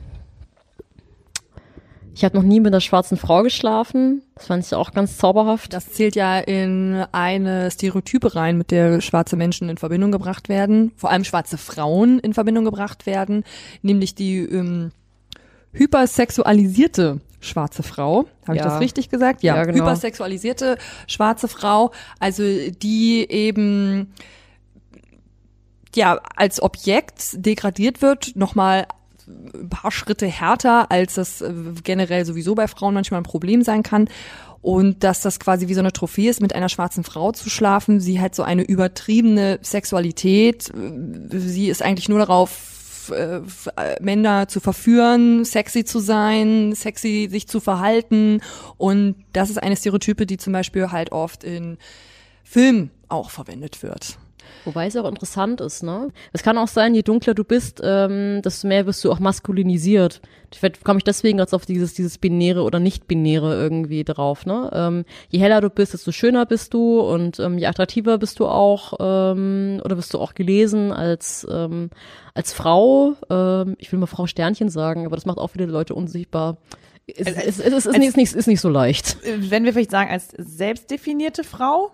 ich 2.14 2.24
habe 2.24 2.37
noch 2.37 2.44
nie 2.44 2.61
mit 2.61 2.72
einer 2.72 2.81
schwarzen 2.81 3.16
Frau 3.16 3.42
geschlafen. 3.42 4.22
Das 4.37 4.46
fand 4.46 4.64
ich 4.64 4.72
auch 4.74 4.92
ganz 4.92 5.18
zauberhaft. 5.18 5.72
Das 5.72 5.90
zählt 5.92 6.14
ja 6.14 6.38
in 6.38 7.05
eine 7.11 7.70
Stereotype 7.72 8.37
rein, 8.37 8.57
mit 8.57 8.70
der 8.70 9.00
schwarze 9.00 9.35
Menschen 9.35 9.68
in 9.68 9.77
Verbindung 9.79 10.12
gebracht 10.12 10.48
werden, 10.48 10.92
vor 10.96 11.11
allem 11.11 11.24
schwarze 11.24 11.59
Frauen 11.59 12.20
in 12.20 12.33
Verbindung 12.33 12.64
gebracht 12.64 13.07
werden, 13.07 13.42
nämlich 13.83 14.14
die 14.14 14.38
ähm, 14.38 14.92
hypersexualisierte 15.72 17.20
schwarze 17.40 17.83
Frau. 17.83 18.27
Habe 18.46 18.57
ich 18.57 18.62
Ja. 18.62 18.68
das 18.70 18.81
richtig 18.81 19.11
gesagt? 19.11 19.42
Ja, 19.42 19.64
genau. 19.64 19.79
Hypersexualisierte 19.85 20.79
schwarze 21.09 21.48
Frau, 21.48 21.90
also 22.20 22.42
die 22.44 23.27
eben 23.29 24.12
ja 25.94 26.20
als 26.37 26.62
Objekt 26.62 27.44
degradiert 27.44 28.03
wird, 28.03 28.37
nochmal 28.37 28.87
ein 29.27 29.69
paar 29.69 29.91
Schritte 29.91 30.27
härter, 30.27 30.91
als 30.91 31.15
das 31.15 31.41
äh, 31.41 31.53
generell 31.83 32.25
sowieso 32.25 32.55
bei 32.55 32.69
Frauen 32.69 32.95
manchmal 32.95 33.21
ein 33.21 33.25
Problem 33.25 33.63
sein 33.63 33.83
kann. 33.83 34.09
Und 34.63 35.05
dass 35.05 35.21
das 35.21 35.39
quasi 35.39 35.69
wie 35.69 35.75
so 35.75 35.81
eine 35.81 35.93
Trophäe 35.93 36.31
ist, 36.31 36.41
mit 36.41 36.55
einer 36.55 36.71
schwarzen 36.71 37.05
Frau 37.05 37.33
zu 37.33 37.51
schlafen. 37.51 38.01
Sie 38.01 38.21
hat 38.21 38.35
so 38.35 38.43
eine 38.43 38.63
übertriebene 38.63 39.59
Sexualität. 39.61 40.73
Sie 41.31 41.69
ist 41.69 41.83
eigentlich 41.83 42.09
nur 42.09 42.19
darauf, 42.19 43.11
äh, 43.11 43.41
äh, 43.77 44.03
Männer 44.03 44.49
zu 44.49 44.61
verführen, 44.61 45.45
sexy 45.45 45.85
zu 45.85 45.99
sein, 45.99 46.73
sexy 46.75 47.29
sich 47.31 47.47
zu 47.47 47.61
verhalten. 47.61 48.41
Und 48.79 49.17
das 49.33 49.51
ist 49.51 49.63
eine 49.63 49.77
Stereotype, 49.77 50.27
die 50.27 50.39
zum 50.39 50.53
Beispiel 50.53 50.91
halt 50.91 51.13
oft 51.13 51.45
in 51.45 51.77
Filmen 52.43 52.91
auch 53.09 53.31
verwendet 53.31 53.83
wird. 53.83 54.19
Wobei 54.65 54.87
es 54.87 54.97
auch 54.97 55.09
interessant 55.09 55.61
ist, 55.61 55.83
ne? 55.83 56.09
Es 56.33 56.43
kann 56.43 56.57
auch 56.59 56.69
sein, 56.69 56.95
je 56.95 57.03
dunkler 57.03 57.35
du 57.35 57.45
bist, 57.45 57.81
ähm, 57.85 58.41
desto 58.43 58.67
mehr 58.67 58.87
wirst 58.87 59.05
du 59.05 59.13
auch 59.13 59.19
maskulinisiert. 59.19 60.21
Vielleicht 60.55 60.85
komme 60.85 60.99
ich 60.99 61.05
deswegen 61.05 61.39
jetzt 61.39 61.53
auf 61.55 61.67
dieses, 61.67 61.95
dieses 61.95 62.17
Binäre 62.19 62.63
oder 62.63 62.79
Nicht-Binäre 62.81 63.55
irgendwie 63.55 64.05
drauf, 64.05 64.47
ne? 64.47 64.71
Ähm, 64.73 65.05
je 65.29 65.39
heller 65.41 65.61
du 65.61 65.69
bist, 65.69 65.93
desto 65.93 66.13
schöner 66.13 66.47
bist 66.47 66.73
du 66.73 67.01
und 67.01 67.39
ähm, 67.41 67.59
je 67.59 67.67
attraktiver 67.67 68.19
bist 68.19 68.39
du 68.41 68.47
auch 68.47 68.95
ähm, 69.01 69.81
oder 69.85 69.97
bist 69.97 70.15
du 70.15 70.19
auch 70.19 70.35
gelesen 70.35 70.93
als, 70.93 71.47
ähm, 71.51 71.91
als 72.35 72.53
Frau. 72.53 73.15
Ähm, 73.29 73.75
ich 73.79 73.91
will 73.93 73.99
mal 73.99 74.07
Frau 74.07 74.27
Sternchen 74.27 74.69
sagen, 74.69 75.05
aber 75.07 75.17
das 75.17 75.27
macht 75.27 75.39
auch 75.39 75.49
viele 75.51 75.67
Leute 75.67 75.95
unsichtbar. 75.95 76.57
Es, 77.07 77.27
Als- 77.27 77.37
es, 77.37 77.45
es, 77.47 77.59
es 77.59 77.73
ist, 77.75 77.87
als- 77.89 77.99
nicht, 77.99 78.17
nicht, 78.17 78.33
ist 78.35 78.47
nicht 78.47 78.61
so 78.63 78.71
leicht. 78.71 79.19
Wenn 79.39 79.65
wir 79.65 79.73
vielleicht 79.75 79.91
sagen, 79.91 80.11
als 80.11 80.29
selbstdefinierte 80.39 81.45
Frau, 81.45 81.91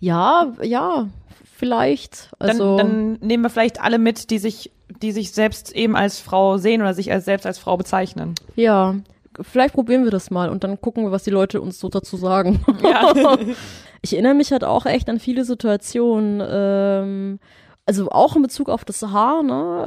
Ja, 0.00 0.52
ja, 0.62 1.08
vielleicht. 1.56 2.30
dann, 2.38 2.50
Also, 2.50 2.76
dann 2.76 3.12
nehmen 3.20 3.42
wir 3.42 3.50
vielleicht 3.50 3.80
alle 3.80 3.98
mit, 3.98 4.30
die 4.30 4.38
sich, 4.38 4.70
die 5.02 5.12
sich 5.12 5.32
selbst 5.32 5.72
eben 5.72 5.96
als 5.96 6.20
Frau 6.20 6.56
sehen 6.58 6.82
oder 6.82 6.94
sich 6.94 7.12
als 7.12 7.24
selbst 7.24 7.46
als 7.46 7.58
Frau 7.58 7.76
bezeichnen. 7.76 8.34
Ja, 8.56 8.96
vielleicht 9.40 9.74
probieren 9.74 10.04
wir 10.04 10.10
das 10.10 10.30
mal 10.30 10.48
und 10.48 10.64
dann 10.64 10.80
gucken 10.80 11.04
wir, 11.04 11.12
was 11.12 11.24
die 11.24 11.30
Leute 11.30 11.60
uns 11.60 11.78
so 11.78 11.88
dazu 11.88 12.16
sagen. 12.16 12.64
Ja. 12.82 13.12
Ich 14.04 14.12
erinnere 14.12 14.34
mich 14.34 14.52
halt 14.52 14.64
auch 14.64 14.84
echt 14.84 15.08
an 15.08 15.18
viele 15.18 15.46
Situationen, 15.46 16.46
ähm, 16.46 17.38
also 17.86 18.10
auch 18.10 18.36
in 18.36 18.42
Bezug 18.42 18.68
auf 18.68 18.84
das 18.84 19.00
Haar, 19.00 19.42
ne, 19.42 19.86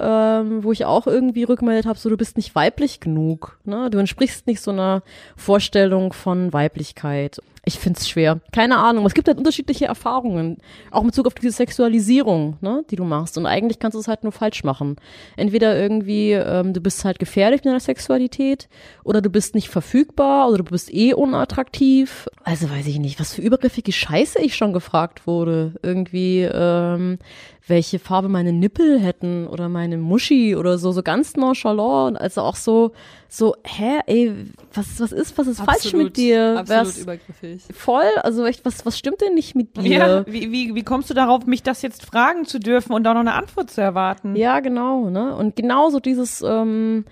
ähm, 0.49 0.63
wo 0.63 0.71
ich 0.71 0.85
auch 0.85 1.05
irgendwie 1.05 1.43
rückmeldet 1.43 1.85
habe, 1.85 1.99
so 1.99 2.09
du 2.09 2.17
bist 2.17 2.35
nicht 2.35 2.55
weiblich 2.55 2.99
genug, 2.99 3.59
ne, 3.63 3.91
du 3.91 3.99
entsprichst 3.99 4.47
nicht 4.47 4.61
so 4.61 4.71
einer 4.71 5.03
Vorstellung 5.35 6.13
von 6.13 6.51
Weiblichkeit. 6.51 7.39
Ich 7.67 7.79
find's 7.79 8.07
schwer. 8.07 8.39
Keine 8.53 8.77
Ahnung. 8.77 9.05
Es 9.05 9.13
gibt 9.13 9.27
halt 9.27 9.37
unterschiedliche 9.37 9.87
Erfahrungen, 9.87 10.55
auch 10.89 11.01
in 11.01 11.07
Bezug 11.07 11.27
auf 11.27 11.33
diese 11.33 11.51
Sexualisierung, 11.51 12.55
ne, 12.61 12.85
die 12.89 12.95
du 12.95 13.03
machst. 13.03 13.37
Und 13.37 13.45
eigentlich 13.45 13.79
kannst 13.79 13.95
du 13.95 13.99
es 13.99 14.07
halt 14.07 14.23
nur 14.23 14.31
falsch 14.31 14.63
machen. 14.63 14.95
Entweder 15.35 15.77
irgendwie, 15.77 16.31
ähm, 16.31 16.71
du 16.71 16.79
bist 16.79 17.03
halt 17.03 17.19
gefährlich 17.19 17.59
mit 17.59 17.65
deiner 17.65 17.81
Sexualität, 17.81 18.69
oder 19.03 19.21
du 19.21 19.29
bist 19.29 19.53
nicht 19.53 19.67
verfügbar, 19.67 20.47
oder 20.47 20.59
du 20.59 20.63
bist 20.63 20.93
eh 20.93 21.13
unattraktiv. 21.13 22.29
Also 22.45 22.69
weiß 22.69 22.87
ich 22.87 22.99
nicht, 22.99 23.19
was 23.19 23.33
für 23.33 23.41
übergriffige 23.41 23.91
Scheiße 23.91 24.39
ich 24.39 24.55
schon 24.55 24.71
gefragt 24.71 25.27
wurde. 25.27 25.73
Irgendwie, 25.83 26.43
ähm, 26.43 27.19
welche 27.67 27.99
Farbe 27.99 28.29
meine 28.29 28.53
Nippel 28.53 28.97
hätten 28.99 29.45
oder 29.45 29.67
meine 29.67 29.97
Muschi 29.97 30.55
oder 30.55 30.77
so, 30.77 30.93
so 30.93 31.03
ganz 31.03 31.35
nonchalant. 31.35 32.19
Also 32.19 32.43
auch 32.43 32.55
so, 32.55 32.93
so, 33.29 33.55
hä, 33.65 33.99
ey, 34.05 34.33
was, 34.73 34.99
was 34.99 35.11
ist, 35.11 35.37
was 35.37 35.47
ist 35.47 35.61
falsch 35.61 35.93
mit 35.93 36.15
dir? 36.17 36.57
Absolut 36.59 36.87
Was, 36.87 36.97
übergriffig. 36.97 37.63
voll, 37.73 38.09
also 38.23 38.45
echt, 38.45 38.63
was, 38.65 38.85
was 38.85 38.97
stimmt 38.97 39.21
denn 39.21 39.33
nicht 39.33 39.55
mit 39.55 39.75
dir? 39.77 39.97
Ja, 39.97 40.25
wie, 40.27 40.51
wie, 40.51 40.75
wie 40.75 40.83
kommst 40.83 41.09
du 41.09 41.13
darauf, 41.13 41.45
mich 41.45 41.63
das 41.63 41.81
jetzt 41.81 42.05
fragen 42.05 42.45
zu 42.45 42.59
dürfen 42.59 42.93
und 42.93 43.05
auch 43.07 43.13
noch 43.13 43.21
eine 43.21 43.33
Antwort 43.33 43.69
zu 43.69 43.81
erwarten? 43.81 44.35
Ja, 44.35 44.59
genau, 44.61 45.09
ne? 45.09 45.35
Und 45.35 45.55
genauso 45.55 45.99
dieses, 45.99 46.41
ähm, 46.41 47.05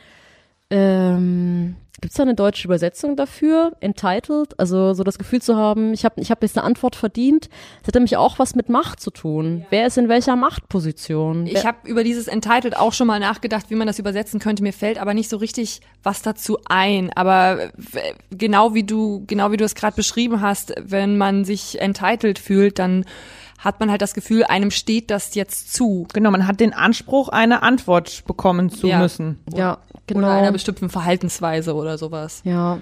ähm, 0.69 1.75
gibt's 2.01 2.17
da 2.17 2.23
eine 2.23 2.36
deutsche 2.36 2.67
Übersetzung 2.67 3.15
dafür? 3.15 3.73
Entitled? 3.79 4.60
Also 4.60 4.93
so 4.93 5.03
das 5.03 5.17
Gefühl 5.17 5.41
zu 5.41 5.55
haben, 5.55 5.93
ich 5.93 6.05
habe 6.05 6.19
ich 6.21 6.31
hab 6.31 6.41
jetzt 6.41 6.58
eine 6.58 6.65
Antwort 6.65 6.95
verdient. 6.95 7.49
Das 7.79 7.88
hat 7.88 7.95
nämlich 7.95 8.17
auch 8.17 8.39
was 8.39 8.55
mit 8.55 8.69
Macht 8.69 8.99
zu 8.99 9.12
tun. 9.12 9.65
Wer 9.69 9.88
ist 9.88 9.97
in 9.97 10.10
welcher 10.10 10.36
Machtposition? 10.36 11.47
Ich 11.47 11.65
habe 11.65 11.88
über 11.88 12.03
dieses 12.03 12.27
Entitled 12.27 12.77
auch 12.77 12.93
schon 12.93 13.08
mal 13.08 13.19
nachgedacht, 13.19 13.69
wie 13.69 13.75
man 13.75 13.88
das 13.88 13.99
übersetzen 13.99 14.39
könnte. 14.39 14.63
Mir 14.63 14.73
fällt 14.73 14.97
aber 14.99 15.13
nicht 15.13 15.29
so 15.29 15.38
richtig 15.38 15.81
was 16.03 16.21
dazu 16.21 16.60
ein. 16.65 17.12
Aber 17.13 17.69
genau 18.29 18.73
wie 18.73 18.84
du, 18.84 19.23
genau 19.27 19.52
wie 19.52 19.58
du 19.58 19.65
es 19.65 19.75
gerade 19.75 19.96
beschrieben 19.96 20.41
hast, 20.41 20.73
wenn 20.81 21.17
man 21.17 21.46
sich 21.46 21.81
entitled 21.81 22.39
fühlt, 22.39 22.79
dann 22.79 23.06
hat 23.58 23.79
man 23.79 23.89
halt 23.89 24.01
das 24.01 24.13
Gefühl, 24.13 24.43
einem 24.43 24.71
steht 24.71 25.10
das 25.12 25.33
jetzt 25.35 25.73
zu. 25.73 26.08
Genau, 26.13 26.31
man 26.31 26.47
hat 26.47 26.60
den 26.60 26.73
Anspruch, 26.73 27.29
eine 27.29 27.63
Antwort 27.63 28.23
bekommen 28.25 28.69
zu 28.69 28.87
Ja. 28.87 28.99
müssen. 28.99 29.39
Ja, 29.53 29.77
genau. 30.08 30.27
Oder 30.27 30.31
einer 30.35 30.51
bestimmten 30.51 30.89
Verhaltensweise 30.89 31.73
oder 31.73 31.97
sowas. 31.97 32.41
Ja. 32.43 32.79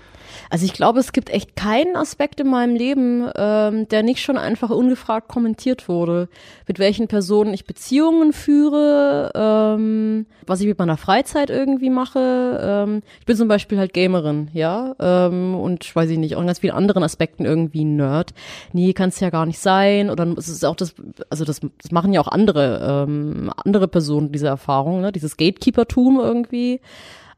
Also 0.50 0.66
ich 0.66 0.74
glaube, 0.74 1.00
es 1.00 1.12
gibt 1.12 1.30
echt 1.30 1.56
keinen 1.56 1.96
Aspekt 1.96 2.40
in 2.40 2.48
meinem 2.48 2.76
Leben, 2.76 3.30
ähm, 3.36 3.88
der 3.90 4.04
nicht 4.04 4.22
schon 4.22 4.38
einfach 4.38 4.70
ungefragt 4.70 5.28
kommentiert 5.28 5.88
wurde. 5.88 6.30
Mit 6.68 6.80
welchen 6.80 7.08
Personen 7.08 7.54
ich 7.54 7.66
Beziehungen 7.66 8.34
führe, 8.34 9.32
ähm, 9.36 10.26
was 10.46 10.62
ich 10.62 10.68
mit 10.68 10.80
meiner 10.80 10.98
Freizeit 10.98 11.50
irgendwie 11.50 11.90
mache. 11.90 12.60
Ähm, 12.62 13.02
ich 13.20 13.26
bin 13.26 13.38
zum 13.38 13.48
Beispiel 13.48 13.78
halt 13.78 13.94
Gamerin, 13.94 14.50
ja, 14.54 14.96
ähm, 15.00 15.56
und 15.56 15.96
weiß 15.96 16.10
ich 16.10 16.18
nicht, 16.18 16.36
auch 16.36 16.42
in 16.42 16.48
ganz 16.48 16.60
vielen 16.60 16.74
anderen 16.74 17.04
Aspekten 17.04 17.46
irgendwie 17.46 17.86
Nerd. 17.86 18.34
Nee, 18.72 18.94
kann 18.94 19.10
es 19.10 19.20
ja 19.20 19.30
gar 19.30 19.46
nicht 19.46 19.60
sein. 19.60 20.10
Oder 20.10 20.26
es 20.38 20.50
ist 20.50 20.66
auch 20.66 20.76
das, 20.76 20.96
also 21.30 21.46
das, 21.46 21.62
das 21.82 21.92
machen 21.92 22.14
ja 22.14 22.22
auch 22.22 22.28
andere, 22.28 23.06
ähm, 23.08 23.52
andere 23.64 23.88
Personen 23.88 24.32
diese 24.32 24.48
Erfahrung, 24.48 25.02
ne? 25.02 25.12
Dieses 25.12 25.38
Gatekeeper-Tum 25.38 26.20
irgendwie. 26.20 26.82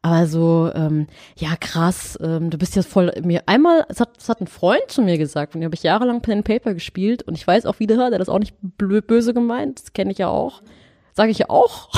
Aber 0.06 0.28
so, 0.28 0.70
ähm, 0.76 1.08
ja 1.36 1.56
krass, 1.60 2.16
ähm, 2.22 2.52
du 2.52 2.60
bist 2.60 2.76
jetzt 2.76 2.88
voll 2.88 3.12
mir 3.24 3.42
einmal, 3.48 3.88
es 3.90 4.00
hat, 4.00 4.16
es 4.20 4.30
hat 4.30 4.40
ein 4.40 4.46
Freund 4.46 4.84
zu 4.88 5.02
mir 5.02 5.18
gesagt, 5.18 5.56
und 5.56 5.64
habe 5.64 5.74
ich 5.74 5.82
jahrelang 5.82 6.22
Pen 6.22 6.38
and 6.38 6.46
Paper 6.46 6.76
gespielt 6.76 7.24
und 7.24 7.34
ich 7.34 7.48
weiß 7.48 7.66
auch 7.66 7.80
wieder, 7.80 7.96
der 7.96 8.06
hat 8.06 8.20
das 8.20 8.30
auch 8.30 8.38
nicht 8.38 8.54
böse 8.78 9.34
gemeint, 9.34 9.82
das 9.82 9.94
kenne 9.94 10.12
ich 10.12 10.20
ja 10.20 10.28
auch, 10.28 10.62
sage 11.14 11.32
ich 11.32 11.40
ja 11.40 11.50
auch. 11.50 11.90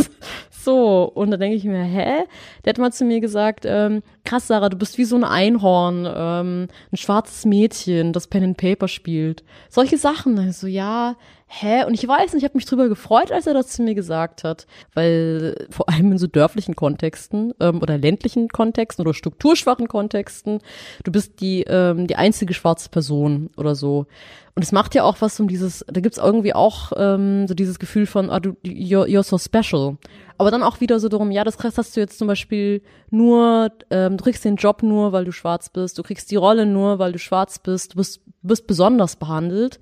so 0.50 1.04
und 1.14 1.30
dann 1.30 1.40
denke 1.40 1.56
ich 1.56 1.64
mir, 1.64 1.82
hä? 1.82 2.24
Der 2.64 2.70
hat 2.70 2.78
mal 2.78 2.90
zu 2.90 3.04
mir 3.04 3.20
gesagt, 3.20 3.66
ähm, 3.66 4.02
krass 4.24 4.46
Sarah, 4.46 4.70
du 4.70 4.78
bist 4.78 4.96
wie 4.96 5.04
so 5.04 5.16
ein 5.16 5.24
Einhorn, 5.24 6.08
ähm, 6.10 6.68
ein 6.90 6.96
schwarzes 6.96 7.44
Mädchen, 7.44 8.14
das 8.14 8.28
Pen 8.28 8.44
and 8.44 8.56
Paper 8.56 8.88
spielt. 8.88 9.44
Solche 9.68 9.98
Sachen, 9.98 10.52
so 10.52 10.66
ja, 10.66 11.16
hä? 11.52 11.84
Und 11.84 11.94
ich 11.94 12.06
weiß 12.06 12.32
nicht, 12.32 12.42
ich 12.42 12.48
habe 12.48 12.56
mich 12.56 12.64
drüber 12.64 12.88
gefreut, 12.88 13.30
als 13.30 13.46
er 13.46 13.54
das 13.54 13.68
zu 13.68 13.82
mir 13.82 13.94
gesagt 13.94 14.42
hat, 14.42 14.66
weil 14.94 15.54
äh, 15.58 15.72
vor 15.72 15.88
allem 15.88 16.12
in 16.12 16.18
so 16.18 16.26
dörflichen 16.26 16.74
Kontexten 16.74 17.52
ähm, 17.60 17.82
oder 17.82 17.98
ländlichen 17.98 18.48
Kontexten 18.48 19.04
oder 19.04 19.14
strukturschwachen 19.14 19.86
Kontexten, 19.86 20.60
du 21.04 21.12
bist 21.12 21.40
die 21.40 21.64
ähm, 21.64 22.06
die 22.06 22.16
einzige 22.16 22.54
schwarze 22.54 22.88
Person 22.88 23.50
oder 23.56 23.74
so. 23.74 24.06
Und 24.54 24.62
es 24.62 24.72
macht 24.72 24.94
ja 24.94 25.04
auch 25.04 25.20
was 25.20 25.38
um 25.40 25.48
dieses, 25.48 25.84
da 25.88 26.00
gibt's 26.00 26.18
irgendwie 26.18 26.54
auch 26.54 26.92
ähm, 26.96 27.46
so 27.48 27.54
dieses 27.54 27.78
Gefühl 27.78 28.06
von, 28.06 28.28
ah, 28.30 28.40
du, 28.40 28.50
you're, 28.64 29.06
you're 29.06 29.22
so 29.22 29.38
special. 29.38 29.96
Aber 30.36 30.50
dann 30.50 30.62
auch 30.62 30.80
wieder 30.80 31.00
so 31.00 31.08
darum, 31.08 31.30
ja, 31.30 31.44
das 31.44 31.56
hast 31.58 31.96
du 31.96 32.00
jetzt 32.00 32.18
zum 32.18 32.28
Beispiel 32.28 32.82
nur, 33.10 33.70
ähm, 33.90 34.16
du 34.16 34.24
kriegst 34.24 34.44
den 34.44 34.56
Job 34.56 34.82
nur, 34.82 35.12
weil 35.12 35.24
du 35.24 35.32
schwarz 35.32 35.70
bist, 35.70 35.98
du 35.98 36.02
kriegst 36.02 36.30
die 36.30 36.36
Rolle 36.36 36.66
nur, 36.66 36.98
weil 36.98 37.12
du 37.12 37.18
schwarz 37.18 37.58
bist, 37.58 37.92
du 37.92 37.96
bist, 37.96 38.20
du 38.42 38.48
bist 38.48 38.66
besonders 38.66 39.16
behandelt. 39.16 39.80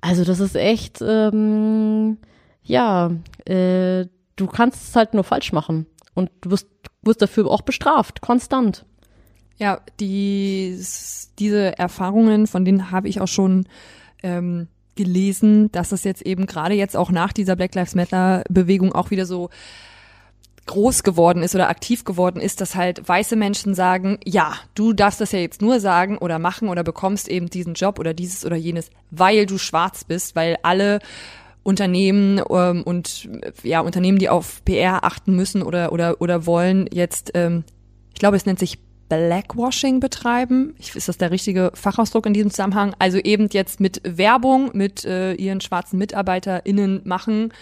Also 0.00 0.24
das 0.24 0.40
ist 0.40 0.56
echt, 0.56 1.02
ähm, 1.02 2.18
ja, 2.62 3.10
äh, 3.44 4.06
du 4.36 4.46
kannst 4.46 4.88
es 4.88 4.96
halt 4.96 5.14
nur 5.14 5.24
falsch 5.24 5.52
machen. 5.52 5.86
Und 6.14 6.30
du 6.40 6.50
wirst, 6.50 6.68
wirst 7.02 7.22
dafür 7.22 7.50
auch 7.50 7.62
bestraft, 7.62 8.20
konstant. 8.20 8.84
Ja, 9.58 9.80
die, 10.00 10.78
diese 11.38 11.78
Erfahrungen, 11.78 12.46
von 12.46 12.64
denen 12.64 12.90
habe 12.90 13.08
ich 13.08 13.20
auch 13.20 13.28
schon 13.28 13.66
ähm, 14.22 14.68
gelesen, 14.96 15.70
dass 15.72 15.92
es 15.92 16.04
jetzt 16.04 16.22
eben 16.22 16.46
gerade 16.46 16.74
jetzt 16.74 16.96
auch 16.96 17.10
nach 17.10 17.32
dieser 17.32 17.56
Black 17.56 17.74
Lives 17.74 17.94
Matter 17.94 18.44
Bewegung 18.48 18.92
auch 18.94 19.10
wieder 19.10 19.26
so 19.26 19.50
groß 20.66 21.02
geworden 21.02 21.42
ist 21.42 21.54
oder 21.54 21.68
aktiv 21.68 22.04
geworden 22.04 22.40
ist, 22.40 22.60
dass 22.60 22.74
halt 22.74 23.08
weiße 23.08 23.36
Menschen 23.36 23.74
sagen, 23.74 24.18
ja, 24.24 24.54
du 24.74 24.92
darfst 24.92 25.20
das 25.20 25.32
ja 25.32 25.38
jetzt 25.38 25.62
nur 25.62 25.80
sagen 25.80 26.18
oder 26.18 26.38
machen 26.38 26.68
oder 26.68 26.82
bekommst 26.82 27.28
eben 27.28 27.48
diesen 27.48 27.74
Job 27.74 27.98
oder 27.98 28.14
dieses 28.14 28.44
oder 28.44 28.56
jenes, 28.56 28.90
weil 29.10 29.46
du 29.46 29.58
schwarz 29.58 30.04
bist, 30.04 30.36
weil 30.36 30.56
alle 30.62 30.98
Unternehmen 31.62 32.40
ähm, 32.50 32.82
und 32.84 33.28
ja 33.62 33.80
Unternehmen, 33.80 34.18
die 34.18 34.28
auf 34.28 34.64
PR 34.64 35.04
achten 35.04 35.34
müssen 35.34 35.62
oder 35.62 35.92
oder 35.92 36.20
oder 36.20 36.46
wollen 36.46 36.88
jetzt, 36.92 37.32
ähm, 37.34 37.64
ich 38.12 38.20
glaube, 38.20 38.36
es 38.36 38.46
nennt 38.46 38.58
sich 38.58 38.78
Blackwashing 39.08 40.00
betreiben. 40.00 40.74
Ist 40.78 41.08
das 41.08 41.18
der 41.18 41.30
richtige 41.30 41.70
Fachausdruck 41.74 42.26
in 42.26 42.34
diesem 42.34 42.50
Zusammenhang? 42.50 42.94
Also 42.98 43.18
eben 43.18 43.48
jetzt 43.52 43.80
mit 43.80 44.00
Werbung 44.04 44.70
mit 44.74 45.04
äh, 45.04 45.34
ihren 45.34 45.60
schwarzen 45.60 45.98
MitarbeiterInnen 45.98 47.02
machen, 47.04 47.52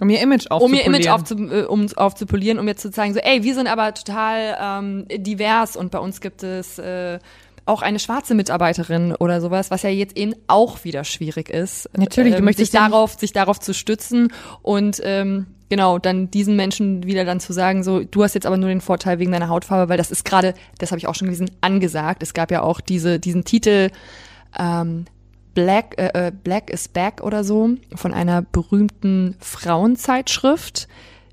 Um 0.00 0.10
ihr 0.10 0.20
Image 0.20 0.46
um 0.50 0.72
ihr 0.74 0.82
aufzupolieren. 0.82 0.94
Image 0.94 1.08
aufzu, 1.08 1.34
äh, 1.34 1.62
um, 1.64 1.86
aufzupolieren, 1.96 2.58
um 2.58 2.68
jetzt 2.68 2.82
zu 2.82 2.90
zeigen, 2.90 3.14
so, 3.14 3.20
ey, 3.20 3.42
wir 3.42 3.54
sind 3.54 3.66
aber 3.66 3.94
total 3.94 4.56
ähm, 4.60 5.04
divers 5.08 5.76
und 5.76 5.90
bei 5.90 5.98
uns 5.98 6.20
gibt 6.20 6.42
es 6.42 6.78
äh, 6.78 7.18
auch 7.66 7.82
eine 7.82 7.98
schwarze 7.98 8.34
Mitarbeiterin 8.34 9.14
oder 9.14 9.40
sowas, 9.40 9.70
was 9.70 9.82
ja 9.82 9.90
jetzt 9.90 10.16
eben 10.16 10.34
auch 10.46 10.84
wieder 10.84 11.04
schwierig 11.04 11.50
ist. 11.50 11.88
Natürlich, 11.96 12.32
du 12.32 12.38
ähm, 12.38 12.44
möchtest 12.44 12.72
sich 12.72 12.80
darauf, 12.80 13.18
sich 13.18 13.32
darauf 13.32 13.60
zu 13.60 13.74
stützen 13.74 14.32
und 14.62 15.00
ähm, 15.04 15.46
genau, 15.68 15.98
dann 15.98 16.30
diesen 16.30 16.56
Menschen 16.56 17.04
wieder 17.04 17.24
dann 17.24 17.40
zu 17.40 17.52
sagen, 17.52 17.84
so, 17.84 18.02
du 18.04 18.22
hast 18.22 18.34
jetzt 18.34 18.46
aber 18.46 18.56
nur 18.56 18.70
den 18.70 18.80
Vorteil 18.80 19.18
wegen 19.18 19.32
deiner 19.32 19.48
Hautfarbe, 19.48 19.90
weil 19.90 19.98
das 19.98 20.10
ist 20.10 20.24
gerade, 20.24 20.54
das 20.78 20.90
habe 20.90 20.98
ich 20.98 21.06
auch 21.06 21.14
schon 21.14 21.26
gelesen, 21.26 21.50
angesagt. 21.60 22.22
Es 22.22 22.34
gab 22.34 22.50
ja 22.50 22.62
auch 22.62 22.80
diese, 22.80 23.20
diesen 23.20 23.44
Titel 23.44 23.90
ähm, 24.58 25.04
Black, 25.58 25.98
äh, 25.98 26.28
äh, 26.28 26.30
Black 26.30 26.70
is 26.70 26.86
Back 26.86 27.20
oder 27.20 27.42
so 27.42 27.70
von 27.96 28.14
einer 28.14 28.42
berühmten 28.42 29.34
Frauenzeitschrift, 29.40 30.86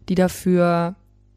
die 0.09 0.15
dafür 0.15 0.95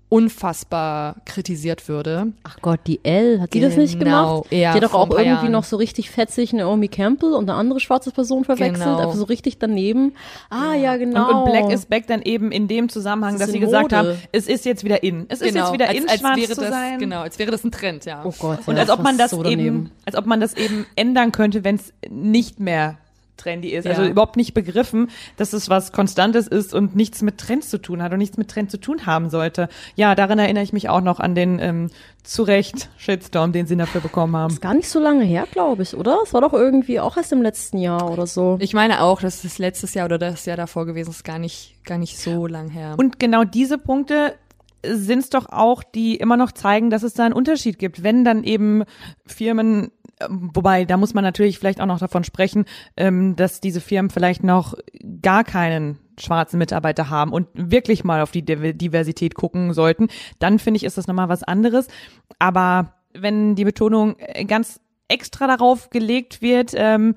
unfassbar 0.09 1.17
kritisiert 1.25 1.89
würde. 1.89 2.33
Ach 2.43 2.59
Gott, 2.63 2.81
die 2.87 3.01
Elle, 3.03 3.41
hat 3.41 3.55
die 3.55 3.61
das 3.61 3.77
nicht 3.77 3.99
Genau, 3.99 4.41
gemacht? 4.43 4.53
ja, 4.53 4.73
die 4.73 4.77
hat 4.77 4.83
doch 4.85 4.95
auch 4.95 5.11
irgendwie 5.11 5.27
Jahren. 5.29 5.53
noch 5.53 5.65
so 5.65 5.77
richtig 5.77 6.11
fetzig 6.11 6.53
Naomi 6.53 6.89
Campbell 6.89 7.33
und 7.35 7.49
eine 7.49 7.59
andere 7.59 7.81
schwarze 7.81 8.11
Person 8.11 8.45
verwechselt, 8.45 8.85
Genau. 8.85 8.99
einfach 8.99 9.15
so 9.15 9.25
richtig 9.25 9.59
daneben. 9.59 10.15
Ah, 10.51 10.75
ja, 10.75 10.93
Und, 10.95 10.99
genau. 11.01 11.45
und 11.45 11.51
Black 11.51 11.71
is 11.73 11.87
Back 11.87 12.07
dann 12.07 12.23
eben 12.23 12.53
in 12.53 12.69
dem 12.69 12.89
Zusammenhang, 12.89 13.33
Das 13.35 13.43
dass 13.43 13.51
sie 13.51 13.59
in 13.59 13.65
gesagt 13.65 13.83
Mode. 13.93 13.97
haben, 13.97 14.19
es 14.33 14.49
ist 14.49 14.65
jetzt 14.65 14.85
wieder 14.85 15.03
in. 15.03 15.27
Es 15.29 15.41
ist 15.41 15.55
jetzt 15.55 15.73
wieder 15.73 15.89
in, 15.91 16.03
Genau, 16.03 16.03
als, 16.05 16.11
als 16.13 16.21
schwarz 16.21 16.37
wäre 16.39 16.55
zu 16.55 16.61
das, 16.61 16.71
sein. 16.71 16.99
Genau, 16.99 17.21
als 17.21 17.39
wäre 17.39 17.51
das 17.51 17.65
ein 17.65 17.71
Trend, 17.71 18.05
ja. 18.05 18.23
Oh 18.25 18.33
Gott, 18.39 18.59
Und 18.67 18.77
ja, 18.77 18.83
als 18.83 18.91
ob 18.91 19.03
man 19.03 19.19
das 19.19 19.31
so 19.31 19.45
eben, 19.45 19.91
als 20.05 20.17
ob 20.17 20.27
man 20.27 20.41
das 20.41 20.55
eben 20.55 20.87
ändern 20.97 21.33
könnte, 21.33 21.65
wenn 21.65 21.77
es 21.77 21.93
nicht 22.11 22.61
mehr 22.61 22.99
trendy 23.39 23.71
ist. 23.71 23.87
Also 23.87 24.03
Ja. 24.03 24.09
überhaupt 24.09 24.37
nicht 24.37 24.53
begriffen, 24.53 25.11
dass 25.37 25.53
es 25.55 25.71
was 25.71 25.93
Konstantes 25.93 26.47
ist 26.47 26.75
und 26.75 26.95
nichts 26.95 27.23
mit 27.23 27.39
Trends 27.39 27.71
zu 27.71 27.79
tun 27.79 28.03
hat 28.03 28.13
und 28.13 28.19
nichts 28.19 28.37
mit 28.37 28.49
Trend 28.49 28.71
zu 28.71 28.79
tun 28.79 29.07
haben 29.07 29.31
sollte. 29.31 29.69
Ja, 29.97 30.15
daran 30.15 30.39
erinnere 30.39 30.65
ich 30.65 30.73
mich 30.75 30.89
auch 30.89 31.01
noch 31.01 31.21
an 31.21 31.35
den 31.35 31.59
ähm, 31.61 31.91
zu 32.23 32.43
Recht 32.43 32.91
Shitstorm, 32.99 33.53
den 33.53 33.67
sie 33.67 33.77
dafür 33.77 34.03
bekommen 34.03 34.37
haben. 34.37 34.53
Ist 34.53 34.61
gar 34.61 34.75
nicht 34.75 34.89
so 34.91 35.01
lange 35.01 35.25
her, 35.25 35.47
glaube 35.51 35.83
ich, 35.83 35.97
oder? 35.97 36.19
Es 36.23 36.35
war 36.35 36.43
doch 36.43 36.53
irgendwie 36.53 37.01
auch 37.01 37.17
erst 37.17 37.33
im 37.33 37.41
letzten 37.41 37.79
Jahr 37.79 38.11
oder 38.11 38.27
so. 38.27 38.59
Ich 38.61 38.75
meine 38.75 39.03
auch, 39.03 39.21
dass 39.23 39.45
es 39.45 39.59
letztes 39.59 39.95
Jahr 39.95 40.05
oder 40.05 40.19
das 40.19 40.45
Jahr 40.45 40.57
davor 40.59 40.85
gewesen 40.85 41.11
ist, 41.11 41.25
gar 41.25 41.39
nicht, 41.39 41.77
gar 41.85 41.97
nicht 41.97 42.19
so 42.19 42.47
lang 42.47 42.69
her. 42.69 42.97
Und 42.99 43.19
genau 43.19 43.45
diese 43.45 43.79
Punkte 43.79 44.35
sind 44.85 45.21
es 45.21 45.31
doch 45.31 45.47
auch, 45.51 45.83
die 45.83 46.17
immer 46.17 46.37
noch 46.37 46.53
zeigen, 46.53 46.91
dass 46.91 47.03
es 47.03 47.15
da 47.15 47.25
einen 47.25 47.35
Unterschied 47.35 47.79
gibt. 47.79 48.03
Wenn 48.05 48.25
dann 48.25 48.45
eben 48.45 48.85
Firmen, 49.27 49.91
wobei 50.29 50.85
da 50.85 50.97
muss 50.97 51.15
man 51.15 51.25
natürlich 51.25 51.59
vielleicht 51.59 51.81
auch 51.81 51.87
noch 51.87 51.99
davon 51.99 52.25
sprechen, 52.25 52.65
ähm, 52.97 53.37
dass 53.37 53.61
diese 53.61 53.81
Firmen 53.81 54.11
vielleicht 54.11 54.43
noch 54.43 54.75
gar 55.23 55.45
keinen 55.45 55.99
schwarzen 56.19 56.59
Mitarbeiter 56.59 57.11
haben 57.11 57.33
und 57.33 57.47
wirklich 57.55 58.05
mal 58.05 58.21
auf 58.21 58.31
die 58.33 58.43
Div- 58.43 58.73
Diversität 58.73 59.35
gucken 59.35 59.73
sollten, 59.73 60.09
dann 60.39 60.59
finde 60.59 60.79
ich, 60.79 60.85
ist 60.85 60.99
das 60.99 61.07
nochmal 61.07 61.29
was 61.29 61.43
anderes. 61.43 61.89
Aber 62.39 62.95
wenn 63.15 63.55
die 63.55 63.65
Betonung 63.65 64.17
äh, 64.19 64.45
ganz 64.45 64.81
extra 65.09 65.47
darauf 65.47 65.91
gelegt 65.91 66.43
wird, 66.43 66.73
ähm, 66.75 67.15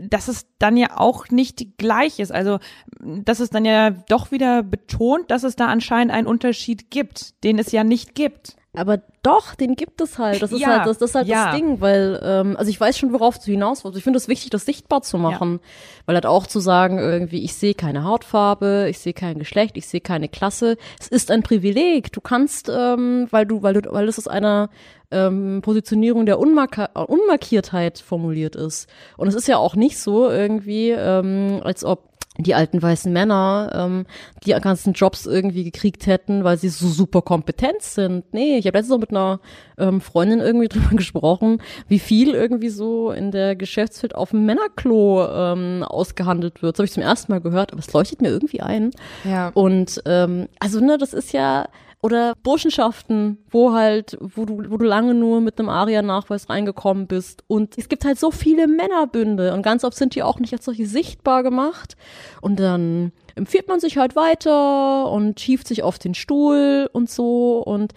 dass 0.00 0.28
es 0.28 0.46
dann 0.58 0.76
ja 0.76 0.96
auch 0.96 1.28
nicht 1.30 1.76
gleich 1.76 2.20
ist. 2.20 2.32
Also, 2.32 2.58
dass 3.00 3.40
es 3.40 3.50
dann 3.50 3.64
ja 3.64 3.90
doch 3.90 4.30
wieder 4.30 4.62
betont, 4.62 5.30
dass 5.30 5.42
es 5.42 5.56
da 5.56 5.66
anscheinend 5.66 6.14
einen 6.14 6.26
Unterschied 6.26 6.90
gibt, 6.90 7.42
den 7.44 7.58
es 7.58 7.72
ja 7.72 7.84
nicht 7.84 8.14
gibt. 8.14 8.56
Aber 8.74 9.02
doch, 9.22 9.54
den 9.54 9.76
gibt 9.76 10.00
es 10.00 10.18
halt. 10.18 10.42
Das 10.42 10.50
ist 10.50 10.60
Ja, 10.60 10.78
halt 10.78 10.86
das, 10.86 10.98
das 10.98 11.10
ist 11.10 11.14
halt 11.14 11.28
ja. 11.28 11.46
das 11.46 11.54
Ding, 11.56 11.80
weil 11.80 12.20
ähm, 12.24 12.56
also 12.56 12.70
ich 12.70 12.80
weiß 12.80 12.98
schon, 12.98 13.12
worauf 13.12 13.38
du 13.38 13.44
hinaus 13.44 13.84
willst. 13.84 13.96
Ich 13.96 14.04
finde 14.04 14.16
es 14.16 14.26
wichtig, 14.26 14.50
das 14.50 14.64
sichtbar 14.64 15.02
zu 15.02 15.16
machen, 15.16 15.60
weil 16.06 16.16
halt 16.16 16.26
auch 16.26 16.46
zu 16.46 16.58
sagen 16.58 16.98
irgendwie, 16.98 17.44
ich 17.44 17.54
sehe 17.54 17.74
keine 17.74 18.04
Hautfarbe, 18.04 18.88
ich 18.90 18.98
sehe 18.98 19.12
kein 19.12 19.38
Geschlecht, 19.38 19.76
ich 19.76 19.86
sehe 19.86 20.00
keine 20.00 20.28
Klasse. 20.28 20.76
Es 20.98 21.08
ist 21.08 21.30
ein 21.30 21.42
Privileg. 21.42 22.12
Du 22.12 22.20
kannst, 22.20 22.68
ähm, 22.68 23.28
weil 23.30 23.46
du, 23.46 23.62
weil 23.62 23.74
du, 23.74 23.92
weil 23.92 24.08
es 24.08 24.18
aus 24.18 24.26
einer 24.26 24.70
ähm, 25.12 25.60
Positionierung 25.62 26.26
der 26.26 26.38
Unmarka 26.38 26.86
Unmarkiertheit 27.02 27.98
formuliert 27.98 28.56
ist. 28.56 28.88
Und 29.16 29.28
es 29.28 29.34
ist 29.34 29.46
ja 29.46 29.58
auch 29.58 29.76
nicht 29.76 29.98
so 29.98 30.28
irgendwie, 30.28 30.90
ähm, 30.90 31.60
als 31.62 31.84
ob 31.84 32.11
die 32.38 32.54
alten 32.54 32.80
weißen 32.80 33.12
Männer 33.12 33.70
ähm, 33.74 34.06
die 34.44 34.52
ganzen 34.52 34.94
Jobs 34.94 35.26
irgendwie 35.26 35.64
gekriegt 35.64 36.06
hätten, 36.06 36.44
weil 36.44 36.56
sie 36.56 36.70
so 36.70 36.88
super 36.88 37.20
kompetent 37.20 37.82
sind. 37.82 38.32
Nee, 38.32 38.56
ich 38.56 38.66
habe 38.66 38.78
letztens 38.78 38.96
auch 38.96 39.00
mit 39.00 39.10
einer 39.10 39.40
ähm, 39.76 40.00
Freundin 40.00 40.40
irgendwie 40.40 40.68
drüber 40.70 40.96
gesprochen, 40.96 41.60
wie 41.88 41.98
viel 41.98 42.34
irgendwie 42.34 42.70
so 42.70 43.10
in 43.10 43.32
der 43.32 43.54
Geschäftswelt 43.54 44.14
auf 44.14 44.30
dem 44.30 44.46
Männerklo 44.46 45.26
ähm, 45.28 45.82
ausgehandelt 45.82 46.62
wird. 46.62 46.74
Das 46.74 46.78
habe 46.78 46.86
ich 46.86 46.92
zum 46.92 47.02
ersten 47.02 47.32
Mal 47.32 47.40
gehört, 47.40 47.72
aber 47.72 47.80
es 47.80 47.92
leuchtet 47.92 48.22
mir 48.22 48.28
irgendwie 48.28 48.62
ein. 48.62 48.92
ja. 49.24 49.50
Und 49.52 50.02
ähm, 50.06 50.48
also 50.58 50.80
ne, 50.80 50.96
das 50.96 51.12
ist 51.12 51.32
ja 51.32 51.66
oder 52.02 52.34
Burschenschaften, 52.42 53.38
wo 53.48 53.72
halt, 53.72 54.18
wo 54.20 54.44
du, 54.44 54.58
wo 54.68 54.76
du 54.76 54.84
lange 54.84 55.14
nur 55.14 55.40
mit 55.40 55.58
einem 55.58 55.68
ARIA-Nachweis 55.68 56.50
reingekommen 56.50 57.06
bist. 57.06 57.44
Und 57.46 57.78
es 57.78 57.88
gibt 57.88 58.04
halt 58.04 58.18
so 58.18 58.32
viele 58.32 58.66
Männerbünde 58.66 59.54
und 59.54 59.62
ganz 59.62 59.84
oft 59.84 59.96
sind 59.96 60.16
die 60.16 60.24
auch 60.24 60.40
nicht 60.40 60.52
als 60.52 60.64
solche 60.64 60.86
sichtbar 60.86 61.44
gemacht. 61.44 61.96
Und 62.40 62.58
dann 62.58 63.12
empfiehlt 63.36 63.68
man 63.68 63.78
sich 63.78 63.98
halt 63.98 64.16
weiter 64.16 65.10
und 65.12 65.38
schieft 65.38 65.68
sich 65.68 65.84
auf 65.84 66.00
den 66.00 66.14
Stuhl 66.14 66.90
und 66.92 67.08
so. 67.08 67.62
Und 67.62 67.92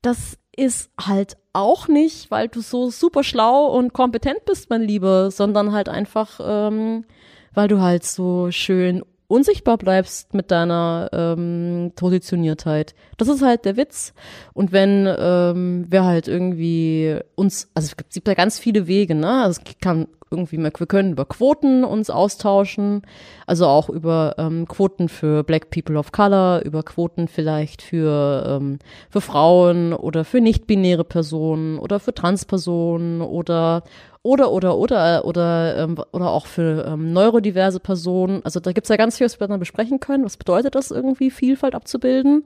das 0.00 0.38
ist 0.56 0.90
halt 0.98 1.36
auch 1.52 1.86
nicht, 1.86 2.30
weil 2.30 2.48
du 2.48 2.62
so 2.62 2.90
super 2.90 3.22
schlau 3.22 3.66
und 3.66 3.92
kompetent 3.92 4.44
bist, 4.46 4.70
mein 4.70 4.82
Lieber, 4.82 5.30
sondern 5.30 5.72
halt 5.72 5.90
einfach, 5.90 6.40
ähm, 6.42 7.04
weil 7.52 7.68
du 7.68 7.80
halt 7.80 8.04
so 8.04 8.50
schön 8.50 9.02
unsichtbar 9.30 9.78
bleibst 9.78 10.34
mit 10.34 10.50
deiner 10.50 11.08
ähm, 11.12 11.92
Positioniertheit. 11.94 12.94
Das 13.16 13.28
ist 13.28 13.42
halt 13.42 13.64
der 13.64 13.76
Witz. 13.76 14.12
Und 14.52 14.72
wenn 14.72 15.06
ähm, 15.06 15.86
wir 15.88 16.04
halt 16.04 16.26
irgendwie 16.28 17.18
uns, 17.36 17.70
also 17.74 17.86
es 17.86 18.14
gibt 18.14 18.28
ja 18.28 18.34
ganz 18.34 18.58
viele 18.58 18.86
Wege, 18.86 19.14
ne? 19.14 19.42
Also 19.42 19.60
es 19.64 19.78
kann 19.80 20.08
irgendwie, 20.30 20.58
wir 20.58 20.70
können 20.70 21.12
über 21.12 21.24
Quoten 21.24 21.82
uns 21.82 22.08
austauschen, 22.08 23.02
also 23.46 23.66
auch 23.66 23.88
über 23.88 24.36
ähm, 24.38 24.66
Quoten 24.68 25.08
für 25.08 25.42
Black 25.42 25.70
People 25.70 25.98
of 25.98 26.12
Color, 26.12 26.62
über 26.64 26.84
Quoten 26.84 27.26
vielleicht 27.26 27.82
für, 27.82 28.44
ähm, 28.46 28.78
für 29.10 29.20
Frauen 29.20 29.92
oder 29.92 30.24
für 30.24 30.40
nicht-binäre 30.40 31.04
Personen 31.04 31.78
oder 31.78 31.98
für 31.98 32.14
Transpersonen 32.14 33.22
oder 33.22 33.82
oder 34.22 34.52
oder 34.52 34.76
oder 34.76 35.24
oder 35.24 35.76
ähm, 35.78 35.98
oder 36.12 36.30
auch 36.30 36.46
für 36.46 36.84
ähm, 36.86 37.12
neurodiverse 37.12 37.80
Personen. 37.80 38.42
Also 38.44 38.60
da 38.60 38.72
gibt's 38.72 38.90
ja 38.90 38.96
ganz 38.96 39.16
viel, 39.16 39.24
was 39.24 39.40
wir 39.40 39.48
dann 39.48 39.60
besprechen 39.60 40.00
können. 40.00 40.24
Was 40.24 40.36
bedeutet 40.36 40.74
das 40.74 40.90
irgendwie, 40.90 41.30
Vielfalt 41.30 41.74
abzubilden? 41.74 42.44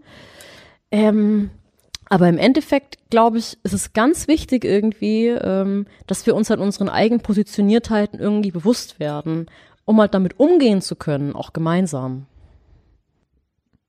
Ähm, 0.91 1.51
aber 2.09 2.29
im 2.29 2.39
Endeffekt, 2.39 2.99
glaube 3.11 3.39
ich, 3.39 3.59
ist 3.65 3.73
es 3.73 3.93
ganz 3.93 4.29
wichtig 4.29 4.65
irgendwie, 4.65 5.29
ähm, 5.29 5.87
dass 6.07 6.27
wir 6.27 6.37
uns 6.37 6.51
halt 6.51 6.61
unseren 6.61 6.89
eigenen 6.89 7.23
Positioniertheiten 7.23 8.21
irgendwie 8.21 8.51
bewusst 8.51 9.01
werden, 9.01 9.47
um 9.85 10.01
halt 10.01 10.15
damit 10.15 10.39
umgehen 10.39 10.81
zu 10.81 10.97
können, 10.97 11.35
auch 11.35 11.53
gemeinsam. 11.53 12.27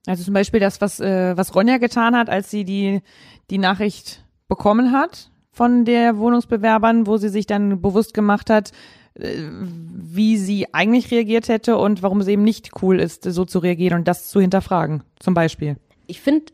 Also 0.07 0.23
zum 0.23 0.33
Beispiel 0.33 0.59
das, 0.59 0.81
was, 0.81 0.99
äh, 0.99 1.35
was 1.35 1.53
Ronja 1.53 1.77
getan 1.77 2.15
hat, 2.15 2.29
als 2.29 2.49
sie 2.49 2.63
die, 2.63 3.01
die 3.49 3.57
Nachricht 3.57 4.23
bekommen 4.47 4.91
hat 4.91 5.29
von 5.55 5.85
der 5.85 6.17
Wohnungsbewerbern, 6.17 7.07
wo 7.07 7.15
sie 7.15 7.29
sich 7.29 7.47
dann 7.47 7.81
bewusst 7.81 8.13
gemacht 8.13 8.49
hat, 8.49 8.73
äh, 9.13 9.29
wie 9.49 10.37
sie 10.37 10.73
eigentlich 10.73 11.09
reagiert 11.11 11.47
hätte 11.47 11.77
und 11.77 12.03
warum 12.03 12.19
es 12.19 12.27
eben 12.27 12.43
nicht 12.43 12.71
cool 12.81 12.99
ist, 12.99 13.23
so 13.23 13.45
zu 13.45 13.59
reagieren 13.59 13.99
und 13.99 14.07
das 14.07 14.29
zu 14.29 14.41
hinterfragen, 14.41 15.03
zum 15.17 15.33
Beispiel. 15.33 15.77
Ich 16.07 16.19
finde, 16.19 16.47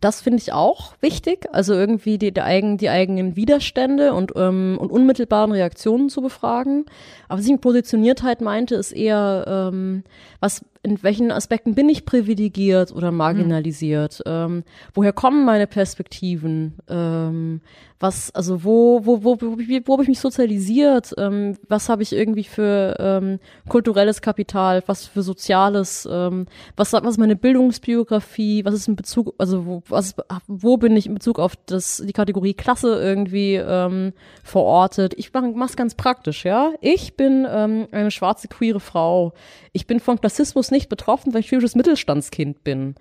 das 0.00 0.20
finde 0.20 0.38
ich 0.38 0.52
auch 0.52 0.94
wichtig, 1.00 1.46
also 1.50 1.74
irgendwie 1.74 2.16
die, 2.16 2.32
die, 2.32 2.42
eigen, 2.42 2.78
die 2.78 2.90
eigenen 2.90 3.34
Widerstände 3.34 4.14
und, 4.14 4.32
ähm, 4.36 4.76
und 4.78 4.92
unmittelbaren 4.92 5.50
Reaktionen 5.50 6.08
zu 6.08 6.22
befragen. 6.22 6.86
Aber 7.28 7.40
was 7.40 7.46
ich 7.46 7.52
mit 7.52 7.60
Positioniertheit 7.60 8.40
meinte, 8.40 8.76
ist 8.76 8.92
eher, 8.92 9.44
ähm, 9.72 10.04
was 10.38 10.64
in 10.84 11.02
welchen 11.02 11.32
Aspekten 11.32 11.74
bin 11.74 11.88
ich 11.88 12.04
privilegiert 12.04 12.92
oder 12.92 13.10
marginalisiert? 13.10 14.20
Mhm. 14.24 14.32
Ähm, 14.32 14.64
woher 14.92 15.12
kommen 15.12 15.44
meine 15.44 15.66
Perspektiven? 15.66 16.74
Ähm, 16.88 17.60
was, 18.00 18.34
also 18.34 18.64
wo, 18.64 19.06
wo, 19.06 19.24
wo, 19.24 19.40
wo, 19.40 19.56
wo 19.56 19.92
habe 19.92 20.02
ich 20.02 20.08
mich 20.08 20.20
sozialisiert? 20.20 21.14
Ähm, 21.16 21.56
was 21.68 21.88
habe 21.88 22.02
ich 22.02 22.12
irgendwie 22.12 22.44
für 22.44 22.96
ähm, 22.98 23.38
kulturelles 23.68 24.20
Kapital? 24.20 24.82
Was 24.86 25.06
für 25.06 25.22
Soziales? 25.22 26.06
Ähm, 26.10 26.46
was, 26.76 26.92
was 26.92 27.02
ist 27.02 27.18
meine 27.18 27.36
Bildungsbiografie? 27.36 28.64
Was 28.66 28.74
ist 28.74 28.88
in 28.88 28.96
Bezug, 28.96 29.34
also 29.38 29.64
wo, 29.64 29.82
was, 29.88 30.14
wo 30.46 30.76
bin 30.76 30.96
ich 30.96 31.06
in 31.06 31.14
Bezug 31.14 31.38
auf 31.38 31.56
das, 31.64 32.02
die 32.04 32.12
Kategorie 32.12 32.52
Klasse 32.52 33.00
irgendwie 33.00 33.54
ähm, 33.54 34.12
verortet? 34.42 35.14
Ich 35.16 35.32
mache 35.32 35.54
es 35.64 35.76
ganz 35.76 35.94
praktisch, 35.94 36.44
ja. 36.44 36.72
Ich 36.82 37.16
bin 37.16 37.46
eine 37.46 38.10
schwarze 38.10 38.48
queere 38.48 38.80
Frau. 38.80 39.32
Ich 39.72 39.86
bin 39.86 39.98
von 39.98 40.20
Klassismus 40.20 40.70
nicht 40.74 40.88
betroffen, 40.88 41.32
weil 41.32 41.40
ich 41.40 41.50
jüdisches 41.50 41.74
Mittelstandskind 41.74 42.62
bin. 42.64 42.94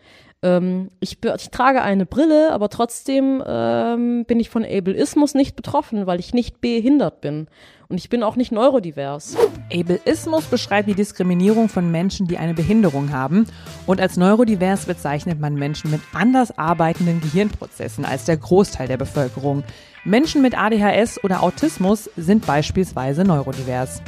Ähm, 0.44 0.90
ich, 1.00 1.18
ich, 1.24 1.50
trage 1.50 1.82
eine 1.82 2.06
Brille, 2.06 2.52
aber 2.52 2.70
trotzdem 2.70 3.42
ähm, 3.46 4.26
bin 4.26 4.40
ich 4.40 4.50
von 4.50 4.66
Ableismus 4.66 5.34
nicht 5.34 5.56
betroffen, 5.56 6.06
weil 6.06 6.20
ich 6.20 6.34
nicht 6.34 6.60
behindert 6.62 7.22
bin. 7.22 7.48
Und 7.88 7.98
ich 7.98 8.10
bin 8.10 8.24
auch 8.24 8.36
nicht 8.36 8.52
neurodivers. 8.52 9.38
Ableismus 9.72 10.46
beschreibt 10.46 10.90
die 10.90 10.96
Diskriminierung 10.96 11.70
von 11.70 11.92
Menschen, 11.92 12.28
die 12.28 12.38
eine 12.38 12.54
Behinderung 12.54 13.12
haben. 13.12 13.46
Und 13.86 14.02
als 14.02 14.18
neurodivers 14.18 14.86
bezeichnet 14.86 15.40
man 15.40 15.56
Menschen 15.56 15.92
mit 15.92 16.02
anders 16.14 16.58
arbeitenden 16.58 17.22
Gehirnprozessen 17.22 18.04
als 18.04 18.26
der 18.26 18.38
Großteil 18.38 18.88
der 18.88 18.98
Bevölkerung. 18.98 19.64
Menschen 20.04 20.42
mit 20.42 20.58
ADHS 20.58 21.24
oder 21.24 21.44
Autismus 21.44 22.10
sind 22.18 22.46
beispielsweise 22.46 23.24
neurodivers. 23.24 24.02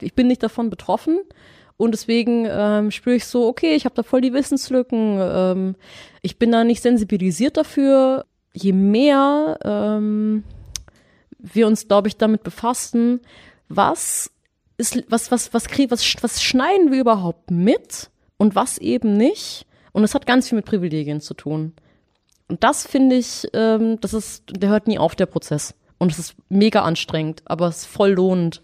Ich 0.00 0.14
bin 0.14 0.26
nicht 0.26 0.42
davon 0.42 0.70
betroffen. 0.70 1.20
Und 1.76 1.92
deswegen 1.92 2.46
ähm, 2.48 2.90
spüre 2.90 3.16
ich 3.16 3.26
so, 3.26 3.46
okay, 3.46 3.74
ich 3.74 3.84
habe 3.84 3.94
da 3.94 4.02
voll 4.02 4.22
die 4.22 4.32
Wissenslücken. 4.32 5.18
Ähm, 5.20 5.74
ich 6.22 6.38
bin 6.38 6.52
da 6.52 6.64
nicht 6.64 6.82
sensibilisiert 6.82 7.56
dafür. 7.56 8.24
Je 8.54 8.72
mehr 8.72 9.58
ähm, 9.62 10.44
wir 11.38 11.66
uns, 11.66 11.86
glaube 11.86 12.08
ich, 12.08 12.16
damit 12.16 12.42
befassen, 12.42 13.20
was 13.68 14.30
ist, 14.78 15.04
was, 15.08 15.30
was, 15.30 15.52
was, 15.54 15.68
krieg, 15.68 15.90
was, 15.90 16.04
was 16.22 16.42
schneiden 16.42 16.92
wir 16.92 17.00
überhaupt 17.00 17.50
mit 17.50 18.10
und 18.36 18.54
was 18.54 18.78
eben 18.78 19.16
nicht. 19.16 19.66
Und 19.92 20.04
es 20.04 20.14
hat 20.14 20.26
ganz 20.26 20.48
viel 20.48 20.56
mit 20.56 20.66
Privilegien 20.66 21.20
zu 21.20 21.34
tun. 21.34 21.72
Und 22.48 22.62
das 22.62 22.86
finde 22.86 23.16
ich, 23.16 23.48
ähm, 23.54 23.98
das 24.00 24.14
ist, 24.14 24.44
der 24.50 24.70
hört 24.70 24.86
nie 24.86 24.98
auf, 24.98 25.14
der 25.14 25.26
Prozess. 25.26 25.74
Und 25.98 26.12
es 26.12 26.18
ist 26.18 26.34
mega 26.48 26.82
anstrengend, 26.82 27.42
aber 27.46 27.68
es 27.68 27.78
ist 27.78 27.86
voll 27.86 28.10
lohnend. 28.10 28.62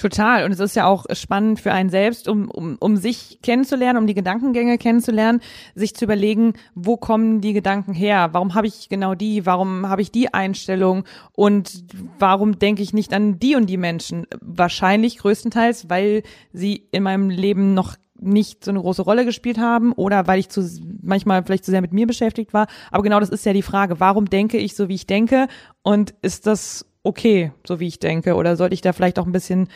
Total. 0.00 0.44
Und 0.44 0.52
es 0.52 0.60
ist 0.60 0.76
ja 0.76 0.86
auch 0.86 1.04
spannend 1.12 1.60
für 1.60 1.72
einen 1.72 1.90
selbst, 1.90 2.26
um, 2.26 2.50
um, 2.50 2.78
um 2.80 2.96
sich 2.96 3.40
kennenzulernen, 3.42 3.98
um 3.98 4.06
die 4.06 4.14
Gedankengänge 4.14 4.78
kennenzulernen, 4.78 5.40
sich 5.74 5.94
zu 5.94 6.06
überlegen, 6.06 6.54
wo 6.74 6.96
kommen 6.96 7.42
die 7.42 7.52
Gedanken 7.52 7.92
her? 7.92 8.30
Warum 8.32 8.54
habe 8.54 8.66
ich 8.66 8.88
genau 8.88 9.14
die? 9.14 9.44
Warum 9.44 9.86
habe 9.90 10.00
ich 10.00 10.10
die 10.10 10.32
Einstellung? 10.32 11.04
Und 11.32 11.84
warum 12.18 12.58
denke 12.58 12.82
ich 12.82 12.94
nicht 12.94 13.12
an 13.12 13.38
die 13.38 13.56
und 13.56 13.66
die 13.66 13.76
Menschen? 13.76 14.26
Wahrscheinlich 14.40 15.18
größtenteils, 15.18 15.90
weil 15.90 16.22
sie 16.50 16.88
in 16.92 17.02
meinem 17.02 17.28
Leben 17.28 17.74
noch 17.74 17.96
nicht 18.18 18.64
so 18.64 18.70
eine 18.70 18.80
große 18.80 19.02
Rolle 19.02 19.26
gespielt 19.26 19.58
haben 19.58 19.92
oder 19.92 20.26
weil 20.26 20.38
ich 20.38 20.48
zu 20.48 20.66
manchmal 21.02 21.42
vielleicht 21.44 21.66
zu 21.66 21.72
sehr 21.72 21.82
mit 21.82 21.92
mir 21.92 22.06
beschäftigt 22.06 22.54
war. 22.54 22.68
Aber 22.90 23.02
genau 23.02 23.20
das 23.20 23.28
ist 23.28 23.44
ja 23.44 23.52
die 23.52 23.62
Frage. 23.62 24.00
Warum 24.00 24.30
denke 24.30 24.56
ich 24.56 24.74
so, 24.74 24.88
wie 24.88 24.94
ich 24.94 25.06
denke? 25.06 25.46
Und 25.82 26.14
ist 26.22 26.46
das 26.46 26.86
okay, 27.02 27.52
so 27.66 27.80
wie 27.80 27.86
ich 27.86 27.98
denke? 27.98 28.34
Oder 28.34 28.56
sollte 28.56 28.74
ich 28.74 28.80
da 28.80 28.92
vielleicht 28.92 29.18
auch 29.18 29.26
ein 29.26 29.32
bisschen 29.32 29.68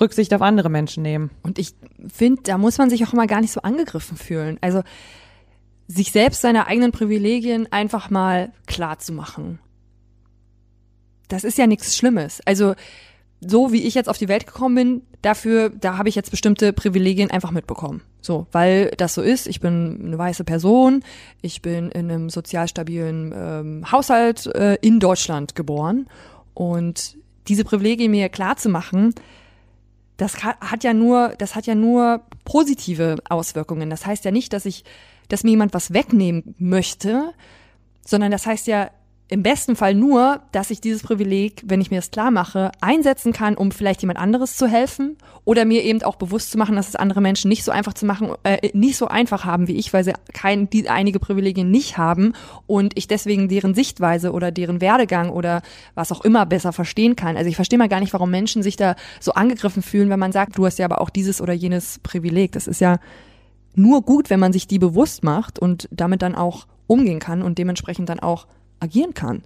Rücksicht 0.00 0.34
auf 0.34 0.42
andere 0.42 0.68
Menschen 0.68 1.02
nehmen? 1.02 1.30
Und 1.42 1.58
ich 1.58 1.74
finde, 2.08 2.42
da 2.42 2.58
muss 2.58 2.78
man 2.78 2.90
sich 2.90 3.04
auch 3.06 3.12
immer 3.12 3.26
gar 3.26 3.40
nicht 3.40 3.52
so 3.52 3.62
angegriffen 3.62 4.16
fühlen. 4.16 4.58
Also 4.60 4.82
sich 5.86 6.12
selbst 6.12 6.40
seine 6.40 6.66
eigenen 6.66 6.92
Privilegien 6.92 7.70
einfach 7.70 8.10
mal 8.10 8.52
klar 8.66 8.98
zu 8.98 9.12
machen. 9.12 9.58
Das 11.28 11.44
ist 11.44 11.58
ja 11.58 11.66
nichts 11.66 11.96
Schlimmes. 11.96 12.40
Also 12.46 12.74
so 13.40 13.72
wie 13.72 13.82
ich 13.82 13.94
jetzt 13.94 14.08
auf 14.08 14.18
die 14.18 14.28
Welt 14.28 14.46
gekommen 14.46 14.74
bin, 14.74 15.02
dafür, 15.20 15.70
da 15.70 15.98
habe 15.98 16.08
ich 16.08 16.14
jetzt 16.14 16.30
bestimmte 16.30 16.72
Privilegien 16.72 17.30
einfach 17.30 17.50
mitbekommen. 17.50 18.02
So, 18.20 18.46
weil 18.52 18.92
das 18.96 19.14
so 19.14 19.22
ist. 19.22 19.48
Ich 19.48 19.60
bin 19.60 20.00
eine 20.04 20.18
weiße 20.18 20.44
Person, 20.44 21.02
ich 21.40 21.60
bin 21.60 21.90
in 21.90 22.10
einem 22.10 22.30
sozial 22.30 22.68
stabilen 22.68 23.32
ähm, 23.34 23.90
Haushalt 23.90 24.46
äh, 24.46 24.76
in 24.80 25.00
Deutschland 25.00 25.56
geboren 25.56 26.06
und 26.54 27.16
diese 27.48 27.64
Privilegien 27.64 28.10
mir 28.10 28.28
klar 28.28 28.56
zu 28.56 28.68
machen, 28.68 29.14
das 30.16 30.44
hat 30.44 30.84
ja 30.84 30.94
nur, 30.94 31.34
das 31.38 31.56
hat 31.56 31.66
ja 31.66 31.74
nur 31.74 32.22
positive 32.44 33.16
Auswirkungen. 33.28 33.90
Das 33.90 34.06
heißt 34.06 34.24
ja 34.24 34.30
nicht, 34.30 34.52
dass 34.52 34.66
ich, 34.66 34.84
dass 35.28 35.42
mir 35.42 35.50
jemand 35.50 35.74
was 35.74 35.92
wegnehmen 35.92 36.54
möchte, 36.58 37.32
sondern 38.06 38.30
das 38.30 38.46
heißt 38.46 38.66
ja, 38.66 38.90
im 39.32 39.42
besten 39.42 39.76
Fall 39.76 39.94
nur, 39.94 40.42
dass 40.52 40.70
ich 40.70 40.82
dieses 40.82 41.02
Privileg, 41.02 41.62
wenn 41.64 41.80
ich 41.80 41.90
mir 41.90 41.96
das 41.96 42.10
klar 42.10 42.30
mache, 42.30 42.70
einsetzen 42.82 43.32
kann, 43.32 43.54
um 43.54 43.72
vielleicht 43.72 44.02
jemand 44.02 44.18
anderes 44.18 44.58
zu 44.58 44.66
helfen 44.66 45.16
oder 45.46 45.64
mir 45.64 45.82
eben 45.84 46.02
auch 46.02 46.16
bewusst 46.16 46.50
zu 46.50 46.58
machen, 46.58 46.76
dass 46.76 46.88
es 46.88 46.96
andere 46.96 47.22
Menschen 47.22 47.48
nicht 47.48 47.64
so 47.64 47.72
einfach 47.72 47.94
zu 47.94 48.04
machen, 48.04 48.32
äh, 48.44 48.68
nicht 48.74 48.98
so 48.98 49.08
einfach 49.08 49.46
haben 49.46 49.68
wie 49.68 49.76
ich, 49.76 49.94
weil 49.94 50.04
sie 50.04 50.12
kein, 50.34 50.68
die, 50.68 50.90
einige 50.90 51.18
Privilegien 51.18 51.70
nicht 51.70 51.96
haben 51.96 52.34
und 52.66 52.92
ich 52.98 53.08
deswegen 53.08 53.48
deren 53.48 53.72
Sichtweise 53.74 54.32
oder 54.32 54.50
deren 54.50 54.82
Werdegang 54.82 55.30
oder 55.30 55.62
was 55.94 56.12
auch 56.12 56.20
immer 56.26 56.44
besser 56.44 56.74
verstehen 56.74 57.16
kann. 57.16 57.38
Also 57.38 57.48
ich 57.48 57.56
verstehe 57.56 57.78
mal 57.78 57.88
gar 57.88 58.00
nicht, 58.00 58.12
warum 58.12 58.30
Menschen 58.30 58.62
sich 58.62 58.76
da 58.76 58.96
so 59.18 59.32
angegriffen 59.32 59.82
fühlen, 59.82 60.10
wenn 60.10 60.20
man 60.20 60.32
sagt, 60.32 60.58
du 60.58 60.66
hast 60.66 60.78
ja 60.78 60.84
aber 60.84 61.00
auch 61.00 61.08
dieses 61.08 61.40
oder 61.40 61.54
jenes 61.54 62.00
Privileg. 62.00 62.52
Das 62.52 62.66
ist 62.66 62.82
ja 62.82 62.98
nur 63.74 64.02
gut, 64.02 64.28
wenn 64.28 64.40
man 64.40 64.52
sich 64.52 64.66
die 64.66 64.78
bewusst 64.78 65.24
macht 65.24 65.58
und 65.58 65.88
damit 65.90 66.20
dann 66.20 66.34
auch 66.34 66.66
umgehen 66.86 67.18
kann 67.18 67.40
und 67.40 67.56
dementsprechend 67.56 68.10
dann 68.10 68.20
auch 68.20 68.46
agieren 68.82 69.14
kann. 69.14 69.42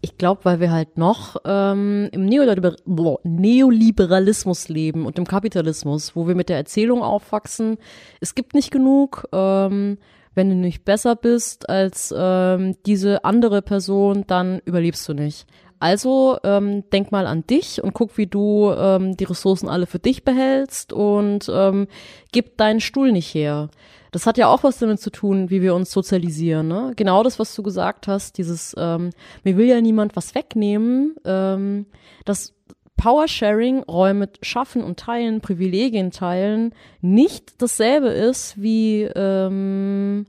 Ich 0.00 0.16
glaube, 0.16 0.44
weil 0.44 0.60
wir 0.60 0.70
halt 0.70 0.96
noch 0.96 1.36
ähm, 1.44 2.08
im 2.12 2.24
Neoliber 2.24 2.76
boah, 2.84 3.18
Neoliberalismus 3.24 4.68
leben 4.68 5.06
und 5.06 5.18
im 5.18 5.26
Kapitalismus, 5.26 6.14
wo 6.14 6.28
wir 6.28 6.36
mit 6.36 6.48
der 6.48 6.56
Erzählung 6.56 7.02
aufwachsen, 7.02 7.78
es 8.20 8.36
gibt 8.36 8.54
nicht 8.54 8.70
genug, 8.70 9.26
ähm, 9.32 9.98
wenn 10.34 10.50
du 10.50 10.54
nicht 10.54 10.84
besser 10.84 11.16
bist 11.16 11.68
als 11.68 12.14
ähm, 12.16 12.76
diese 12.86 13.24
andere 13.24 13.60
Person, 13.60 14.22
dann 14.28 14.60
überlebst 14.64 15.08
du 15.08 15.14
nicht. 15.14 15.46
Also 15.80 16.38
ähm, 16.44 16.88
denk 16.90 17.10
mal 17.10 17.26
an 17.26 17.44
dich 17.46 17.82
und 17.82 17.92
guck, 17.92 18.18
wie 18.18 18.26
du 18.26 18.72
ähm, 18.72 19.16
die 19.16 19.24
Ressourcen 19.24 19.68
alle 19.68 19.86
für 19.86 19.98
dich 19.98 20.24
behältst 20.24 20.92
und 20.92 21.50
ähm, 21.52 21.88
gib 22.32 22.56
deinen 22.56 22.80
Stuhl 22.80 23.10
nicht 23.10 23.34
her. 23.34 23.68
Das 24.10 24.26
hat 24.26 24.38
ja 24.38 24.48
auch 24.48 24.62
was 24.62 24.78
damit 24.78 25.00
zu 25.00 25.10
tun, 25.10 25.50
wie 25.50 25.62
wir 25.62 25.74
uns 25.74 25.90
sozialisieren. 25.90 26.68
Ne? 26.68 26.92
Genau 26.96 27.22
das, 27.22 27.38
was 27.38 27.54
du 27.54 27.62
gesagt 27.62 28.08
hast, 28.08 28.38
dieses, 28.38 28.74
ähm, 28.78 29.10
mir 29.44 29.56
will 29.56 29.66
ja 29.66 29.80
niemand 29.80 30.16
was 30.16 30.34
wegnehmen, 30.34 31.16
ähm, 31.24 31.86
das 32.24 32.54
Power-Sharing, 32.96 33.84
Räume 33.84 34.28
schaffen 34.42 34.82
und 34.82 34.98
teilen, 34.98 35.40
Privilegien 35.40 36.10
teilen, 36.10 36.74
nicht 37.00 37.62
dasselbe 37.62 38.08
ist 38.08 38.60
wie 38.60 39.02
ähm, 39.02 40.26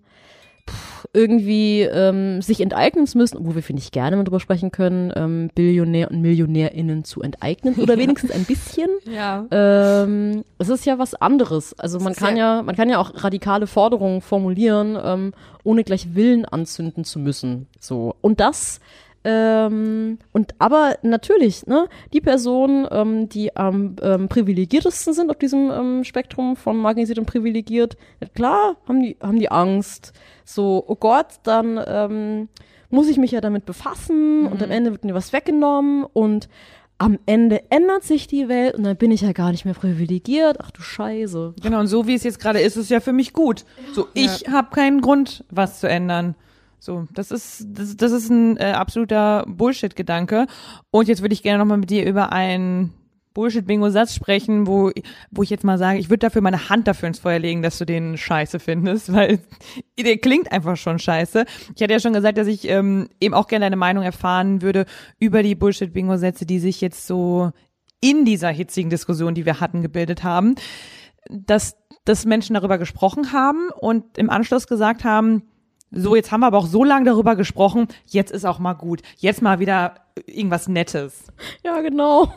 irgendwie 1.13 1.81
ähm, 1.81 2.41
sich 2.41 2.61
enteignen 2.61 3.07
zu 3.07 3.17
müssen, 3.17 3.37
wo 3.41 3.55
wir, 3.55 3.63
finde 3.63 3.81
ich, 3.81 3.91
gerne 3.91 4.15
mal 4.15 4.23
drüber 4.23 4.39
sprechen 4.39 4.71
können, 4.71 5.11
ähm, 5.15 5.49
Billionär 5.55 6.11
und 6.11 6.21
MillionärInnen 6.21 7.03
zu 7.03 7.21
enteignen 7.21 7.75
oder 7.75 7.97
wenigstens 7.99 8.31
ein 8.31 8.45
bisschen. 8.45 8.89
Ja. 9.05 9.45
Ähm, 9.51 10.43
es 10.57 10.69
ist 10.69 10.85
ja 10.85 10.99
was 10.99 11.15
anderes. 11.15 11.77
Also 11.79 11.99
man 11.99 12.13
kann 12.13 12.37
ja, 12.37 12.61
man 12.61 12.75
kann 12.75 12.89
ja 12.89 12.99
auch 12.99 13.11
radikale 13.23 13.67
Forderungen 13.67 14.21
formulieren, 14.21 14.97
ähm, 15.01 15.33
ohne 15.63 15.83
gleich 15.83 16.15
Willen 16.15 16.45
anzünden 16.45 17.03
zu 17.03 17.19
müssen. 17.19 17.67
So. 17.79 18.15
Und 18.21 18.39
das 18.39 18.79
ähm, 19.23 20.17
und 20.31 20.55
aber 20.59 20.97
natürlich, 21.01 21.67
ne, 21.67 21.87
die 22.13 22.21
Personen, 22.21 22.87
ähm, 22.89 23.27
die 23.27 23.55
am 23.55 23.95
ähm, 24.01 24.29
privilegiertesten 24.29 25.13
sind 25.13 25.29
auf 25.29 25.37
diesem 25.37 25.69
ähm, 25.71 26.03
Spektrum 26.03 26.55
von 26.55 26.77
marginalisiert 26.77 27.19
und 27.19 27.25
privilegiert, 27.25 27.97
klar, 28.33 28.77
haben 28.87 29.01
die, 29.01 29.17
haben 29.21 29.39
die 29.39 29.51
Angst. 29.51 30.13
So, 30.45 30.83
oh 30.87 30.95
Gott, 30.95 31.39
dann 31.43 31.79
ähm, 31.85 32.47
muss 32.89 33.09
ich 33.09 33.17
mich 33.17 33.31
ja 33.31 33.41
damit 33.41 33.65
befassen 33.65 34.41
mhm. 34.41 34.47
und 34.47 34.63
am 34.63 34.71
Ende 34.71 34.91
wird 34.91 35.03
mir 35.03 35.13
was 35.13 35.33
weggenommen 35.33 36.05
und 36.05 36.47
am 36.97 37.17
Ende 37.25 37.63
ändert 37.71 38.03
sich 38.03 38.27
die 38.27 38.49
Welt 38.49 38.75
und 38.75 38.83
dann 38.83 38.97
bin 38.97 39.11
ich 39.11 39.21
ja 39.21 39.31
gar 39.31 39.51
nicht 39.51 39.63
mehr 39.63 39.73
privilegiert. 39.73 40.57
Ach 40.61 40.71
du 40.71 40.81
Scheiße. 40.81 41.55
Genau, 41.61 41.79
und 41.79 41.87
so 41.87 42.07
wie 42.07 42.13
es 42.13 42.23
jetzt 42.23 42.39
gerade 42.39 42.59
ist, 42.59 42.75
ist 42.75 42.83
es 42.83 42.89
ja 42.89 42.99
für 42.99 43.13
mich 43.13 43.31
gut. 43.31 43.63
So, 43.93 44.07
ich 44.13 44.41
ja. 44.41 44.51
habe 44.51 44.75
keinen 44.75 44.99
Grund, 44.99 45.45
was 45.49 45.79
zu 45.79 45.87
ändern. 45.87 46.35
So, 46.79 47.07
das 47.13 47.31
ist 47.31 47.67
das, 47.69 47.97
das 47.97 48.11
ist 48.11 48.29
ein 48.29 48.57
äh, 48.57 48.71
absoluter 48.71 49.45
Bullshit-Gedanke. 49.47 50.47
Und 50.91 51.07
jetzt 51.07 51.21
würde 51.21 51.33
ich 51.33 51.43
gerne 51.43 51.59
nochmal 51.59 51.77
mit 51.77 51.89
dir 51.89 52.05
über 52.05 52.31
einen 52.31 52.93
Bullshit-Bingo-Satz 53.33 54.15
sprechen, 54.15 54.65
wo, 54.65 54.91
wo 55.31 55.43
ich 55.43 55.49
jetzt 55.49 55.63
mal 55.63 55.77
sage, 55.77 55.99
ich 55.99 56.09
würde 56.09 56.19
dafür 56.19 56.41
meine 56.41 56.69
Hand 56.69 56.87
dafür 56.87 57.07
ins 57.07 57.19
Feuer 57.19 57.39
legen, 57.39 57.61
dass 57.61 57.77
du 57.77 57.85
den 57.85 58.17
scheiße 58.17 58.59
findest, 58.59 59.13
weil 59.13 59.39
der 59.99 60.17
klingt 60.17 60.51
einfach 60.51 60.77
schon 60.77 60.99
scheiße. 60.99 61.45
Ich 61.75 61.81
hatte 61.81 61.93
ja 61.93 61.99
schon 61.99 62.13
gesagt, 62.13 62.37
dass 62.37 62.47
ich 62.47 62.67
ähm, 62.67 63.09
eben 63.19 63.33
auch 63.33 63.47
gerne 63.47 63.65
deine 63.65 63.75
Meinung 63.75 64.03
erfahren 64.03 64.61
würde 64.61 64.85
über 65.19 65.43
die 65.43 65.55
Bullshit-Bingo-Sätze, 65.55 66.45
die 66.45 66.59
sich 66.59 66.81
jetzt 66.81 67.05
so 67.05 67.51
in 68.01 68.25
dieser 68.25 68.49
hitzigen 68.49 68.89
Diskussion, 68.89 69.35
die 69.35 69.45
wir 69.45 69.59
hatten, 69.59 69.81
gebildet 69.81 70.23
haben, 70.23 70.55
dass, 71.29 71.75
dass 72.05 72.25
Menschen 72.25 72.53
darüber 72.53 72.77
gesprochen 72.77 73.33
haben 73.33 73.69
und 73.69 74.17
im 74.17 74.29
Anschluss 74.29 74.67
gesagt 74.67 75.03
haben, 75.03 75.43
so, 75.91 76.15
jetzt 76.15 76.31
haben 76.31 76.41
wir 76.41 76.47
aber 76.47 76.57
auch 76.57 76.67
so 76.67 76.83
lange 76.83 77.05
darüber 77.05 77.35
gesprochen, 77.35 77.87
jetzt 78.05 78.31
ist 78.31 78.45
auch 78.45 78.59
mal 78.59 78.73
gut. 78.73 79.01
Jetzt 79.17 79.41
mal 79.41 79.59
wieder 79.59 79.95
irgendwas 80.25 80.67
Nettes. 80.67 81.25
Ja, 81.63 81.81
genau. 81.81 82.33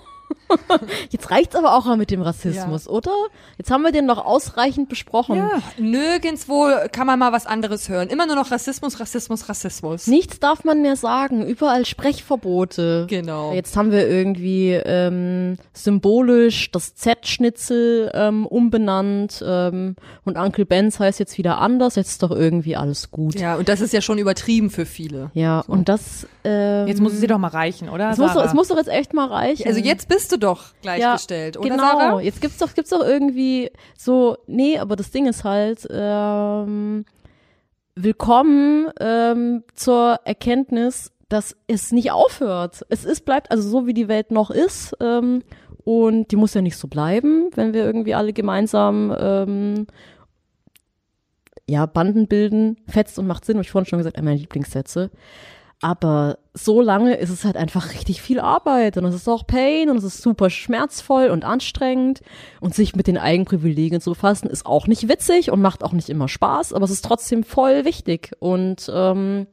Jetzt 1.11 1.31
reicht's 1.31 1.57
aber 1.57 1.75
auch 1.77 1.85
mal 1.85 1.97
mit 1.97 2.11
dem 2.11 2.23
Rassismus, 2.23 2.87
ja. 2.87 2.91
oder? 2.91 3.13
Jetzt 3.59 3.71
haben 3.71 3.83
wir 3.83 3.93
den 3.93 4.07
noch 4.07 4.25
ausreichend 4.25 4.89
besprochen. 4.89 5.37
Ja, 5.37 5.63
nirgendwo 5.79 6.69
kann 6.91 7.07
man 7.07 7.19
mal 7.19 7.33
was 7.33 7.47
anderes 7.47 7.89
hören. 7.89 8.09
Immer 8.09 8.27
nur 8.27 8.37
noch 8.37 8.51
Rassismus, 8.51 9.01
Rassismus, 9.01 9.49
Rassismus. 9.49 10.07
Nichts 10.07 10.41
darf 10.41 10.65
man 10.65 10.83
mehr 10.83 10.97
sagen. 10.97 11.45
Überall 11.47 11.87
Sprechverbote. 11.87 13.07
Genau. 13.09 13.53
Jetzt 13.53 13.77
haben 13.77 13.91
wir 13.91 14.09
irgendwie 14.09 14.73
ähm, 14.73 15.57
symbolisch 15.73 16.71
das 16.71 16.95
Z-Schnitzel 16.95 18.11
ähm, 18.15 18.47
umbenannt 18.47 19.43
ähm, 19.47 19.97
und 20.25 20.37
Uncle 20.37 20.67
Benz 20.67 21.01
heißt 21.01 21.19
jetzt 21.19 21.39
wieder 21.39 21.59
anders. 21.59 21.97
Jetzt 21.97 22.11
ist 22.11 22.23
doch 22.23 22.31
irgendwie 22.31 22.77
alles 22.77 23.11
gut. 23.11 23.35
Ja, 23.35 23.57
und 23.57 23.69
das 23.69 23.81
ist 23.81 23.93
ja 23.93 24.01
schon 24.01 24.19
übertrieben 24.19 24.71
für 24.71 24.87
viele. 24.87 25.31
Ja, 25.35 25.65
so. 25.67 25.73
und 25.73 25.89
das. 25.89 26.27
Ähm, 26.45 26.87
jetzt 26.87 27.01
muss 27.01 27.13
es 27.13 27.21
dir 27.21 27.29
doch 27.29 27.39
mal 27.39 27.49
reichen, 27.49 27.89
oder? 27.89 28.11
Es 28.11 28.19
muss, 28.19 28.33
doch, 28.33 28.45
es 28.45 28.55
muss 28.55 28.69
doch 28.69 28.77
jetzt 28.77 28.89
echt 28.89 29.15
mal 29.15 29.27
reichen. 29.27 29.67
Also 29.67 29.81
jetzt 29.81 30.09
bist 30.09 30.22
bist 30.23 30.33
du 30.33 30.39
doch 30.39 30.67
gleichgestellt, 30.83 31.57
ja, 31.57 31.61
oder 31.61 31.71
genau. 31.71 31.83
Sarah? 31.83 32.21
Jetzt 32.21 32.41
gibt's 32.41 32.59
doch, 32.59 32.73
gibt's 32.75 32.91
doch 32.91 33.05
irgendwie 33.05 33.71
so, 33.99 34.37
nee, 34.47 34.79
aber 34.79 34.95
das 34.95 35.11
Ding 35.11 35.27
ist 35.27 35.43
halt, 35.43 35.89
ähm, 35.91 37.05
willkommen 37.97 38.89
ähm, 39.01 39.65
zur 39.75 40.21
Erkenntnis, 40.25 41.11
dass 41.29 41.57
es 41.67 41.91
nicht 41.91 42.13
aufhört. 42.13 42.87
Es 42.89 43.05
ist, 43.05 43.25
bleibt 43.25 43.51
also 43.51 43.69
so, 43.69 43.87
wie 43.89 43.95
die 43.95 44.07
Welt 44.07 44.31
noch 44.31 44.51
ist. 44.51 44.95
Ähm, 45.01 45.43
und 45.83 46.31
die 46.31 46.37
muss 46.37 46.55
ja 46.55 46.63
nicht 46.63 46.77
so 46.77 46.87
bleiben, 46.87 47.51
wenn 47.57 47.75
wir 47.75 47.85
irgendwie 47.85 48.15
alle 48.15 48.33
gemeinsam 48.33 49.13
ähm, 49.19 49.87
ja, 51.69 51.87
Banden 51.87 52.29
bilden. 52.29 52.77
Fetzt 52.87 53.19
und 53.19 53.27
macht 53.27 53.45
Sinn, 53.45 53.57
habe 53.57 53.65
ich 53.65 53.73
vorhin 53.73 53.89
schon 53.89 53.99
gesagt, 53.99 54.17
einer 54.17 54.27
meiner 54.27 54.39
Lieblingssätze. 54.39 55.11
Aber 55.83 56.39
so 56.55 56.81
lange 56.81 57.15
ist 57.17 57.31
es 57.31 57.45
halt 57.45 57.57
einfach 57.57 57.93
richtig 57.93 58.23
viel 58.23 58.39
Arbeit 58.39 58.97
und 58.97 59.05
es 59.05 59.17
ist 59.17 59.29
auch 59.29 59.45
Pain 59.47 59.91
und 59.91 59.97
es 59.97 60.05
ist 60.05 60.23
super 60.23 60.49
schmerzvoll 60.49 61.29
und 61.29 61.45
anstrengend 61.45 62.21
und 62.61 62.73
sich 62.73 62.95
mit 62.95 63.09
den 63.09 63.19
Eigenprivilegien 63.19 64.01
zu 64.01 64.11
befassen 64.11 64.49
ist 64.49 64.65
auch 64.65 64.87
nicht 64.87 65.09
witzig 65.09 65.51
und 65.51 65.61
macht 65.61 65.83
auch 65.83 65.93
nicht 65.93 66.09
immer 66.09 66.29
Spaß, 66.29 66.73
aber 66.73 66.85
es 66.85 66.93
ist 66.93 67.05
trotzdem 67.05 67.43
voll 67.43 67.85
wichtig 67.85 68.31
und 68.39 68.89
ähm, 68.95 69.49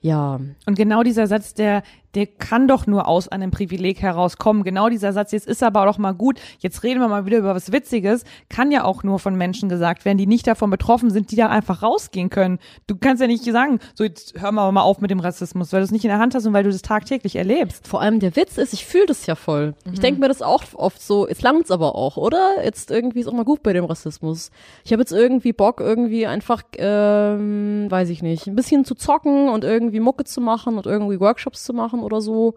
ja. 0.00 0.40
Und 0.66 0.74
genau 0.74 1.04
dieser 1.04 1.28
Satz, 1.28 1.54
der, 1.54 1.84
der 2.14 2.26
kann 2.26 2.68
doch 2.68 2.86
nur 2.86 3.08
aus 3.08 3.28
einem 3.28 3.50
Privileg 3.50 4.02
herauskommen. 4.02 4.64
Genau 4.64 4.88
dieser 4.88 5.12
Satz, 5.12 5.32
jetzt 5.32 5.46
ist 5.46 5.62
aber 5.62 5.88
auch 5.88 5.98
mal 5.98 6.12
gut, 6.12 6.40
jetzt 6.58 6.82
reden 6.82 7.00
wir 7.00 7.08
mal 7.08 7.26
wieder 7.26 7.38
über 7.38 7.54
was 7.54 7.72
Witziges, 7.72 8.24
kann 8.48 8.70
ja 8.70 8.84
auch 8.84 9.02
nur 9.02 9.18
von 9.18 9.34
Menschen 9.36 9.68
gesagt 9.68 10.04
werden, 10.04 10.18
die 10.18 10.26
nicht 10.26 10.46
davon 10.46 10.70
betroffen 10.70 11.10
sind, 11.10 11.30
die 11.30 11.36
da 11.36 11.48
einfach 11.48 11.82
rausgehen 11.82 12.30
können. 12.30 12.58
Du 12.86 12.96
kannst 12.96 13.20
ja 13.20 13.26
nicht 13.26 13.44
sagen, 13.44 13.78
so 13.94 14.04
jetzt 14.04 14.34
hör 14.40 14.52
mal 14.52 14.70
mal 14.72 14.82
auf 14.82 15.00
mit 15.00 15.10
dem 15.10 15.20
Rassismus, 15.20 15.72
weil 15.72 15.80
du 15.80 15.84
es 15.84 15.90
nicht 15.90 16.04
in 16.04 16.10
der 16.10 16.18
Hand 16.18 16.34
hast 16.34 16.46
und 16.46 16.52
weil 16.52 16.64
du 16.64 16.70
das 16.70 16.82
tagtäglich 16.82 17.36
erlebst. 17.36 17.86
Vor 17.86 18.00
allem 18.00 18.20
der 18.20 18.36
Witz 18.36 18.58
ist, 18.58 18.72
ich 18.72 18.84
fühle 18.84 19.06
das 19.06 19.26
ja 19.26 19.34
voll. 19.34 19.74
Mhm. 19.84 19.92
Ich 19.92 20.00
denke 20.00 20.20
mir 20.20 20.28
das 20.28 20.42
auch 20.42 20.62
oft 20.74 21.00
so, 21.00 21.28
jetzt 21.28 21.42
langt's 21.42 21.70
aber 21.70 21.94
auch, 21.94 22.16
oder? 22.16 22.64
Jetzt 22.64 22.90
irgendwie 22.90 23.20
ist 23.20 23.28
auch 23.28 23.32
mal 23.32 23.44
gut 23.44 23.62
bei 23.62 23.72
dem 23.72 23.84
Rassismus. 23.84 24.50
Ich 24.84 24.92
habe 24.92 25.00
jetzt 25.00 25.12
irgendwie 25.12 25.52
Bock, 25.52 25.80
irgendwie 25.80 26.26
einfach, 26.26 26.62
ähm, 26.76 27.86
weiß 27.88 28.10
ich 28.10 28.22
nicht, 28.22 28.46
ein 28.46 28.54
bisschen 28.54 28.84
zu 28.84 28.94
zocken 28.94 29.48
und 29.48 29.64
irgendwie 29.64 30.00
Mucke 30.00 30.24
zu 30.24 30.40
machen 30.40 30.76
und 30.76 30.86
irgendwie 30.86 31.20
Workshops 31.20 31.64
zu 31.64 31.72
machen 31.72 32.01
oder 32.02 32.20
so. 32.20 32.54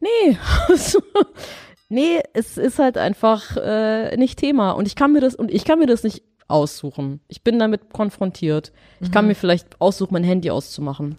Nee. 0.00 0.38
nee, 1.88 2.20
es 2.32 2.58
ist 2.58 2.78
halt 2.78 2.96
einfach 2.96 3.56
äh, 3.56 4.16
nicht 4.16 4.38
Thema. 4.38 4.72
Und 4.72 4.86
ich 4.86 4.94
kann 4.94 5.12
mir 5.12 5.20
das, 5.20 5.34
und 5.34 5.50
ich 5.50 5.64
kann 5.64 5.78
mir 5.78 5.86
das 5.86 6.04
nicht 6.04 6.22
aussuchen. 6.46 7.20
Ich 7.28 7.42
bin 7.42 7.58
damit 7.58 7.92
konfrontiert. 7.92 8.72
Ich 9.00 9.12
kann 9.12 9.24
mhm. 9.24 9.28
mir 9.28 9.34
vielleicht 9.34 9.80
aussuchen, 9.80 10.14
mein 10.14 10.24
Handy 10.24 10.50
auszumachen. 10.50 11.18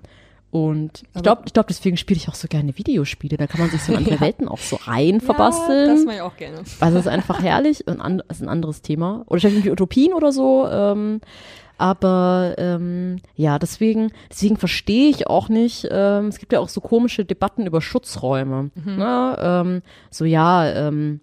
Und 0.52 1.04
ich 1.16 1.22
glaube, 1.22 1.44
ich 1.46 1.54
glaube, 1.54 1.68
deswegen 1.70 1.96
spiele 1.96 2.18
ich 2.18 2.28
auch 2.28 2.34
so 2.34 2.48
gerne 2.48 2.76
Videospiele. 2.76 3.38
Da 3.38 3.46
kann 3.46 3.62
man 3.62 3.70
sich 3.70 3.84
so 3.84 3.92
in 3.92 4.00
andere 4.00 4.16
ja. 4.16 4.22
Welten 4.22 4.48
auch 4.48 4.58
so 4.58 4.78
rein 4.78 5.22
verbasteln. 5.22 5.90
Ja, 5.90 5.94
das 5.94 6.06
mache 6.06 6.16
ich 6.16 6.22
auch 6.22 6.38
gerne. 6.38 6.64
Also 6.80 6.98
es 6.98 7.06
ist 7.06 7.12
einfach 7.12 7.44
herrlich. 7.44 7.86
Und 7.88 8.00
das 8.00 8.38
ist 8.38 8.42
ein 8.42 8.50
anderes 8.50 8.82
Thema. 8.82 9.24
Oder 9.28 9.42
vielleicht 9.42 9.58
irgendwie 9.58 9.72
Utopien 9.72 10.14
oder 10.14 10.32
so. 10.32 10.68
Ähm, 10.68 11.22
aber 11.80 12.56
ähm, 12.58 13.18
ja, 13.36 13.58
deswegen, 13.58 14.12
deswegen 14.30 14.58
verstehe 14.58 15.10
ich 15.10 15.28
auch 15.28 15.50
nicht. 15.50 15.88
Ähm, 15.90 16.28
es 16.28 16.40
gibt 16.40 16.54
ja 16.54 16.60
auch 16.60 16.70
so 16.70 16.82
komische 16.82 17.26
Debatten 17.26 17.66
über 17.66 17.82
Schutzräume. 17.82 18.72
Mhm. 18.76 18.96
Ne? 18.98 19.38
Ähm, 19.40 19.82
so 20.10 20.26
ja, 20.26 20.66
ähm, 20.70 21.22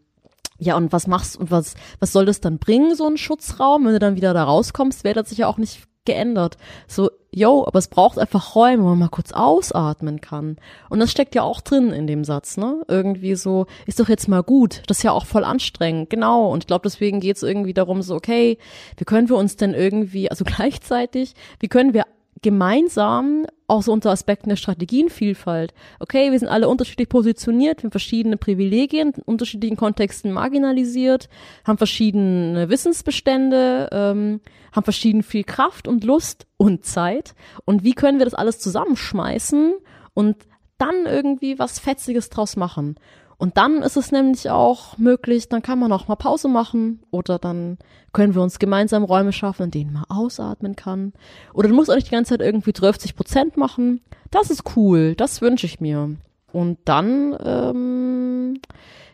ja, 0.58 0.76
und 0.76 0.92
was 0.92 1.06
machst 1.06 1.36
und 1.36 1.50
was, 1.50 1.74
was 2.00 2.12
soll 2.12 2.24
das 2.24 2.40
dann 2.40 2.58
bringen, 2.58 2.94
so 2.94 3.06
ein 3.06 3.18
Schutzraum? 3.18 3.84
Wenn 3.84 3.92
du 3.92 3.98
dann 3.98 4.16
wieder 4.16 4.32
da 4.32 4.44
rauskommst, 4.44 5.04
wäre 5.04 5.14
das 5.14 5.28
sich 5.28 5.38
ja 5.38 5.48
auch 5.48 5.58
nicht 5.58 5.86
geändert. 6.06 6.56
So, 6.86 7.10
yo, 7.30 7.66
aber 7.66 7.78
es 7.78 7.88
braucht 7.88 8.18
einfach 8.18 8.54
Räume, 8.54 8.82
wo 8.82 8.88
man 8.88 8.98
mal 8.98 9.08
kurz 9.08 9.32
ausatmen 9.32 10.22
kann. 10.22 10.56
Und 10.88 11.00
das 11.00 11.10
steckt 11.10 11.34
ja 11.34 11.42
auch 11.42 11.60
drin 11.60 11.90
in 11.90 12.06
dem 12.06 12.24
Satz, 12.24 12.56
ne? 12.56 12.82
Irgendwie 12.88 13.34
so, 13.34 13.66
ist 13.84 14.00
doch 14.00 14.08
jetzt 14.08 14.28
mal 14.28 14.42
gut. 14.42 14.82
Das 14.86 14.98
ist 14.98 15.02
ja 15.02 15.12
auch 15.12 15.26
voll 15.26 15.44
anstrengend, 15.44 16.08
genau. 16.08 16.50
Und 16.50 16.64
ich 16.64 16.66
glaube, 16.66 16.84
deswegen 16.84 17.20
geht 17.20 17.36
es 17.36 17.42
irgendwie 17.42 17.74
darum, 17.74 18.00
so, 18.00 18.14
okay, 18.14 18.56
wie 18.96 19.04
können 19.04 19.28
wir 19.28 19.36
uns 19.36 19.56
denn 19.56 19.74
irgendwie, 19.74 20.30
also 20.30 20.44
gleichzeitig, 20.46 21.34
wie 21.60 21.68
können 21.68 21.92
wir 21.92 22.04
gemeinsam 22.46 23.44
auch 23.66 23.82
so 23.82 23.92
unter 23.92 24.12
Aspekten 24.12 24.50
der 24.50 24.54
Strategienvielfalt. 24.54 25.74
Okay, 25.98 26.30
wir 26.30 26.38
sind 26.38 26.46
alle 26.46 26.68
unterschiedlich 26.68 27.08
positioniert, 27.08 27.78
wir 27.78 27.88
haben 27.88 27.90
verschiedene 27.90 28.36
Privilegien, 28.36 29.10
in 29.16 29.22
unterschiedlichen 29.22 29.76
Kontexten 29.76 30.30
marginalisiert, 30.30 31.28
haben 31.66 31.76
verschiedene 31.76 32.68
Wissensbestände, 32.68 33.88
ähm, 33.90 34.40
haben 34.70 34.84
verschieden 34.84 35.24
viel 35.24 35.42
Kraft 35.42 35.88
und 35.88 36.04
Lust 36.04 36.46
und 36.56 36.84
Zeit. 36.84 37.34
Und 37.64 37.82
wie 37.82 37.94
können 37.94 38.18
wir 38.18 38.26
das 38.26 38.34
alles 38.34 38.60
zusammenschmeißen 38.60 39.74
und 40.14 40.36
dann 40.78 41.06
irgendwie 41.06 41.58
was 41.58 41.80
Fetziges 41.80 42.30
draus 42.30 42.54
machen. 42.54 42.94
Und 43.38 43.58
dann 43.58 43.82
ist 43.82 43.96
es 43.96 44.12
nämlich 44.12 44.48
auch 44.48 44.96
möglich, 44.96 45.48
dann 45.48 45.62
kann 45.62 45.78
man 45.78 45.92
auch 45.92 46.08
mal 46.08 46.16
Pause 46.16 46.48
machen 46.48 47.02
oder 47.10 47.38
dann 47.38 47.78
können 48.12 48.34
wir 48.34 48.40
uns 48.40 48.58
gemeinsam 48.58 49.04
Räume 49.04 49.32
schaffen, 49.32 49.64
in 49.64 49.70
denen 49.70 49.92
man 49.92 50.04
ausatmen 50.04 50.74
kann. 50.74 51.12
Oder 51.52 51.68
du 51.68 51.74
musst 51.74 51.90
auch 51.90 51.96
nicht 51.96 52.06
die 52.06 52.14
ganze 52.14 52.30
Zeit 52.30 52.40
irgendwie 52.40 52.72
30 52.72 53.14
Prozent 53.14 53.56
machen. 53.58 54.00
Das 54.30 54.50
ist 54.50 54.76
cool, 54.76 55.14
das 55.14 55.42
wünsche 55.42 55.66
ich 55.66 55.80
mir. 55.80 56.16
Und 56.52 56.78
dann 56.86 57.36
ähm, 57.44 58.60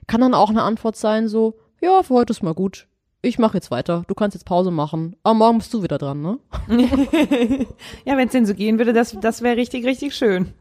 kann 0.06 0.20
dann 0.20 0.34
auch 0.34 0.50
eine 0.50 0.62
Antwort 0.62 0.94
sein, 0.96 1.26
so, 1.26 1.58
ja, 1.80 2.04
für 2.04 2.14
heute 2.14 2.30
ist 2.30 2.44
mal 2.44 2.54
gut. 2.54 2.86
Ich 3.24 3.38
mache 3.38 3.54
jetzt 3.56 3.70
weiter. 3.70 4.04
Du 4.08 4.14
kannst 4.14 4.34
jetzt 4.34 4.44
Pause 4.44 4.70
machen. 4.72 5.16
Aber 5.22 5.34
morgen 5.34 5.58
bist 5.58 5.72
du 5.74 5.82
wieder 5.82 5.98
dran, 5.98 6.22
ne? 6.22 6.38
ja, 8.04 8.16
wenn 8.16 8.26
es 8.26 8.32
denn 8.32 8.46
so 8.46 8.54
gehen 8.54 8.78
würde, 8.78 8.92
das, 8.92 9.16
das 9.20 9.42
wäre 9.42 9.56
richtig, 9.56 9.84
richtig 9.84 10.14
schön. 10.14 10.54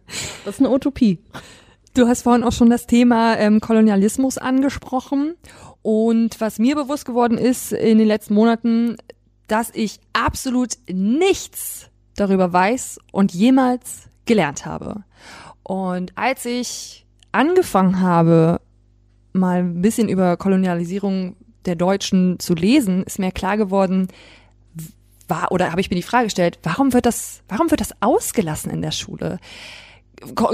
Das 0.45 0.55
ist 0.55 0.59
eine 0.59 0.69
Utopie. 0.69 1.19
Du 1.93 2.07
hast 2.07 2.21
vorhin 2.21 2.43
auch 2.43 2.53
schon 2.53 2.69
das 2.69 2.87
Thema 2.87 3.37
ähm, 3.37 3.59
Kolonialismus 3.59 4.37
angesprochen. 4.37 5.35
Und 5.81 6.39
was 6.39 6.57
mir 6.57 6.75
bewusst 6.75 7.05
geworden 7.05 7.37
ist 7.37 7.73
in 7.73 7.97
den 7.97 8.07
letzten 8.07 8.33
Monaten, 8.33 8.95
dass 9.47 9.71
ich 9.73 9.99
absolut 10.13 10.77
nichts 10.87 11.89
darüber 12.15 12.53
weiß 12.53 12.99
und 13.11 13.33
jemals 13.33 14.07
gelernt 14.25 14.65
habe. 14.65 15.03
Und 15.63 16.17
als 16.17 16.45
ich 16.45 17.05
angefangen 17.33 17.99
habe, 17.99 18.61
mal 19.33 19.59
ein 19.59 19.81
bisschen 19.81 20.07
über 20.07 20.37
Kolonialisierung 20.37 21.35
der 21.65 21.75
Deutschen 21.75 22.39
zu 22.39 22.53
lesen, 22.53 23.03
ist 23.03 23.19
mir 23.19 23.31
klar 23.31 23.57
geworden, 23.57 24.07
war, 25.27 25.51
oder 25.51 25.71
habe 25.71 25.81
ich 25.81 25.89
mir 25.89 25.95
die 25.95 26.01
Frage 26.01 26.25
gestellt, 26.25 26.59
warum 26.63 26.93
wird 26.93 27.05
das, 27.05 27.41
warum 27.49 27.69
wird 27.69 27.81
das 27.81 27.93
ausgelassen 28.01 28.71
in 28.71 28.81
der 28.81 28.91
Schule? 28.91 29.39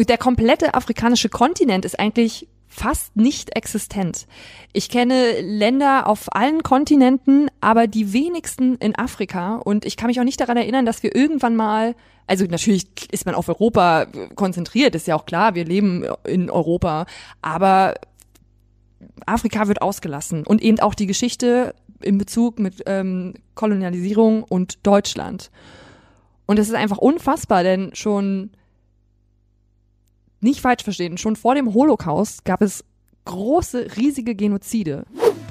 Der 0.07 0.17
komplette 0.17 0.73
afrikanische 0.73 1.29
Kontinent 1.29 1.85
ist 1.85 1.99
eigentlich 1.99 2.47
fast 2.67 3.15
nicht 3.15 3.55
existent. 3.55 4.27
Ich 4.73 4.89
kenne 4.89 5.41
Länder 5.41 6.07
auf 6.07 6.27
allen 6.35 6.63
Kontinenten, 6.63 7.49
aber 7.61 7.87
die 7.87 8.13
wenigsten 8.13 8.75
in 8.75 8.95
Afrika. 8.95 9.55
Und 9.55 9.85
ich 9.85 9.97
kann 9.97 10.07
mich 10.07 10.19
auch 10.19 10.25
nicht 10.25 10.39
daran 10.39 10.57
erinnern, 10.57 10.85
dass 10.85 11.01
wir 11.01 11.15
irgendwann 11.15 11.55
mal, 11.55 11.95
also 12.27 12.45
natürlich 12.45 12.87
ist 13.11 13.25
man 13.25 13.35
auf 13.35 13.49
Europa 13.49 14.05
konzentriert, 14.35 14.95
ist 14.95 15.07
ja 15.07 15.15
auch 15.15 15.25
klar, 15.25 15.55
wir 15.55 15.65
leben 15.65 16.05
in 16.25 16.49
Europa, 16.49 17.05
aber 17.41 17.95
Afrika 19.25 19.67
wird 19.67 19.81
ausgelassen 19.81 20.45
und 20.45 20.61
eben 20.61 20.79
auch 20.79 20.93
die 20.93 21.07
Geschichte 21.07 21.73
in 22.01 22.17
Bezug 22.17 22.59
mit 22.59 22.83
ähm, 22.85 23.33
Kolonialisierung 23.55 24.43
und 24.43 24.85
Deutschland. 24.85 25.49
Und 26.45 26.59
es 26.59 26.67
ist 26.67 26.75
einfach 26.75 26.97
unfassbar, 26.97 27.63
denn 27.63 27.91
schon 27.93 28.51
nicht 30.39 30.61
falsch 30.61 30.83
verstehen, 30.83 31.17
schon 31.17 31.35
vor 31.35 31.55
dem 31.55 31.73
Holocaust 31.73 32.45
gab 32.45 32.61
es 32.61 32.83
große, 33.25 33.87
riesige 33.97 34.35
Genozide. 34.35 35.05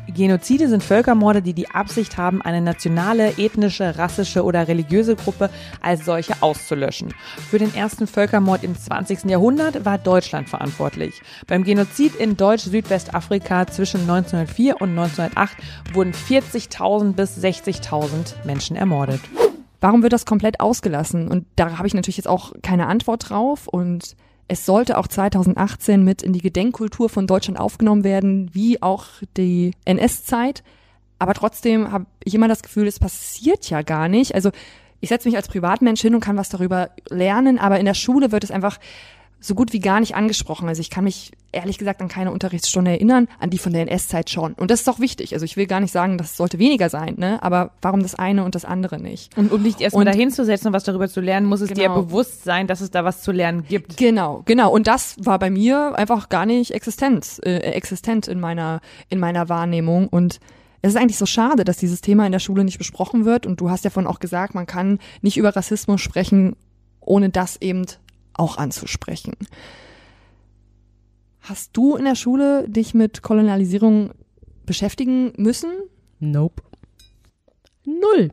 Genozide 0.09 0.68
sind 0.68 0.82
Völkermorde, 0.82 1.43
die 1.43 1.53
die 1.53 1.68
Absicht 1.68 2.16
haben, 2.16 2.41
eine 2.41 2.61
nationale, 2.61 3.37
ethnische, 3.39 3.99
rassische 3.99 4.45
oder 4.45 4.66
religiöse 4.66 5.16
Gruppe 5.16 5.51
als 5.82 6.05
solche 6.05 6.43
auszulöschen. 6.43 7.12
Für 7.51 7.59
den 7.59 7.74
ersten 7.74 8.07
Völkermord 8.07 8.64
im 8.64 8.76
20. 8.76 9.24
Jahrhundert 9.24 9.84
war 9.84 9.99
Deutschland 9.99 10.49
verantwortlich. 10.49 11.20
Beim 11.47 11.64
Genozid 11.64 12.14
in 12.14 12.37
Deutsch-Südwestafrika 12.37 13.66
zwischen 13.66 14.03
1904 14.03 14.80
und 14.80 14.91
1908 14.91 15.57
wurden 15.93 16.12
40.000 16.12 17.12
bis 17.12 17.37
60.000 17.37 18.47
Menschen 18.47 18.76
ermordet. 18.76 19.20
Warum 19.80 20.03
wird 20.03 20.12
das 20.12 20.24
komplett 20.24 20.61
ausgelassen? 20.61 21.28
Und 21.28 21.47
da 21.57 21.76
habe 21.76 21.87
ich 21.87 21.95
natürlich 21.95 22.16
jetzt 22.16 22.28
auch 22.28 22.53
keine 22.62 22.87
Antwort 22.87 23.28
drauf 23.28 23.68
und 23.68 24.16
es 24.49 24.64
sollte 24.64 24.99
auch 24.99 25.09
2018 25.09 26.05
mit 26.05 26.22
in 26.22 26.32
die 26.32 26.40
Gedenkkultur 26.40 27.09
von 27.09 27.26
Deutschland 27.26 27.59
aufgenommen 27.59 28.05
werden, 28.05 28.51
wie 28.53 28.80
auch 28.82 29.07
die 29.36 29.72
NS-Zeit. 29.84 30.62
Aber 31.18 31.34
trotzdem 31.34 31.90
habe 31.90 32.07
ich 32.24 32.34
immer 32.34 32.49
das 32.49 32.62
Gefühl, 32.62 32.86
es 32.86 32.99
passiert 32.99 33.68
ja 33.70 33.82
gar 33.82 34.09
nicht. 34.09 34.34
Also 34.34 34.51
ich 35.01 35.09
setze 35.09 35.28
mich 35.28 35.36
als 35.36 35.49
Privatmensch 35.49 36.01
hin 36.01 36.14
und 36.14 36.20
kann 36.20 36.36
was 36.36 36.49
darüber 36.49 36.90
lernen, 37.09 37.59
aber 37.59 37.80
in 37.80 37.86
der 37.86 37.94
Schule 37.94 38.32
wird 38.32 38.44
es 38.44 38.51
einfach 38.51 38.78
so 39.47 39.55
gut 39.55 39.72
wie 39.72 39.80
gar 39.80 40.01
nicht 40.01 40.14
angesprochen. 40.14 40.68
Also 40.68 40.80
ich 40.80 40.90
kann 40.90 41.05
mich 41.05 41.32
ehrlich 41.53 41.78
gesagt 41.78 42.03
an 42.03 42.09
keine 42.09 42.32
Unterrichtsstunde 42.32 42.90
erinnern, 42.90 43.28
an 43.38 43.51
die 43.51 43.59
von 43.59 43.72
der 43.72 43.82
NS-Zeit 43.82 44.28
schon. 44.30 44.55
Und 44.55 44.70
das 44.70 44.80
ist 44.80 44.88
auch 44.88 44.99
wichtig. 44.99 45.32
Also 45.32 45.44
ich 45.44 45.57
will 45.57 45.66
gar 45.66 45.80
nicht 45.80 45.92
sagen, 45.92 46.18
das 46.18 46.36
sollte 46.36 46.59
weniger 46.59 46.90
sein, 46.90 47.14
ne? 47.16 47.42
Aber 47.42 47.70
warum 47.80 48.03
das 48.03 48.14
eine 48.14 48.44
und 48.44 48.55
das 48.55 48.64
andere 48.64 49.01
nicht? 49.01 49.36
Und 49.36 49.53
um 49.53 49.62
dich 49.62 49.80
erstmal 49.80 50.05
dahin 50.05 50.30
zu 50.30 50.44
setzen 50.44 50.68
und 50.68 50.72
was 50.72 50.84
darüber 50.84 51.09
zu 51.09 51.20
lernen, 51.20 51.47
muss 51.47 51.61
es 51.61 51.68
genau. 51.68 51.80
dir 51.80 52.03
bewusst 52.03 52.44
sein, 52.44 52.66
dass 52.66 52.80
es 52.80 52.90
da 52.90 53.05
was 53.05 53.22
zu 53.22 53.32
lernen 53.32 53.64
gibt. 53.68 53.97
Genau, 53.97 54.42
genau. 54.44 54.70
Und 54.72 54.86
das 54.86 55.16
war 55.18 55.38
bei 55.38 55.51
mir 55.51 55.94
einfach 55.97 56.28
gar 56.28 56.47
nicht 56.47 56.72
existent, 56.72 57.40
äh, 57.44 57.59
existent 57.59 58.28
in 58.28 58.40
meiner, 58.40 58.80
in 59.09 59.18
meiner 59.18 59.49
Wahrnehmung. 59.49 60.09
Und 60.09 60.40
es 60.82 60.90
ist 60.94 61.01
eigentlich 61.01 61.18
so 61.18 61.26
schade, 61.26 61.64
dass 61.64 61.78
dieses 61.78 62.01
Thema 62.01 62.26
in 62.26 62.32
der 62.32 62.38
Schule 62.38 62.64
nicht 62.64 62.78
besprochen 62.78 63.24
wird. 63.24 63.47
Und 63.47 63.61
du 63.61 63.70
hast 63.70 63.84
ja 63.84 63.90
von 63.90 64.07
auch 64.07 64.18
gesagt, 64.18 64.55
man 64.55 64.66
kann 64.66 64.99
nicht 65.22 65.36
über 65.36 65.55
Rassismus 65.55 66.01
sprechen, 66.01 66.57
ohne 67.01 67.30
das 67.30 67.61
eben 67.62 67.86
auch 68.39 68.59
anzusprechen. 68.59 69.34
Hast 71.41 71.76
du 71.76 71.97
in 71.97 72.05
der 72.05 72.16
Schule 72.16 72.68
dich 72.68 72.95
mit 72.95 73.22
Kolonialisierung 73.22 74.11
beschäftigen 74.64 75.32
müssen? 75.37 75.70
Nope. 76.18 76.62
Null. 77.84 78.30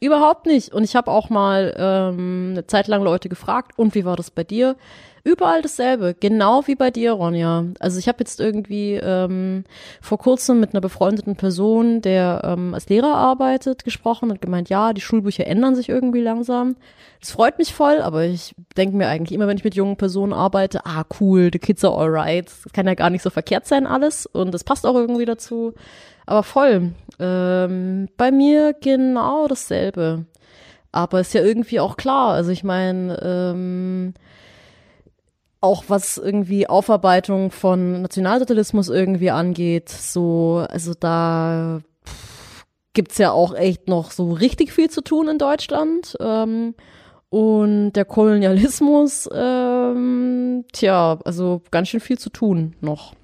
Überhaupt 0.00 0.46
nicht. 0.46 0.72
Und 0.72 0.84
ich 0.84 0.96
habe 0.96 1.10
auch 1.10 1.30
mal 1.30 1.74
ähm, 1.78 2.48
eine 2.50 2.66
Zeit 2.66 2.88
lang 2.88 3.02
Leute 3.02 3.28
gefragt, 3.28 3.78
und 3.78 3.94
wie 3.94 4.04
war 4.04 4.16
das 4.16 4.30
bei 4.30 4.44
dir? 4.44 4.76
Überall 5.24 5.62
dasselbe, 5.62 6.16
genau 6.18 6.66
wie 6.66 6.74
bei 6.74 6.90
dir, 6.90 7.12
Ronja. 7.12 7.66
Also 7.78 8.00
ich 8.00 8.08
habe 8.08 8.18
jetzt 8.20 8.40
irgendwie 8.40 8.94
ähm, 8.94 9.62
vor 10.00 10.18
kurzem 10.18 10.58
mit 10.58 10.74
einer 10.74 10.80
befreundeten 10.80 11.36
Person, 11.36 12.02
der 12.02 12.42
ähm, 12.44 12.74
als 12.74 12.88
Lehrer 12.88 13.14
arbeitet, 13.14 13.84
gesprochen 13.84 14.32
und 14.32 14.40
gemeint, 14.40 14.68
ja, 14.68 14.92
die 14.92 15.00
Schulbücher 15.00 15.46
ändern 15.46 15.76
sich 15.76 15.88
irgendwie 15.88 16.22
langsam. 16.22 16.74
Das 17.20 17.30
freut 17.30 17.58
mich 17.58 17.72
voll, 17.72 18.00
aber 18.00 18.24
ich 18.24 18.56
denke 18.76 18.96
mir 18.96 19.06
eigentlich 19.06 19.32
immer, 19.32 19.46
wenn 19.46 19.56
ich 19.56 19.62
mit 19.62 19.76
jungen 19.76 19.96
Personen 19.96 20.32
arbeite, 20.32 20.84
ah 20.86 21.04
cool, 21.20 21.50
the 21.52 21.60
kids 21.60 21.84
are 21.84 21.96
alright. 21.96 22.46
Das 22.46 22.72
kann 22.72 22.88
ja 22.88 22.94
gar 22.94 23.10
nicht 23.10 23.22
so 23.22 23.30
verkehrt 23.30 23.66
sein 23.66 23.86
alles 23.86 24.26
und 24.26 24.52
das 24.52 24.64
passt 24.64 24.84
auch 24.84 24.96
irgendwie 24.96 25.24
dazu. 25.24 25.72
Aber 26.26 26.42
voll. 26.42 26.90
Ähm, 27.20 28.08
bei 28.16 28.32
mir 28.32 28.74
genau 28.80 29.46
dasselbe. 29.46 30.26
Aber 30.90 31.20
ist 31.20 31.32
ja 31.32 31.42
irgendwie 31.42 31.78
auch 31.78 31.96
klar. 31.96 32.32
Also 32.32 32.50
ich 32.50 32.64
meine, 32.64 33.18
ähm, 33.22 34.14
auch 35.62 35.84
was 35.88 36.18
irgendwie 36.18 36.68
Aufarbeitung 36.68 37.50
von 37.50 38.02
Nationalsozialismus 38.02 38.88
irgendwie 38.88 39.30
angeht, 39.30 39.88
so, 39.88 40.66
also 40.68 40.92
da 40.98 41.80
gibt's 42.92 43.16
ja 43.16 43.32
auch 43.32 43.54
echt 43.54 43.88
noch 43.88 44.10
so 44.10 44.32
richtig 44.32 44.72
viel 44.72 44.90
zu 44.90 45.00
tun 45.00 45.28
in 45.28 45.38
Deutschland. 45.38 46.16
Ähm, 46.20 46.74
und 47.30 47.92
der 47.92 48.04
Kolonialismus, 48.04 49.28
ähm, 49.32 50.64
tja, 50.72 51.18
also 51.24 51.62
ganz 51.70 51.88
schön 51.88 52.00
viel 52.00 52.18
zu 52.18 52.28
tun 52.28 52.74
noch. 52.80 53.14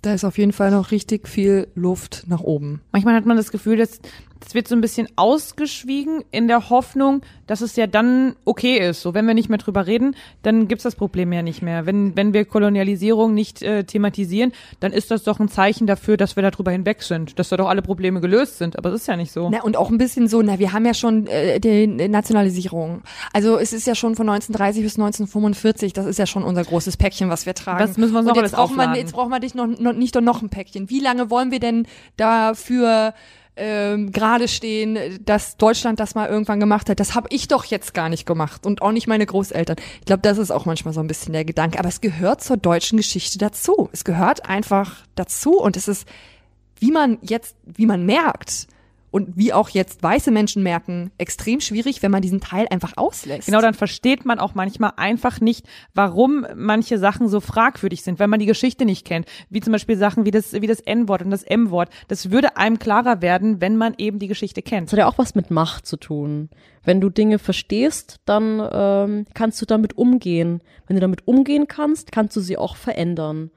Da 0.00 0.14
ist 0.14 0.24
auf 0.24 0.38
jeden 0.38 0.52
Fall 0.52 0.70
noch 0.70 0.92
richtig 0.92 1.28
viel 1.28 1.68
Luft 1.74 2.24
nach 2.26 2.40
oben. 2.40 2.80
Manchmal 2.92 3.14
hat 3.14 3.26
man 3.26 3.36
das 3.36 3.50
Gefühl, 3.50 3.76
dass 3.76 4.00
das 4.40 4.54
wird 4.54 4.68
so 4.68 4.74
ein 4.74 4.80
bisschen 4.80 5.08
ausgeschwiegen 5.16 6.24
in 6.30 6.48
der 6.48 6.70
Hoffnung, 6.70 7.22
dass 7.46 7.60
es 7.60 7.76
ja 7.76 7.86
dann 7.86 8.36
okay 8.44 8.78
ist. 8.78 9.02
So, 9.02 9.14
wenn 9.14 9.26
wir 9.26 9.34
nicht 9.34 9.48
mehr 9.48 9.58
drüber 9.58 9.86
reden, 9.86 10.16
dann 10.42 10.66
gibt's 10.66 10.84
das 10.84 10.96
Problem 10.96 11.32
ja 11.32 11.42
nicht 11.42 11.62
mehr. 11.62 11.86
Wenn, 11.86 12.16
wenn 12.16 12.32
wir 12.32 12.44
Kolonialisierung 12.44 13.34
nicht 13.34 13.62
äh, 13.62 13.84
thematisieren, 13.84 14.52
dann 14.80 14.92
ist 14.92 15.10
das 15.10 15.24
doch 15.24 15.40
ein 15.40 15.48
Zeichen 15.48 15.86
dafür, 15.86 16.16
dass 16.16 16.36
wir 16.36 16.42
darüber 16.42 16.70
hinweg 16.70 17.02
sind, 17.02 17.38
dass 17.38 17.50
da 17.50 17.56
doch 17.56 17.68
alle 17.68 17.82
Probleme 17.82 18.20
gelöst 18.20 18.58
sind. 18.58 18.78
Aber 18.78 18.90
es 18.90 19.02
ist 19.02 19.06
ja 19.08 19.16
nicht 19.16 19.32
so. 19.32 19.50
Na, 19.50 19.62
und 19.62 19.76
auch 19.76 19.90
ein 19.90 19.98
bisschen 19.98 20.26
so, 20.26 20.40
na, 20.42 20.58
wir 20.58 20.72
haben 20.72 20.86
ja 20.86 20.94
schon 20.94 21.26
äh, 21.26 21.60
die 21.60 21.86
Nationalisierung. 21.86 23.02
Also 23.32 23.58
es 23.58 23.72
ist 23.72 23.86
ja 23.86 23.94
schon 23.94 24.16
von 24.16 24.28
1930 24.28 24.82
bis 24.82 24.94
1945, 24.94 25.92
das 25.92 26.06
ist 26.06 26.18
ja 26.18 26.26
schon 26.26 26.44
unser 26.44 26.64
großes 26.64 26.96
Päckchen, 26.96 27.28
was 27.28 27.46
wir 27.46 27.54
tragen. 27.54 27.78
Das 27.78 27.96
müssen 27.98 28.12
wir 28.12 28.20
uns 28.20 28.28
noch 28.28 28.36
alles 28.36 28.52
braucht 28.52 28.76
man, 28.76 28.94
Jetzt 28.94 29.12
braucht 29.12 29.28
man 29.30 29.40
dich 29.40 29.54
noch, 29.54 29.66
noch, 29.66 29.92
nicht 29.92 30.14
noch 30.14 30.42
ein 30.42 30.48
Päckchen. 30.48 30.88
Wie 30.88 31.00
lange 31.00 31.30
wollen 31.30 31.50
wir 31.50 31.60
denn 31.60 31.86
dafür 32.16 33.14
ähm, 33.56 34.12
gerade 34.12 34.48
stehen, 34.48 34.98
dass 35.24 35.56
Deutschland 35.56 36.00
das 36.00 36.14
mal 36.14 36.28
irgendwann 36.28 36.60
gemacht 36.60 36.88
hat. 36.88 37.00
Das 37.00 37.14
habe 37.14 37.28
ich 37.30 37.48
doch 37.48 37.64
jetzt 37.64 37.94
gar 37.94 38.08
nicht 38.08 38.26
gemacht 38.26 38.64
und 38.66 38.82
auch 38.82 38.92
nicht 38.92 39.06
meine 39.06 39.26
Großeltern. 39.26 39.76
Ich 39.98 40.06
glaube, 40.06 40.22
das 40.22 40.38
ist 40.38 40.50
auch 40.50 40.64
manchmal 40.64 40.94
so 40.94 41.00
ein 41.00 41.06
bisschen 41.06 41.32
der 41.32 41.44
Gedanke. 41.44 41.78
Aber 41.78 41.88
es 41.88 42.00
gehört 42.00 42.42
zur 42.42 42.56
deutschen 42.56 42.96
Geschichte 42.96 43.38
dazu. 43.38 43.88
Es 43.92 44.04
gehört 44.04 44.48
einfach 44.48 45.04
dazu 45.14 45.60
und 45.60 45.76
es 45.76 45.88
ist, 45.88 46.06
wie 46.78 46.90
man 46.90 47.18
jetzt, 47.22 47.56
wie 47.64 47.86
man 47.86 48.06
merkt, 48.06 48.66
und 49.10 49.36
wie 49.36 49.52
auch 49.52 49.68
jetzt 49.68 50.02
weiße 50.02 50.30
Menschen 50.30 50.62
merken, 50.62 51.10
extrem 51.18 51.60
schwierig, 51.60 52.02
wenn 52.02 52.10
man 52.10 52.22
diesen 52.22 52.40
Teil 52.40 52.66
einfach 52.70 52.92
auslässt. 52.96 53.46
Genau, 53.46 53.60
dann 53.60 53.74
versteht 53.74 54.24
man 54.24 54.38
auch 54.38 54.54
manchmal 54.54 54.92
einfach 54.96 55.40
nicht, 55.40 55.66
warum 55.94 56.46
manche 56.54 56.98
Sachen 56.98 57.28
so 57.28 57.40
fragwürdig 57.40 58.02
sind, 58.02 58.18
wenn 58.18 58.30
man 58.30 58.40
die 58.40 58.46
Geschichte 58.46 58.84
nicht 58.84 59.04
kennt. 59.04 59.26
Wie 59.48 59.60
zum 59.60 59.72
Beispiel 59.72 59.96
Sachen 59.96 60.24
wie 60.24 60.30
das, 60.30 60.52
wie 60.52 60.66
das 60.66 60.80
N-Wort 60.80 61.22
und 61.22 61.30
das 61.30 61.42
M-Wort. 61.42 61.90
Das 62.08 62.30
würde 62.30 62.56
einem 62.56 62.78
klarer 62.78 63.22
werden, 63.22 63.60
wenn 63.60 63.76
man 63.76 63.94
eben 63.98 64.18
die 64.18 64.28
Geschichte 64.28 64.62
kennt. 64.62 64.88
Das 64.88 64.92
hat 64.92 64.98
ja 64.98 65.08
auch 65.08 65.18
was 65.18 65.34
mit 65.34 65.50
Macht 65.50 65.86
zu 65.86 65.96
tun. 65.96 66.48
Wenn 66.84 67.00
du 67.00 67.10
Dinge 67.10 67.38
verstehst, 67.38 68.20
dann 68.24 68.62
ähm, 68.72 69.26
kannst 69.34 69.60
du 69.60 69.66
damit 69.66 69.98
umgehen. 69.98 70.62
Wenn 70.86 70.96
du 70.96 71.00
damit 71.00 71.26
umgehen 71.26 71.66
kannst, 71.68 72.12
kannst 72.12 72.36
du 72.36 72.40
sie 72.40 72.56
auch 72.56 72.76
verändern. 72.76 73.50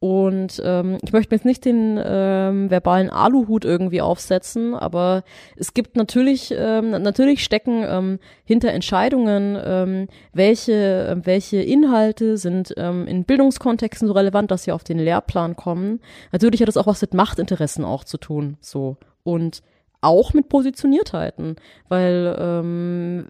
Und 0.00 0.62
ähm, 0.64 0.96
ich 1.02 1.12
möchte 1.12 1.30
mir 1.30 1.36
jetzt 1.36 1.44
nicht 1.44 1.66
den 1.66 2.00
ähm, 2.02 2.70
verbalen 2.70 3.10
Aluhut 3.10 3.66
irgendwie 3.66 4.00
aufsetzen, 4.00 4.74
aber 4.74 5.22
es 5.56 5.74
gibt 5.74 5.94
natürlich, 5.94 6.54
ähm, 6.56 6.90
natürlich 6.90 7.44
stecken 7.44 7.84
ähm, 7.86 8.18
hinter 8.44 8.70
Entscheidungen, 8.70 9.58
ähm, 9.62 10.08
welche, 10.32 10.72
äh, 10.72 11.26
welche 11.26 11.58
Inhalte 11.58 12.38
sind 12.38 12.72
ähm, 12.78 13.06
in 13.06 13.24
Bildungskontexten 13.24 14.08
so 14.08 14.14
relevant, 14.14 14.50
dass 14.50 14.64
sie 14.64 14.72
auf 14.72 14.84
den 14.84 14.98
Lehrplan 14.98 15.54
kommen. 15.54 16.00
Natürlich 16.32 16.62
hat 16.62 16.68
das 16.68 16.78
auch 16.78 16.86
was 16.86 17.02
mit 17.02 17.12
Machtinteressen 17.12 17.84
auch 17.84 18.04
zu 18.04 18.16
tun. 18.16 18.56
So. 18.62 18.96
Und 19.22 19.62
auch 20.00 20.32
mit 20.32 20.48
Positioniertheiten, 20.48 21.56
weil 21.88 22.34
ähm, 22.38 23.26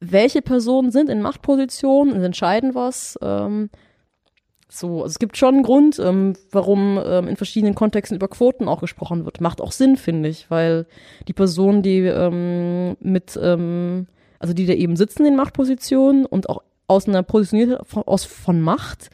welche 0.00 0.42
Personen 0.42 0.90
sind 0.90 1.08
in 1.08 1.22
Machtpositionen 1.22 2.12
und 2.12 2.22
entscheiden 2.22 2.74
was. 2.74 3.18
Ähm, 3.22 3.70
so, 4.70 5.02
also 5.02 5.06
es 5.06 5.18
gibt 5.18 5.36
schon 5.36 5.56
einen 5.56 5.62
Grund, 5.64 5.98
ähm, 5.98 6.34
warum 6.52 6.98
ähm, 7.04 7.26
in 7.28 7.36
verschiedenen 7.36 7.74
Kontexten 7.74 8.16
über 8.16 8.28
Quoten 8.28 8.68
auch 8.68 8.80
gesprochen 8.80 9.24
wird. 9.24 9.40
Macht 9.40 9.60
auch 9.60 9.72
Sinn, 9.72 9.96
finde 9.96 10.28
ich, 10.28 10.50
weil 10.50 10.86
die 11.26 11.32
Personen, 11.32 11.82
die 11.82 11.98
ähm, 11.98 12.96
mit, 13.00 13.38
ähm, 13.42 14.06
also 14.38 14.54
die 14.54 14.66
da 14.66 14.72
eben 14.72 14.96
sitzen 14.96 15.26
in 15.26 15.34
Machtpositionen 15.34 16.24
und 16.24 16.48
auch 16.48 16.62
aus 16.86 17.08
einer 17.08 17.22
Positionierung 17.22 17.78
aus 18.06 18.24
von 18.24 18.60
Macht, 18.60 19.10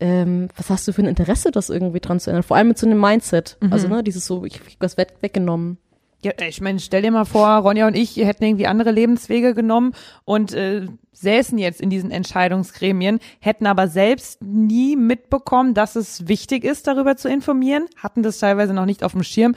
ähm, 0.00 0.48
was 0.56 0.70
hast 0.70 0.86
du 0.86 0.92
für 0.92 1.02
ein 1.02 1.08
Interesse, 1.08 1.50
das 1.50 1.70
irgendwie 1.70 2.00
dran 2.00 2.20
zu 2.20 2.30
ändern? 2.30 2.42
Vor 2.44 2.56
allem 2.56 2.68
mit 2.68 2.78
so 2.78 2.86
einem 2.86 3.00
Mindset. 3.00 3.56
Mhm. 3.60 3.72
Also, 3.72 3.88
ne, 3.88 4.04
dieses 4.04 4.26
so, 4.26 4.44
ich 4.44 4.62
krieg 4.62 4.76
was 4.78 4.96
weg, 4.96 5.14
weggenommen. 5.20 5.78
Ja, 6.20 6.32
ich 6.48 6.60
meine, 6.60 6.80
stell 6.80 7.02
dir 7.02 7.12
mal 7.12 7.24
vor, 7.24 7.48
Ronja 7.58 7.86
und 7.86 7.94
ich 7.94 8.16
hätten 8.16 8.42
irgendwie 8.42 8.66
andere 8.66 8.90
Lebenswege 8.90 9.54
genommen 9.54 9.92
und 10.24 10.52
äh, 10.52 10.86
säßen 11.12 11.58
jetzt 11.58 11.80
in 11.80 11.90
diesen 11.90 12.10
Entscheidungsgremien, 12.10 13.20
hätten 13.38 13.66
aber 13.66 13.86
selbst 13.86 14.42
nie 14.42 14.96
mitbekommen, 14.96 15.74
dass 15.74 15.94
es 15.94 16.26
wichtig 16.26 16.64
ist, 16.64 16.88
darüber 16.88 17.16
zu 17.16 17.28
informieren, 17.28 17.86
hatten 17.96 18.24
das 18.24 18.38
teilweise 18.38 18.74
noch 18.74 18.84
nicht 18.84 19.04
auf 19.04 19.12
dem 19.12 19.22
Schirm. 19.22 19.54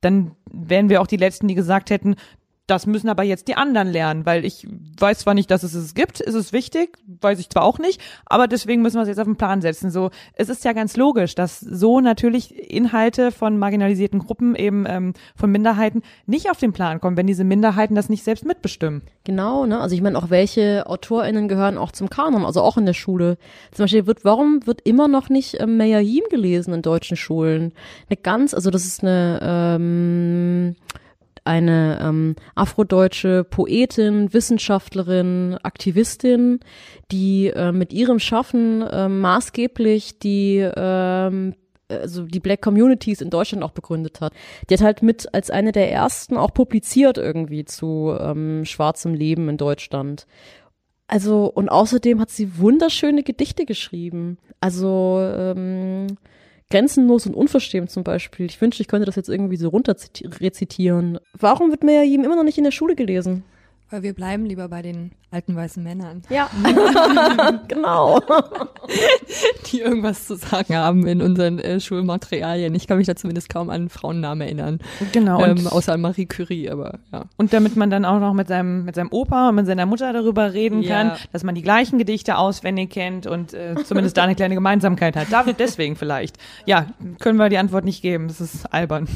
Dann 0.00 0.32
wären 0.50 0.88
wir 0.88 1.02
auch 1.02 1.06
die 1.06 1.18
Letzten, 1.18 1.46
die 1.46 1.54
gesagt 1.54 1.90
hätten, 1.90 2.16
das 2.68 2.86
müssen 2.86 3.08
aber 3.08 3.22
jetzt 3.22 3.48
die 3.48 3.56
anderen 3.56 3.88
lernen, 3.88 4.26
weil 4.26 4.44
ich 4.44 4.68
weiß 5.00 5.20
zwar 5.20 5.34
nicht, 5.34 5.50
dass 5.50 5.62
es 5.62 5.74
es 5.74 5.94
gibt, 5.94 6.20
ist 6.20 6.34
es 6.34 6.52
wichtig, 6.52 6.98
weiß 7.20 7.40
ich 7.40 7.48
zwar 7.48 7.64
auch 7.64 7.78
nicht, 7.78 8.00
aber 8.26 8.46
deswegen 8.46 8.82
müssen 8.82 8.96
wir 8.96 9.02
es 9.02 9.08
jetzt 9.08 9.18
auf 9.18 9.26
den 9.26 9.36
Plan 9.36 9.62
setzen. 9.62 9.90
So, 9.90 10.10
es 10.34 10.50
ist 10.50 10.64
ja 10.64 10.74
ganz 10.74 10.96
logisch, 10.96 11.34
dass 11.34 11.60
so 11.60 12.00
natürlich 12.00 12.70
Inhalte 12.70 13.32
von 13.32 13.58
marginalisierten 13.58 14.18
Gruppen, 14.20 14.54
eben 14.54 14.84
ähm, 14.86 15.14
von 15.34 15.50
Minderheiten, 15.50 16.02
nicht 16.26 16.50
auf 16.50 16.58
den 16.58 16.74
Plan 16.74 17.00
kommen, 17.00 17.16
wenn 17.16 17.26
diese 17.26 17.42
Minderheiten 17.42 17.94
das 17.94 18.10
nicht 18.10 18.22
selbst 18.22 18.44
mitbestimmen. 18.44 19.00
Genau, 19.24 19.64
ne? 19.64 19.80
Also 19.80 19.94
ich 19.94 20.02
meine 20.02 20.18
auch, 20.18 20.28
welche 20.28 20.86
AutorInnen 20.86 21.48
gehören 21.48 21.78
auch 21.78 21.90
zum 21.92 22.10
Kanon, 22.10 22.44
also 22.44 22.60
auch 22.60 22.76
in 22.76 22.84
der 22.84 22.92
Schule. 22.92 23.38
Zum 23.72 23.84
Beispiel 23.84 24.06
wird, 24.06 24.26
warum 24.26 24.66
wird 24.66 24.82
immer 24.82 25.08
noch 25.08 25.30
nicht 25.30 25.58
ähm, 25.58 25.78
Meyerhim 25.78 26.24
gelesen 26.28 26.74
in 26.74 26.82
deutschen 26.82 27.16
Schulen? 27.16 27.72
Eine 28.10 28.18
ganz, 28.18 28.52
also 28.52 28.70
das 28.70 28.84
ist 28.84 29.02
eine 29.02 29.40
ähm, 29.42 30.76
eine 31.48 31.98
ähm, 32.02 32.36
afrodeutsche 32.54 33.42
Poetin, 33.42 34.32
Wissenschaftlerin, 34.32 35.56
Aktivistin, 35.62 36.60
die 37.10 37.48
äh, 37.48 37.72
mit 37.72 37.92
ihrem 37.92 38.18
Schaffen 38.18 38.82
äh, 38.82 39.08
maßgeblich 39.08 40.18
die 40.18 40.58
ähm, 40.58 41.54
also 41.90 42.24
die 42.24 42.40
Black 42.40 42.60
Communities 42.60 43.22
in 43.22 43.30
Deutschland 43.30 43.64
auch 43.64 43.70
begründet 43.70 44.20
hat. 44.20 44.34
Die 44.68 44.74
hat 44.74 44.82
halt 44.82 45.02
mit 45.02 45.32
als 45.34 45.50
eine 45.50 45.72
der 45.72 45.90
ersten 45.90 46.36
auch 46.36 46.52
publiziert 46.52 47.16
irgendwie 47.16 47.64
zu 47.64 48.14
ähm, 48.20 48.66
schwarzem 48.66 49.14
Leben 49.14 49.48
in 49.48 49.56
Deutschland. 49.56 50.26
Also 51.06 51.46
und 51.46 51.70
außerdem 51.70 52.20
hat 52.20 52.28
sie 52.28 52.58
wunderschöne 52.58 53.22
Gedichte 53.22 53.64
geschrieben. 53.64 54.36
Also 54.60 55.18
ähm, 55.22 56.08
Grenzenlos 56.70 57.26
und 57.26 57.34
unverschämt 57.34 57.90
zum 57.90 58.04
Beispiel. 58.04 58.46
Ich 58.46 58.60
wünschte, 58.60 58.82
ich 58.82 58.88
könnte 58.88 59.06
das 59.06 59.16
jetzt 59.16 59.28
irgendwie 59.28 59.56
so 59.56 59.68
runter 59.68 59.96
rezitieren. 60.40 61.18
Warum 61.32 61.70
wird 61.70 61.82
Meerjim 61.82 62.24
immer 62.24 62.36
noch 62.36 62.44
nicht 62.44 62.58
in 62.58 62.64
der 62.64 62.72
Schule 62.72 62.94
gelesen? 62.94 63.44
Weil 63.90 64.02
wir 64.02 64.12
bleiben 64.12 64.44
lieber 64.44 64.68
bei 64.68 64.82
den 64.82 65.12
alten 65.30 65.56
weißen 65.56 65.82
Männern. 65.82 66.20
Ja, 66.28 66.50
genau. 67.68 68.20
Die 69.66 69.80
irgendwas 69.80 70.26
zu 70.26 70.36
sagen 70.36 70.76
haben 70.76 71.06
in 71.06 71.22
unseren 71.22 71.58
äh, 71.58 71.80
Schulmaterialien. 71.80 72.74
Ich 72.74 72.86
kann 72.86 72.98
mich 72.98 73.06
da 73.06 73.16
zumindest 73.16 73.48
kaum 73.48 73.70
an 73.70 73.88
Frauennamen 73.88 74.42
erinnern. 74.42 74.78
Genau. 75.12 75.42
Ähm, 75.42 75.66
außer 75.66 75.94
an 75.94 76.02
Marie 76.02 76.26
Curie, 76.26 76.68
aber 76.70 76.98
ja. 77.12 77.24
Und 77.38 77.52
damit 77.54 77.76
man 77.76 77.88
dann 77.90 78.04
auch 78.04 78.20
noch 78.20 78.34
mit 78.34 78.48
seinem, 78.48 78.84
mit 78.84 78.94
seinem 78.94 79.10
Opa 79.10 79.48
und 79.50 79.54
mit 79.54 79.66
seiner 79.66 79.86
Mutter 79.86 80.12
darüber 80.12 80.52
reden 80.52 80.82
Ja. 80.82 80.94
kann, 80.96 81.12
dass 81.32 81.44
man 81.44 81.54
die 81.54 81.62
gleichen 81.62 81.98
Gedichte 81.98 82.36
auswendig 82.36 82.90
kennt 82.90 83.26
und 83.26 83.54
äh, 83.54 83.74
zumindest 83.84 84.16
da 84.18 84.24
eine 84.24 84.34
kleine 84.34 84.54
Gemeinsamkeit 84.54 85.16
hat. 85.16 85.28
Da, 85.30 85.44
deswegen 85.44 85.96
vielleicht. 85.96 86.36
Ja, 86.66 86.86
können 87.20 87.38
wir 87.38 87.48
die 87.48 87.58
Antwort 87.58 87.84
nicht 87.86 88.02
geben. 88.02 88.28
Das 88.28 88.40
ist 88.40 88.66
albern. 88.66 89.08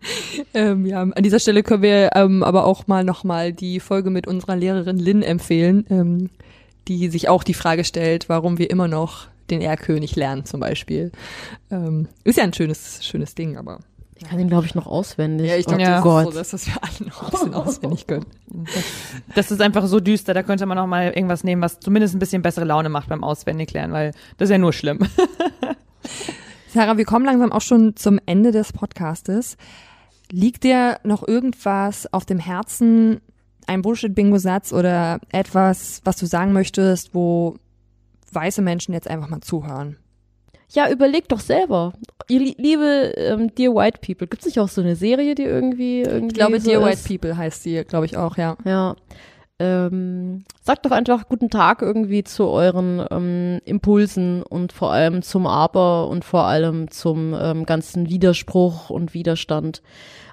Ähm, 0.54 0.86
ja, 0.86 1.02
an 1.02 1.22
dieser 1.22 1.38
Stelle 1.40 1.62
können 1.62 1.82
wir 1.82 2.10
ähm, 2.14 2.42
aber 2.42 2.64
auch 2.64 2.86
mal 2.86 3.02
nochmal 3.04 3.52
die 3.52 3.80
Folge 3.80 4.10
mit 4.10 4.26
unserer 4.26 4.54
Lehrerin 4.56 4.98
Lynn 4.98 5.22
empfehlen, 5.22 5.84
ähm, 5.90 6.30
die 6.88 7.08
sich 7.08 7.28
auch 7.28 7.42
die 7.42 7.54
Frage 7.54 7.84
stellt, 7.84 8.28
warum 8.28 8.58
wir 8.58 8.70
immer 8.70 8.86
noch 8.88 9.26
den 9.50 9.60
Erlkönig 9.60 10.14
lernen 10.16 10.44
zum 10.44 10.60
Beispiel. 10.60 11.10
Ähm, 11.70 12.08
ist 12.24 12.36
ja 12.38 12.44
ein 12.44 12.52
schönes, 12.52 13.04
schönes 13.04 13.34
Ding, 13.34 13.56
aber 13.56 13.80
Ich 14.16 14.24
kann 14.24 14.38
ihn, 14.38 14.48
glaube 14.48 14.66
ich, 14.66 14.74
noch 14.74 14.86
auswendig. 14.86 15.48
ja, 15.48 15.56
ich 15.56 15.66
glaube, 15.66 15.82
Ja. 15.82 15.94
das 15.96 16.02
Gott. 16.02 16.26
ist 16.28 16.32
so, 16.32 16.38
dass 16.38 16.50
das 16.50 16.66
wir 16.66 16.74
alle 16.82 17.08
noch 17.08 17.22
ein 17.24 17.30
bisschen 17.30 17.54
auswendig 17.66 18.06
können. 18.06 18.26
Das 19.34 19.50
ist 19.50 19.60
einfach 19.60 19.86
so 19.86 20.00
düster. 20.00 20.34
Da 20.34 20.42
könnte 20.42 20.66
man 20.66 20.78
auch 20.78 20.86
mal 20.86 21.06
irgendwas 21.12 21.42
nehmen, 21.44 21.62
was 21.62 21.80
zumindest 21.80 22.14
ein 22.14 22.18
bisschen 22.18 22.42
bessere 22.42 22.64
Laune 22.64 22.88
macht 22.88 23.08
beim 23.08 23.24
Auswendiglernen, 23.24 23.92
weil 23.92 24.12
das 24.38 24.48
ist 24.48 24.52
ja 24.52 24.58
nur 24.58 24.72
schlimm. 24.72 25.00
Sarah, 26.76 26.98
wir 26.98 27.06
kommen 27.06 27.24
langsam 27.24 27.52
auch 27.52 27.62
schon 27.62 27.96
zum 27.96 28.20
Ende 28.26 28.52
des 28.52 28.70
Podcastes. 28.74 29.56
Liegt 30.30 30.62
dir 30.62 30.98
noch 31.04 31.26
irgendwas 31.26 32.12
auf 32.12 32.26
dem 32.26 32.38
Herzen, 32.38 33.22
ein 33.66 33.80
Bullshit-Bingo-Satz 33.80 34.74
oder 34.74 35.18
etwas, 35.32 36.02
was 36.04 36.16
du 36.18 36.26
sagen 36.26 36.52
möchtest, 36.52 37.14
wo 37.14 37.56
weiße 38.30 38.60
Menschen 38.60 38.92
jetzt 38.92 39.08
einfach 39.08 39.30
mal 39.30 39.40
zuhören? 39.40 39.96
Ja, 40.68 40.90
überleg 40.90 41.26
doch 41.30 41.40
selber. 41.40 41.94
Ihr 42.28 42.40
li- 42.40 42.56
liebe 42.58 43.14
ähm, 43.16 43.54
Dear 43.54 43.74
White 43.74 44.00
People, 44.04 44.26
gibt's 44.26 44.44
nicht 44.44 44.60
auch 44.60 44.68
so 44.68 44.82
eine 44.82 44.96
Serie, 44.96 45.34
die 45.34 45.44
irgendwie 45.44 46.02
irgendwie 46.02 46.26
Ich 46.26 46.34
glaube, 46.34 46.60
so 46.60 46.68
Dear 46.68 46.82
White 46.82 46.92
ist? 46.98 47.08
People 47.08 47.38
heißt 47.38 47.62
sie, 47.62 47.84
glaube 47.84 48.04
ich 48.04 48.18
auch, 48.18 48.36
ja. 48.36 48.54
Ja. 48.66 48.96
Ähm, 49.58 50.44
sagt 50.60 50.84
doch 50.84 50.90
einfach 50.90 51.28
guten 51.30 51.48
Tag 51.48 51.80
irgendwie 51.80 52.22
zu 52.24 52.46
euren 52.48 53.02
ähm, 53.10 53.60
Impulsen 53.64 54.42
und 54.42 54.70
vor 54.70 54.92
allem 54.92 55.22
zum 55.22 55.46
Aber 55.46 56.08
und 56.08 56.26
vor 56.26 56.44
allem 56.44 56.90
zum 56.90 57.34
ähm, 57.34 57.64
ganzen 57.64 58.06
Widerspruch 58.10 58.90
und 58.90 59.14
Widerstand. 59.14 59.80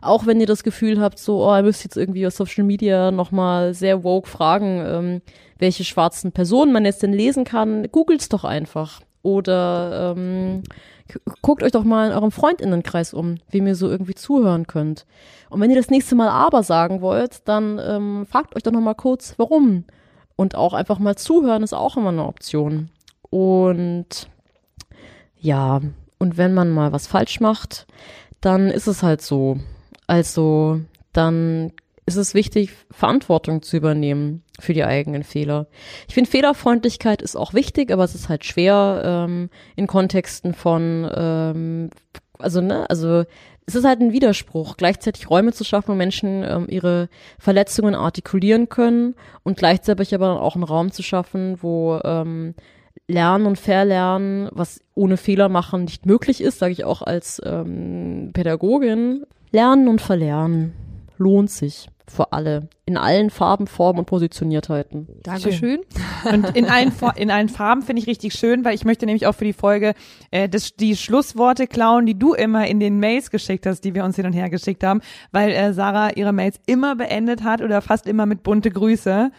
Auch 0.01 0.25
wenn 0.25 0.41
ihr 0.41 0.47
das 0.47 0.63
Gefühl 0.63 0.99
habt, 0.99 1.19
so, 1.19 1.47
oh, 1.47 1.55
ihr 1.55 1.63
müsst 1.63 1.85
jetzt 1.85 1.95
irgendwie 1.95 2.27
auf 2.27 2.33
Social 2.33 2.65
Media 2.65 3.11
nochmal 3.11 3.73
sehr 3.73 4.03
woke 4.03 4.27
fragen, 4.27 4.83
ähm, 4.85 5.21
welche 5.57 5.85
schwarzen 5.85 6.33
Personen 6.33 6.73
man 6.73 6.83
jetzt 6.83 7.01
denn 7.01 7.13
lesen 7.13 7.45
kann, 7.45 7.87
googelt's 7.93 8.27
doch 8.27 8.43
einfach. 8.43 8.99
Oder 9.21 10.15
ähm, 10.17 10.63
guckt 11.41 11.63
euch 11.63 11.71
doch 11.71 11.83
mal 11.83 12.07
in 12.07 12.13
eurem 12.13 12.31
Freundinnenkreis 12.31 13.13
um, 13.13 13.37
wem 13.49 13.67
ihr 13.67 13.75
so 13.75 13.89
irgendwie 13.89 14.15
zuhören 14.15 14.67
könnt. 14.67 15.05
Und 15.49 15.61
wenn 15.61 15.69
ihr 15.69 15.77
das 15.77 15.89
nächste 15.89 16.15
Mal 16.15 16.29
aber 16.29 16.63
sagen 16.63 17.01
wollt, 17.01 17.47
dann 17.47 17.79
ähm, 17.79 18.25
fragt 18.29 18.55
euch 18.55 18.63
doch 18.63 18.71
noch 18.71 18.81
mal 18.81 18.95
kurz, 18.95 19.35
warum. 19.37 19.85
Und 20.35 20.55
auch 20.55 20.73
einfach 20.73 20.99
mal 20.99 21.15
zuhören 21.15 21.63
ist 21.63 21.73
auch 21.73 21.97
immer 21.97 22.09
eine 22.09 22.25
Option. 22.25 22.89
Und 23.29 24.29
ja, 25.39 25.81
und 26.17 26.37
wenn 26.37 26.53
man 26.53 26.71
mal 26.71 26.91
was 26.91 27.07
falsch 27.07 27.39
macht, 27.39 27.85
dann 28.41 28.69
ist 28.69 28.87
es 28.87 29.03
halt 29.03 29.21
so. 29.21 29.59
Also, 30.07 30.81
dann 31.11 31.71
ist 32.05 32.15
es 32.17 32.33
wichtig, 32.33 32.71
Verantwortung 32.91 33.61
zu 33.61 33.77
übernehmen 33.77 34.43
für 34.59 34.73
die 34.73 34.83
eigenen 34.83 35.23
Fehler. 35.23 35.67
Ich 36.07 36.13
finde, 36.13 36.29
Fehlerfreundlichkeit 36.29 37.21
ist 37.21 37.35
auch 37.35 37.53
wichtig, 37.53 37.91
aber 37.91 38.03
es 38.03 38.15
ist 38.15 38.29
halt 38.29 38.45
schwer 38.45 39.01
ähm, 39.05 39.49
in 39.75 39.87
Kontexten 39.87 40.53
von, 40.53 41.09
ähm, 41.15 41.89
also 42.39 42.61
ne, 42.61 42.89
also 42.89 43.23
es 43.65 43.75
ist 43.75 43.85
halt 43.85 44.01
ein 44.01 44.11
Widerspruch, 44.11 44.75
gleichzeitig 44.75 45.29
Räume 45.29 45.53
zu 45.53 45.63
schaffen, 45.63 45.93
wo 45.93 45.95
Menschen 45.95 46.43
ähm, 46.43 46.67
ihre 46.69 47.07
Verletzungen 47.39 47.95
artikulieren 47.95 48.67
können 48.67 49.15
und 49.43 49.57
gleichzeitig 49.57 50.13
aber 50.13 50.41
auch 50.41 50.55
einen 50.55 50.65
Raum 50.65 50.91
zu 50.91 51.03
schaffen, 51.03 51.57
wo 51.61 51.99
ähm, 52.03 52.55
Lernen 53.07 53.45
und 53.45 53.57
Verlernen, 53.57 54.49
was 54.51 54.81
ohne 54.93 55.17
Fehler 55.17 55.49
machen 55.49 55.85
nicht 55.85 56.05
möglich 56.05 56.41
ist, 56.41 56.59
sage 56.59 56.73
ich 56.73 56.83
auch 56.83 57.01
als 57.01 57.41
ähm, 57.45 58.31
Pädagogin. 58.33 59.25
Lernen 59.51 59.87
und 59.87 60.01
Verlernen. 60.01 60.73
lohnt 61.17 61.51
sich 61.51 61.87
für 62.07 62.33
alle. 62.33 62.67
In 62.85 62.97
allen 62.97 63.29
Farben, 63.29 63.67
Formen 63.67 63.99
und 63.99 64.05
Positioniertheiten. 64.05 65.07
Dankeschön. 65.23 65.79
Und 66.29 66.55
in 66.55 66.65
allen, 66.65 66.91
in 67.15 67.31
allen 67.31 67.49
Farben 67.49 67.81
finde 67.81 68.01
ich 68.01 68.07
richtig 68.07 68.33
schön, 68.33 68.65
weil 68.65 68.75
ich 68.75 68.85
möchte 68.85 69.05
nämlich 69.05 69.25
auch 69.25 69.35
für 69.35 69.45
die 69.45 69.53
Folge 69.53 69.93
äh, 70.31 70.49
das, 70.49 70.75
die 70.75 70.95
Schlussworte 70.95 71.67
klauen, 71.67 72.05
die 72.05 72.17
du 72.17 72.33
immer 72.33 72.67
in 72.67 72.79
den 72.79 72.99
Mails 72.99 73.31
geschickt 73.31 73.65
hast, 73.65 73.81
die 73.81 73.95
wir 73.95 74.03
uns 74.03 74.15
hin 74.15 74.25
und 74.25 74.33
her 74.33 74.49
geschickt 74.49 74.83
haben, 74.83 75.01
weil 75.31 75.51
äh, 75.51 75.73
Sarah 75.73 76.11
ihre 76.11 76.33
Mails 76.33 76.59
immer 76.65 76.95
beendet 76.95 77.43
hat 77.43 77.61
oder 77.61 77.81
fast 77.81 78.07
immer 78.07 78.25
mit 78.25 78.43
bunte 78.43 78.69
Grüße. 78.69 79.31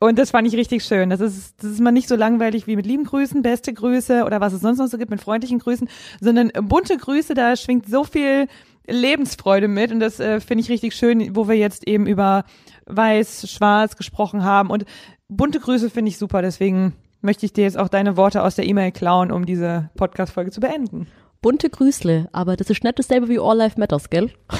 Und 0.00 0.18
das 0.18 0.30
fand 0.30 0.46
ich 0.46 0.54
richtig 0.54 0.84
schön. 0.84 1.10
Das 1.10 1.20
ist, 1.20 1.62
das 1.62 1.72
ist 1.72 1.80
mal 1.80 1.90
nicht 1.90 2.08
so 2.08 2.14
langweilig 2.14 2.66
wie 2.66 2.76
mit 2.76 2.86
lieben 2.86 3.04
Grüßen, 3.04 3.42
beste 3.42 3.72
Grüße 3.72 4.24
oder 4.24 4.40
was 4.40 4.52
es 4.52 4.60
sonst 4.60 4.78
noch 4.78 4.86
so 4.86 4.98
gibt 4.98 5.10
mit 5.10 5.20
freundlichen 5.20 5.58
Grüßen, 5.58 5.88
sondern 6.20 6.52
bunte 6.62 6.96
Grüße, 6.96 7.34
da 7.34 7.56
schwingt 7.56 7.88
so 7.88 8.04
viel 8.04 8.46
Lebensfreude 8.88 9.68
mit 9.68 9.92
und 9.92 10.00
das 10.00 10.18
äh, 10.20 10.40
finde 10.40 10.62
ich 10.62 10.70
richtig 10.70 10.94
schön, 10.94 11.36
wo 11.36 11.48
wir 11.48 11.56
jetzt 11.56 11.86
eben 11.86 12.06
über 12.06 12.44
weiß, 12.86 13.50
schwarz 13.50 13.96
gesprochen 13.96 14.44
haben 14.44 14.70
und 14.70 14.84
bunte 15.28 15.60
Grüße 15.60 15.90
finde 15.90 16.08
ich 16.10 16.18
super, 16.18 16.42
deswegen 16.42 16.94
möchte 17.20 17.46
ich 17.46 17.52
dir 17.52 17.64
jetzt 17.64 17.78
auch 17.78 17.88
deine 17.88 18.16
Worte 18.16 18.42
aus 18.42 18.54
der 18.54 18.66
E-Mail 18.66 18.92
klauen, 18.92 19.30
um 19.30 19.44
diese 19.44 19.90
Podcast-Folge 19.96 20.50
zu 20.50 20.60
beenden. 20.60 21.06
Bunte 21.40 21.70
Grüßle, 21.70 22.28
aber 22.32 22.56
das 22.56 22.70
ist 22.70 22.82
nicht 22.82 22.98
dasselbe 22.98 23.28
wie 23.28 23.38
All 23.38 23.56
Life 23.56 23.78
Matters, 23.78 24.10
gell? 24.10 24.30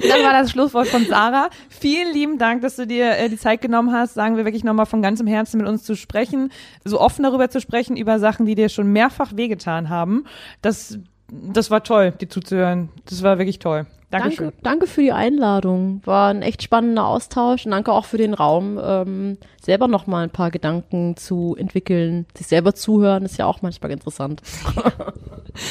Dann 0.00 0.22
war 0.22 0.32
das 0.32 0.52
Schlusswort 0.52 0.86
von 0.86 1.04
Sarah. 1.06 1.50
Vielen 1.68 2.12
lieben 2.12 2.38
Dank, 2.38 2.62
dass 2.62 2.76
du 2.76 2.86
dir 2.86 3.16
äh, 3.16 3.28
die 3.28 3.36
Zeit 3.36 3.60
genommen 3.60 3.92
hast, 3.92 4.14
sagen 4.14 4.36
wir 4.36 4.44
wirklich 4.44 4.62
nochmal 4.62 4.86
von 4.86 5.02
ganzem 5.02 5.26
Herzen 5.26 5.58
mit 5.58 5.66
uns 5.66 5.82
zu 5.82 5.96
sprechen, 5.96 6.52
so 6.84 7.00
offen 7.00 7.24
darüber 7.24 7.50
zu 7.50 7.60
sprechen, 7.60 7.96
über 7.96 8.20
Sachen, 8.20 8.46
die 8.46 8.54
dir 8.54 8.68
schon 8.68 8.92
mehrfach 8.92 9.32
wehgetan 9.34 9.88
haben. 9.88 10.24
Das, 10.62 10.98
das 11.30 11.70
war 11.70 11.82
toll, 11.82 12.12
dir 12.12 12.28
zuzuhören. 12.28 12.90
Das 13.06 13.22
war 13.22 13.38
wirklich 13.38 13.58
toll. 13.58 13.86
Dankeschön. 14.10 14.46
Danke, 14.46 14.62
danke 14.62 14.86
für 14.86 15.02
die 15.02 15.12
Einladung. 15.12 16.00
War 16.06 16.30
ein 16.30 16.40
echt 16.40 16.62
spannender 16.62 17.06
Austausch 17.06 17.66
und 17.66 17.72
danke 17.72 17.92
auch 17.92 18.06
für 18.06 18.16
den 18.16 18.32
Raum, 18.32 18.80
ähm, 18.82 19.36
selber 19.62 19.86
noch 19.86 20.06
mal 20.06 20.24
ein 20.24 20.30
paar 20.30 20.50
Gedanken 20.50 21.18
zu 21.18 21.54
entwickeln. 21.58 22.24
Sich 22.34 22.46
selber 22.46 22.74
zuhören 22.74 23.26
ist 23.26 23.36
ja 23.36 23.44
auch 23.44 23.60
manchmal 23.60 23.90
interessant. 23.90 24.40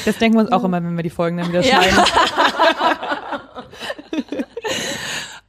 Das 0.04 0.18
denken 0.18 0.38
wir 0.38 0.42
uns 0.42 0.52
auch 0.52 0.62
immer, 0.64 0.82
wenn 0.82 0.96
wir 0.96 1.02
die 1.02 1.10
Folgen 1.10 1.38
dann 1.38 1.48
wieder 1.48 1.64
schneiden. 1.64 1.98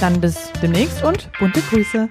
Dann 0.00 0.20
bis 0.20 0.52
demnächst 0.62 1.02
und 1.02 1.30
bunte 1.38 1.62
Grüße. 1.62 2.10